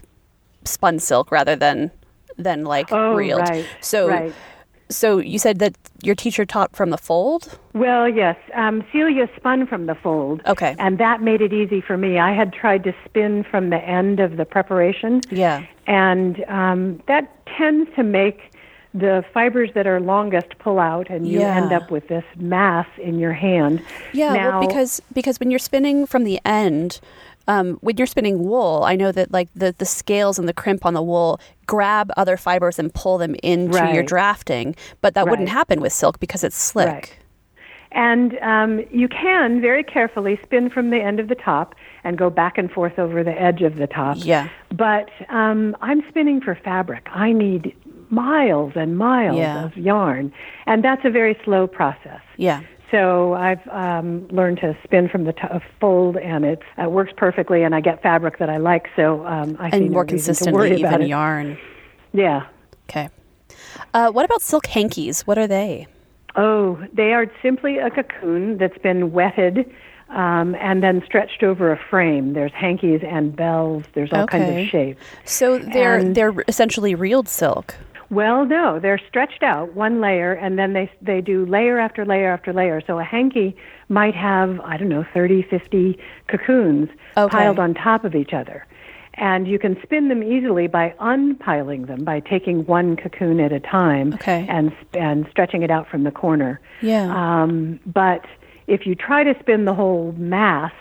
spun 0.66 1.00
silk 1.00 1.32
rather 1.32 1.56
than 1.56 1.90
than 2.38 2.66
like 2.66 2.92
Oh, 2.92 3.14
reeled. 3.14 3.48
right, 3.48 3.66
So 3.80 4.10
right. 4.10 4.34
So 4.90 5.18
you 5.18 5.40
said 5.40 5.60
that 5.60 5.76
your 6.04 6.16
teacher 6.16 6.46
taught 6.46 6.76
from 6.76 6.90
the 6.92 6.98
fold. 6.98 7.58
Well, 7.74 8.08
yes. 8.08 8.38
Um, 8.54 8.84
Celia 8.92 9.28
spun 9.36 9.66
from 9.68 9.86
the 9.88 9.96
fold. 9.96 10.42
Okay. 10.46 10.76
And 10.80 10.98
that 11.00 11.22
made 11.22 11.42
it 11.42 11.52
easy 11.54 11.82
for 11.82 11.98
me. 11.98 12.20
I 12.20 12.34
had 12.34 12.54
tried 12.54 12.84
to 12.84 12.94
spin 13.06 13.44
from 13.50 13.70
the 13.72 13.78
end 13.78 14.20
of 14.20 14.38
the 14.38 14.46
preparation. 14.46 15.22
Yeah. 15.32 15.66
And 15.88 16.44
um, 16.48 17.02
that 17.08 17.46
tends 17.58 17.90
to 17.96 18.04
make 18.04 18.40
the 18.94 19.26
fibers 19.34 19.70
that 19.76 19.86
are 19.86 20.00
longest 20.00 20.58
pull 20.60 20.80
out, 20.80 21.10
and 21.10 21.28
you 21.28 21.40
Yeah. 21.42 21.58
end 21.58 21.74
up 21.74 21.92
with 21.92 22.08
this 22.08 22.24
mass 22.38 22.88
in 22.98 23.20
your 23.20 23.34
hand. 23.34 23.82
Yeah, 24.14 24.32
Now, 24.34 24.60
well, 24.60 24.68
because 24.68 25.02
because 25.14 25.38
when 25.40 25.50
you're 25.52 25.60
spinning 25.60 26.06
from 26.06 26.24
the 26.24 26.40
end, 26.46 27.02
um, 27.48 27.74
when 27.82 27.98
you're 27.98 28.08
spinning 28.08 28.40
wool, 28.44 28.84
I 28.86 28.96
know 28.96 29.12
that 29.12 29.32
like 29.32 29.50
the 29.56 29.74
the 29.78 29.86
scales 29.86 30.40
and 30.40 30.48
the 30.48 30.54
crimp 30.54 30.86
on 30.86 30.94
the 30.94 31.02
wool 31.02 31.40
grab 31.68 32.12
other 32.18 32.38
fibers 32.38 32.80
and 32.80 32.94
pull 32.94 33.18
them 33.18 33.36
into 33.44 33.78
your 33.94 34.04
drafting, 34.04 34.76
but 35.02 35.14
that 35.16 35.28
wouldn't 35.28 35.50
happen 35.50 35.82
with 35.82 35.94
silk 35.94 36.20
because 36.20 36.44
it's 36.44 36.58
slick. 36.58 36.88
Right. 36.88 37.18
And 37.92 38.38
um, 38.40 38.84
you 38.92 39.08
can 39.08 39.62
very 39.62 39.82
carefully 39.84 40.38
spin 40.44 40.70
from 40.70 40.90
the 40.90 40.98
end 41.00 41.20
of 41.20 41.30
the 41.30 41.36
top 41.36 41.76
and 42.04 42.18
go 42.18 42.30
back 42.30 42.58
and 42.58 42.70
forth 42.70 43.00
over 43.00 43.24
the 43.24 43.32
edge 43.42 43.62
of 43.62 43.78
the 43.78 43.88
top. 43.88 44.18
Yeah. 44.20 44.50
But 44.70 45.10
um, 45.30 45.78
I'm 45.82 46.04
spinning 46.10 46.42
for 46.42 46.56
fabric. 46.56 47.08
I 47.12 47.32
need 47.32 47.74
miles 48.10 48.74
and 48.76 48.98
miles 48.98 49.38
Yeah. 49.38 49.64
of 49.66 49.78
yarn, 49.78 50.34
and 50.66 50.84
that's 50.84 51.06
a 51.06 51.10
very 51.10 51.40
slow 51.46 51.68
process. 51.68 52.20
Yeah. 52.38 52.62
So 52.92 53.34
I've 53.34 53.66
um, 53.70 54.28
learned 54.30 54.60
to 54.60 54.78
spin 54.84 55.10
from 55.10 55.24
the 55.26 55.34
to- 55.34 55.62
fold, 55.80 56.18
and 56.18 56.46
it 56.46 56.62
uh, 56.82 56.90
works 56.90 57.12
perfectly. 57.18 57.64
And 57.64 57.74
I 57.76 57.82
get 57.82 58.02
fabric 58.02 58.38
that 58.40 58.50
I 58.50 58.58
like, 58.58 58.88
so 58.96 59.26
um, 59.26 59.58
I 59.60 59.70
see 59.72 59.78
And 59.78 59.86
no 59.88 59.92
more 59.92 60.02
worry 60.02 60.08
consistently, 60.08 60.80
even 60.80 61.02
it. 61.02 61.08
yarn. 61.08 61.58
Yeah. 62.14 62.48
Okay. 62.90 63.10
Uh, 63.94 64.12
what 64.12 64.26
about 64.26 64.42
silk 64.42 64.68
hankies? 64.68 65.22
What 65.28 65.38
are 65.38 65.48
they? 65.48 65.88
Oh, 66.36 66.78
they 66.94 67.14
are 67.14 67.26
simply 67.42 67.78
a 67.78 67.90
cocoon 67.90 68.58
that's 68.58 68.78
been 68.80 69.12
wetted 69.14 69.70
um, 70.10 70.54
and 70.56 70.84
then 70.84 71.02
stretched 71.06 71.44
over 71.44 71.72
a 71.72 71.80
frame. 71.90 72.34
There's 72.34 72.52
hankies 72.54 73.02
and 73.08 73.36
bells. 73.36 73.84
There's 73.94 74.12
all 74.14 74.28
kinds 74.28 74.64
of 74.64 74.68
shapes. 74.70 75.02
So 75.26 75.58
they're 75.60 75.96
And- 75.96 76.14
they're 76.16 76.34
essentially 76.48 76.94
reeled 76.94 77.28
silk. 77.28 77.76
Well, 78.10 78.46
no, 78.46 78.80
they're 78.80 79.02
stretched 79.08 79.44
out 79.44 79.74
one 79.76 80.00
layer, 80.02 80.34
and 80.34 80.58
then 80.60 80.74
they 80.74 80.90
they 81.02 81.22
do 81.22 81.46
layer 81.46 81.80
after 81.80 82.06
layer 82.06 82.32
after 82.32 82.54
layer. 82.54 82.82
So 82.86 83.00
a 83.00 83.04
hanky 83.04 83.56
might 83.90 84.16
have 84.16 84.60
I 84.62 84.78
don't 84.78 84.90
know 84.90 85.06
30, 85.14 85.44
50 85.44 85.98
cocoons 86.28 86.90
Okay. 87.18 87.32
piled 87.36 87.60
on 87.60 87.74
top 87.74 88.04
of 88.06 88.14
each 88.16 88.34
other, 88.34 88.66
and 89.16 89.48
you 89.48 89.58
can 89.58 89.78
spin 89.82 90.10
them 90.10 90.22
easily 90.22 90.68
by 90.68 90.94
unpiling 91.00 91.86
them 91.86 92.04
by 92.04 92.20
taking 92.20 92.66
one 92.66 92.96
cocoon 92.96 93.40
at 93.40 93.52
a 93.52 93.60
time 93.60 94.14
Okay. 94.16 94.46
and 94.50 94.72
and 94.94 95.26
stretching 95.32 95.64
it 95.64 95.72
out 95.72 95.88
from 95.90 96.04
the 96.04 96.12
corner. 96.12 96.60
Yeah. 96.82 97.08
Um, 97.12 97.80
but 97.86 98.26
if 98.68 98.86
you 98.86 98.96
try 98.96 99.24
to 99.24 99.34
spin 99.40 99.66
the 99.66 99.74
whole 99.74 100.12
mass, 100.18 100.74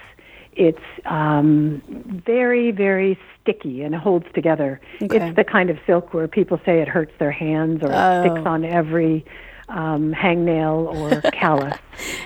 it's 0.57 0.79
um, 1.07 1.83
very, 2.27 2.71
very 2.71 3.19
sticky 3.43 3.83
and 3.83 3.95
holds 3.95 4.27
together. 4.35 4.81
Okay. 5.03 5.29
It's 5.29 5.37
the 5.37 5.45
kind 5.45 5.71
of 5.71 5.79
silk 5.87 6.15
where 6.15 6.27
people 6.29 6.61
say 6.65 6.81
it 6.81 6.89
hurts 6.89 7.13
their 7.19 7.31
hands 7.33 7.83
or 7.83 7.91
Oh. 7.93 8.23
it 8.23 8.31
sticks 8.31 8.47
on 8.47 8.65
every 8.65 9.25
um, 9.69 10.13
hangnail 10.15 10.95
or 10.95 11.21
callus. 11.33 11.77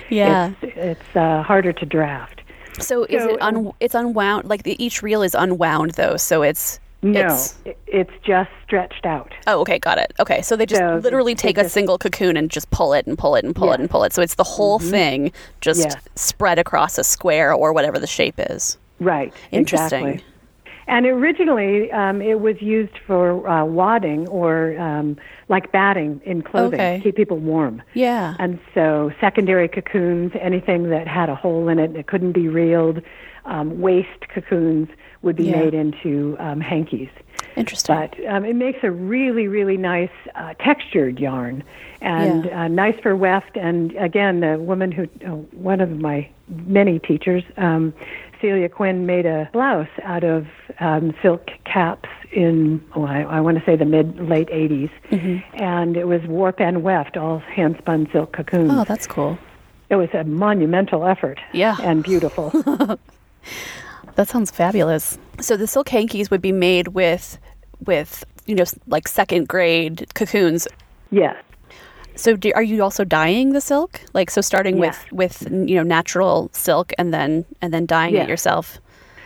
Yeah. 0.09 0.53
It's, 0.61 0.73
it's 0.77 1.15
uh, 1.15 1.43
harder 1.43 1.73
to 1.73 1.85
draft. 1.85 2.41
So 2.79 3.03
is 3.03 3.23
it 3.25 3.41
un- 3.41 3.71
it's 3.81 3.93
unwound? 3.95 4.47
Like 4.47 4.63
the, 4.63 4.81
each 4.83 5.01
reel 5.03 5.21
is 5.21 5.35
unwound 5.35 5.91
though, 5.91 6.15
so 6.15 6.41
it's 6.43 6.79
No, 7.01 7.27
It's, 7.27 7.57
it's 7.87 8.11
just 8.23 8.49
stretched 8.65 9.05
out. 9.05 9.31
oh, 9.47 9.61
okay, 9.61 9.79
got 9.79 9.97
it. 9.97 10.13
Okay, 10.19 10.41
so 10.41 10.57
they 10.57 10.65
just 10.65 10.79
So 10.79 10.97
literally 11.01 11.33
take 11.33 11.57
a 11.57 11.61
just- 11.63 11.73
single 11.73 11.97
cocoon 11.97 12.35
and 12.35 12.49
just 12.51 12.69
pull 12.71 12.93
it 12.93 13.07
and 13.07 13.17
pull 13.17 13.35
it 13.35 13.45
and 13.45 13.55
pull 13.55 13.69
it 13.71 13.75
Mm-hmm. 13.75 13.81
and 13.83 13.89
pull 13.89 14.03
it. 14.03 14.11
So 14.13 14.21
it's 14.21 14.35
the 14.35 14.43
whole 14.43 14.79
thing 14.79 15.31
just 15.61 15.79
Yes. 15.81 15.95
spread 16.15 16.59
across 16.59 16.97
a 16.97 17.03
square 17.05 17.53
or 17.53 17.71
whatever 17.71 17.99
the 17.99 18.07
shape 18.07 18.35
is. 18.37 18.77
Right. 18.99 19.33
Interesting. 19.51 20.05
Exactly. 20.07 20.25
And 20.87 21.05
originally, 21.05 21.91
um, 21.91 22.19
it 22.21 22.41
was 22.41 22.59
used 22.61 22.97
for 23.05 23.47
uh, 23.47 23.63
wadding 23.63 24.27
or 24.27 24.77
um, 24.79 25.17
like 25.47 25.71
batting 25.71 26.19
in 26.25 26.41
clothing 26.41 26.79
Okay. 26.81 26.97
to 26.97 27.03
keep 27.03 27.15
people 27.15 27.37
warm. 27.37 27.81
Yeah. 27.93 28.33
And 28.39 28.59
so, 28.73 29.11
secondary 29.21 29.67
cocoons, 29.67 30.31
anything 30.41 30.89
that 30.89 31.07
had 31.07 31.29
a 31.29 31.35
hole 31.35 31.69
in 31.69 31.77
it 31.79 31.93
that 31.93 32.07
couldn't 32.07 32.31
be 32.31 32.47
reeled, 32.49 33.03
um, 33.45 33.79
waste 33.79 34.27
cocoons 34.33 34.89
would 35.21 35.35
be 35.35 35.45
Yeah. 35.45 35.57
made 35.63 35.73
into 35.73 36.35
um, 36.39 36.61
hankies. 36.61 37.09
Interesting. 37.55 37.95
But 37.95 38.25
um, 38.27 38.45
it 38.45 38.55
makes 38.55 38.79
a 38.83 38.91
really, 38.91 39.47
really 39.47 39.75
nice 39.77 40.09
uh, 40.35 40.53
textured 40.55 41.19
yarn 41.19 41.63
and 42.01 42.45
Yeah. 42.45 42.63
uh, 42.63 42.67
nice 42.69 42.97
for 43.01 43.15
weft. 43.15 43.57
And 43.57 43.93
again, 43.97 44.39
the 44.41 44.57
woman 44.59 44.91
who, 44.91 45.03
uh, 45.25 45.31
one 45.57 45.81
of 45.81 45.89
my 45.99 46.29
many 46.47 46.99
teachers, 46.99 47.43
um, 47.57 47.93
Celia 48.39 48.69
Quinn, 48.69 49.05
made 49.05 49.25
a 49.25 49.49
blouse 49.51 49.89
out 50.03 50.23
of 50.23 50.47
um, 50.79 51.13
silk 51.21 51.49
caps 51.65 52.07
in, 52.31 52.81
oh, 52.95 53.03
I, 53.03 53.23
I 53.23 53.41
want 53.41 53.57
to 53.57 53.65
say 53.65 53.75
the 53.75 53.85
mid 53.85 54.19
late 54.29 54.47
80s. 54.49 54.89
Mm-hmm. 55.09 55.61
And 55.61 55.97
it 55.97 56.07
was 56.07 56.21
warp 56.27 56.61
and 56.61 56.81
weft, 56.83 57.17
all 57.17 57.39
hand 57.39 57.75
spun 57.79 58.07
silk 58.13 58.31
cocoons. 58.31 58.71
oh, 58.73 58.85
that's 58.85 59.07
cool. 59.07 59.37
It 59.89 59.95
was 59.95 60.09
a 60.13 60.23
monumental 60.23 61.05
effort. 61.05 61.39
Yeah. 61.51 61.75
And 61.81 62.03
beautiful. 62.03 62.53
That 64.15 64.27
sounds 64.27 64.51
fabulous. 64.51 65.17
So 65.39 65.55
the 65.57 65.67
silk 65.67 65.89
hankies 65.89 66.29
would 66.31 66.41
be 66.41 66.51
made 66.51 66.89
with 66.89 67.37
with 67.85 68.25
you 68.45 68.55
know 68.55 68.65
like 68.87 69.07
second 69.07 69.47
grade 69.47 70.07
cocoons. 70.15 70.67
yes. 71.11 71.35
So 72.15 72.35
do, 72.35 72.51
are 72.53 72.63
you 72.63 72.83
also 72.83 73.05
dyeing 73.05 73.53
the 73.53 73.61
silk? 73.61 74.01
Like 74.13 74.29
so 74.29 74.41
starting 74.41 74.75
Yeah. 74.75 74.81
with 74.87 75.05
with 75.11 75.47
you 75.51 75.75
know 75.75 75.83
natural 75.83 76.49
silk 76.51 76.91
and 76.97 77.13
then 77.13 77.45
and 77.61 77.73
then 77.73 77.85
dyeing 77.85 78.15
Yeah. 78.15 78.23
it 78.23 78.29
yourself. 78.29 78.79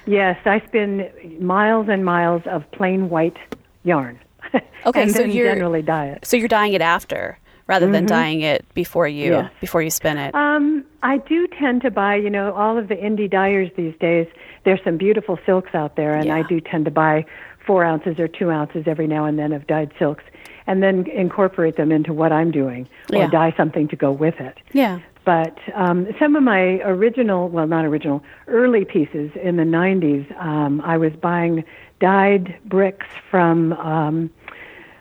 Yes, 0.05 0.38
I 0.45 0.59
spin 0.67 1.09
miles 1.39 1.88
and 1.89 2.03
miles 2.05 2.43
of 2.45 2.69
plain 2.71 3.09
white 3.09 3.38
yarn. 3.84 4.19
Okay, 4.86 5.03
and 5.03 5.11
so 5.15 5.23
you're 5.23 5.47
generally 5.55 5.81
dye 5.81 6.07
it. 6.07 6.25
so 6.25 6.36
you're 6.36 6.49
dyeing 6.49 6.73
it 6.73 6.81
after 6.81 7.39
rather 7.67 7.89
than 7.89 8.05
dyeing 8.05 8.41
it 8.41 8.65
before 8.73 9.07
you 9.07 9.31
Yes. 9.31 9.51
before 9.61 9.81
you 9.81 9.89
spin 9.89 10.17
it. 10.17 10.36
Um, 10.36 10.84
I 11.01 11.17
do 11.19 11.47
tend 11.47 11.81
to 11.84 11.89
buy, 11.89 12.15
you 12.17 12.29
know, 12.29 12.51
all 12.53 12.77
of 12.77 12.89
the 12.89 12.95
indie 12.95 13.31
dyers 13.31 13.69
these 13.77 13.95
days. 14.01 14.27
There's 14.66 14.80
some 14.84 14.97
beautiful 14.97 15.38
silks 15.45 15.74
out 15.76 15.95
there, 15.95 16.14
and 16.16 16.32
I 16.32 16.43
do 16.43 16.59
tend 16.61 16.86
to 16.86 16.91
buy 16.91 17.26
four 17.66 17.84
ounces 17.84 18.20
or 18.20 18.28
two 18.28 18.49
ounces 18.51 18.84
every 18.88 19.07
now 19.07 19.26
and 19.26 19.38
then 19.39 19.51
of 19.53 19.68
dyed 19.68 19.91
silks, 19.99 20.24
and 20.68 20.82
then 20.82 21.07
incorporate 21.07 21.76
them 21.78 21.91
into 21.91 22.14
what 22.14 22.32
I'm 22.32 22.51
doing, 22.51 22.88
or 23.11 23.20
Yeah. 23.20 23.28
dye 23.30 23.53
something 23.57 23.88
to 23.89 23.95
go 23.95 24.11
with 24.11 24.39
it. 24.39 24.57
yeah. 24.74 24.99
But 25.26 25.57
um, 25.74 26.07
some 26.20 26.36
of 26.36 26.43
my 26.43 26.82
original, 26.84 27.47
well, 27.47 27.66
not 27.66 27.86
original, 27.86 28.22
early 28.47 28.84
pieces 28.84 29.32
in 29.41 29.55
the 29.55 29.64
90s, 29.64 30.26
um, 30.38 30.82
I 30.82 30.97
was 30.97 31.14
buying 31.14 31.64
dyed 32.01 32.57
bricks 32.66 33.07
from 33.32 33.72
um, 33.74 34.30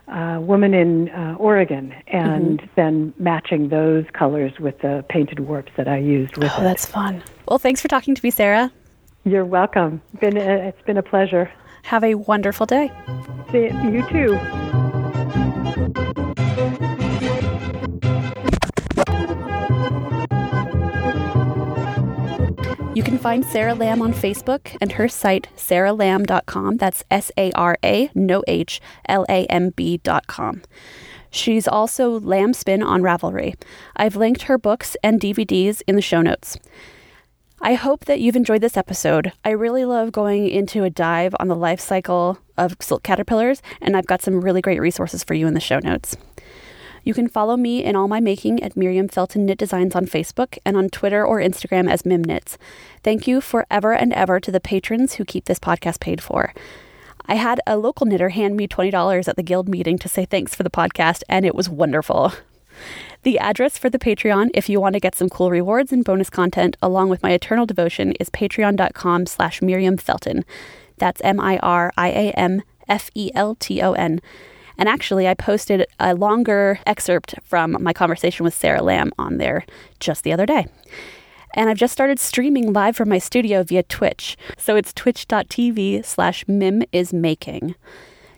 a 0.06 0.40
woman 0.40 0.74
in 0.74 1.08
uh, 1.10 1.34
Oregon 1.40 1.92
and 2.06 2.62
then 2.76 3.12
matching 3.18 3.70
those 3.70 4.04
colors 4.12 4.52
with 4.60 4.78
the 4.78 5.04
painted 5.08 5.40
warps 5.40 5.72
that 5.76 5.88
I 5.88 5.96
used 5.98 6.36
with 6.36 6.52
Oh, 6.56 6.60
it. 6.60 6.62
that's 6.62 6.86
fun. 6.86 7.20
Well, 7.48 7.58
thanks 7.58 7.80
for 7.82 7.88
talking 7.88 8.14
to 8.14 8.20
me, 8.24 8.30
Sara. 8.30 8.70
You're 9.24 9.44
welcome. 9.44 10.02
Been 10.20 10.36
a, 10.36 10.68
it's 10.68 10.82
been 10.82 10.98
a 10.98 11.02
pleasure. 11.02 11.50
Have 11.84 12.02
a 12.02 12.16
wonderful 12.16 12.66
day. 12.66 12.90
See 13.50 13.66
you 13.66 14.04
too. 14.08 14.38
You 22.94 23.02
can 23.02 23.16
find 23.16 23.44
Sara 23.44 23.74
Lamb 23.74 24.02
on 24.02 24.12
Facebook 24.12 24.76
and 24.80 24.92
her 24.92 25.08
site, 25.08 25.48
saralamb.com. 25.56 26.76
That's 26.76 27.04
S 27.10 27.32
A 27.38 27.50
R 27.52 27.78
A, 27.84 28.10
no 28.14 28.42
H, 28.46 28.80
L 29.08 29.24
A 29.28 29.46
M 29.46 29.70
B.com. 29.70 30.62
She's 31.30 31.66
also 31.66 32.20
Lamb 32.20 32.52
Spin 32.52 32.82
on 32.82 33.00
Ravelry. 33.00 33.54
I've 33.96 34.16
linked 34.16 34.42
her 34.42 34.58
books 34.58 34.96
and 35.02 35.18
DVDs 35.18 35.80
in 35.86 35.96
the 35.96 36.02
show 36.02 36.20
notes. 36.20 36.58
I 37.64 37.74
hope 37.74 38.06
that 38.06 38.18
you've 38.18 38.34
enjoyed 38.34 38.60
this 38.60 38.76
episode. 38.76 39.30
I 39.44 39.50
really 39.50 39.84
love 39.84 40.10
going 40.10 40.48
into 40.48 40.82
a 40.82 40.90
dive 40.90 41.32
on 41.38 41.46
the 41.46 41.54
life 41.54 41.78
cycle 41.78 42.38
of 42.58 42.76
silk 42.80 43.04
caterpillars, 43.04 43.62
and 43.80 43.96
I've 43.96 44.08
got 44.08 44.20
some 44.20 44.40
really 44.40 44.60
great 44.60 44.80
resources 44.80 45.22
for 45.22 45.34
you 45.34 45.46
in 45.46 45.54
the 45.54 45.60
show 45.60 45.78
notes. 45.78 46.16
You 47.04 47.14
can 47.14 47.28
follow 47.28 47.56
me 47.56 47.84
in 47.84 47.94
all 47.94 48.08
my 48.08 48.18
making 48.18 48.60
at 48.64 48.76
Miriam 48.76 49.06
Felton 49.06 49.46
Knit 49.46 49.58
Designs 49.58 49.94
on 49.94 50.06
Facebook 50.06 50.58
and 50.66 50.76
on 50.76 50.88
Twitter 50.88 51.24
or 51.24 51.38
Instagram 51.38 51.88
as 51.88 52.04
Mim 52.04 52.24
Knits. 52.24 52.58
Thank 53.04 53.28
you 53.28 53.40
forever 53.40 53.92
and 53.92 54.12
ever 54.12 54.40
to 54.40 54.50
the 54.50 54.58
patrons 54.58 55.14
who 55.14 55.24
keep 55.24 55.44
this 55.44 55.60
podcast 55.60 56.00
paid 56.00 56.20
for. 56.20 56.52
I 57.26 57.36
had 57.36 57.60
a 57.64 57.76
local 57.76 58.06
knitter 58.06 58.30
hand 58.30 58.56
me 58.56 58.66
$20 58.66 59.28
at 59.28 59.36
the 59.36 59.42
guild 59.44 59.68
meeting 59.68 59.98
to 59.98 60.08
say 60.08 60.24
thanks 60.24 60.52
for 60.52 60.64
the 60.64 60.70
podcast, 60.70 61.22
and 61.28 61.46
it 61.46 61.54
was 61.54 61.68
wonderful. 61.68 62.32
The 63.22 63.38
address 63.38 63.78
for 63.78 63.88
the 63.88 64.00
Patreon, 64.00 64.50
if 64.52 64.68
you 64.68 64.80
want 64.80 64.94
to 64.94 65.00
get 65.00 65.14
some 65.14 65.28
cool 65.28 65.50
rewards 65.50 65.92
and 65.92 66.04
bonus 66.04 66.28
content 66.28 66.76
along 66.82 67.08
with 67.08 67.22
my 67.22 67.30
eternal 67.30 67.66
devotion, 67.66 68.12
is 68.12 68.28
patreon.com 68.30 69.26
slash 69.26 69.62
Miriam 69.62 69.96
Felton. 69.96 70.44
That's 70.98 71.20
M-I-R-I-A-M 71.22 72.62
F-E-L-T-O-N. 72.88 74.20
And 74.76 74.88
actually, 74.88 75.28
I 75.28 75.34
posted 75.34 75.86
a 76.00 76.14
longer 76.14 76.80
excerpt 76.84 77.36
from 77.44 77.76
my 77.80 77.92
conversation 77.92 78.42
with 78.42 78.54
Sara 78.54 78.82
Lamb 78.82 79.12
on 79.16 79.38
there 79.38 79.64
just 80.00 80.24
the 80.24 80.32
other 80.32 80.46
day. 80.46 80.66
And 81.54 81.70
I've 81.70 81.76
just 81.76 81.92
started 81.92 82.18
streaming 82.18 82.72
live 82.72 82.96
from 82.96 83.08
my 83.08 83.18
studio 83.18 83.62
via 83.62 83.84
Twitch. 83.84 84.36
So 84.56 84.74
it's 84.74 84.92
twitch.tv 84.92 86.04
slash 86.04 86.44
mim 86.48 86.82
is 86.90 87.12
making. 87.12 87.76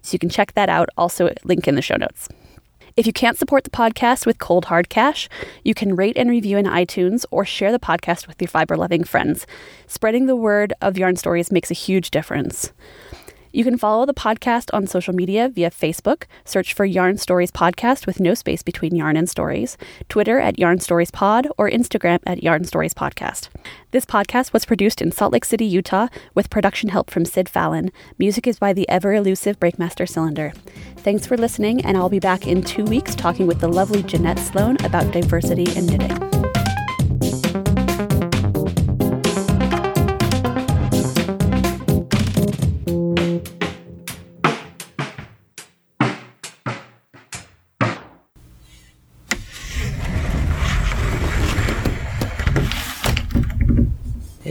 So 0.03 0.13
you 0.13 0.19
can 0.19 0.29
check 0.29 0.53
that 0.55 0.69
out. 0.69 0.91
Also, 0.99 1.31
link 1.45 1.67
in 1.67 1.75
the 1.75 1.83
show 1.83 1.97
notes. 1.97 2.29
If 2.97 3.09
you 3.09 3.13
can't 3.13 3.37
support 3.37 3.65
the 3.65 3.71
podcast 3.71 4.25
with 4.25 4.39
cold 4.39 4.67
hard 4.67 4.89
cash, 4.89 5.29
you 5.65 5.75
can 5.75 5.97
rate 5.97 6.17
and 6.17 6.31
review 6.31 6.57
in 6.59 6.67
iTunes 6.67 7.25
or 7.33 7.45
share 7.45 7.73
the 7.73 7.81
podcast 7.81 8.29
with 8.29 8.41
your 8.41 8.47
fiber 8.47 8.77
loving 8.77 9.03
friends. 9.03 9.49
Spreading 9.89 10.27
the 10.27 10.37
word 10.37 10.73
of 10.81 10.97
Yarn 10.97 11.17
Stories 11.17 11.51
makes 11.51 11.73
a 11.73 11.75
huge 11.75 12.13
difference. 12.13 12.73
You 13.55 13.63
can 13.63 13.79
follow 13.79 14.05
the 14.05 14.13
podcast 14.13 14.75
on 14.75 14.89
social 14.89 15.15
media 15.15 15.49
via 15.49 15.71
Facebook, 15.71 16.25
search 16.45 16.75
for 16.75 16.85
Yarn 16.85 17.19
Stories 17.19 17.53
Podcast 17.53 18.05
with 18.05 18.19
no 18.19 18.35
space 18.35 18.65
between 18.65 18.97
yarn 18.97 19.17
and 19.17 19.31
stories, 19.31 19.79
Twitter 20.09 20.41
at 20.41 20.59
Yarn 20.59 20.81
Stories 20.81 21.13
Pod, 21.13 21.47
or 21.57 21.71
Instagram 21.71 22.19
at 22.27 22.43
Yarn 22.43 22.65
Stories 22.65 22.95
Podcast. 22.95 23.51
This 23.93 24.05
podcast 24.05 24.53
was 24.53 24.65
produced 24.65 25.01
in 25.01 25.13
Salt 25.13 25.33
Lake 25.33 25.45
City, 25.45 25.65
Utah, 25.65 26.09
with 26.35 26.51
production 26.51 26.89
help 26.89 27.13
from 27.13 27.25
Sid 27.25 27.49
Fallon. 27.49 27.93
Music 28.19 28.49
is 28.49 28.59
by 28.59 28.73
the 28.73 28.89
ever 28.89 29.15
elusive 29.15 29.61
Breakmaster 29.61 30.09
Cylinder. 30.09 30.53
Thanks 30.97 31.25
for 31.25 31.37
listening, 31.37 31.85
and 31.85 31.97
I'll 31.97 32.09
be 32.09 32.19
back 32.19 32.49
in 32.49 32.61
two 32.61 32.83
weeks 32.83 33.15
talking 33.15 33.47
with 33.47 33.61
the 33.61 33.69
lovely 33.69 34.03
Jeanette 34.03 34.41
Sloan 34.41 34.79
about 34.85 35.13
diversity 35.13 35.73
in 35.79 35.87
knitting. 35.87 36.34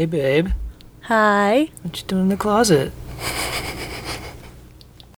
Hey, 0.03 0.07
babe. 0.07 0.49
Hi. 1.03 1.69
What 1.81 2.01
you 2.01 2.07
doing 2.09 2.23
in 2.23 2.27
the 2.27 2.35
closet? 2.35 2.91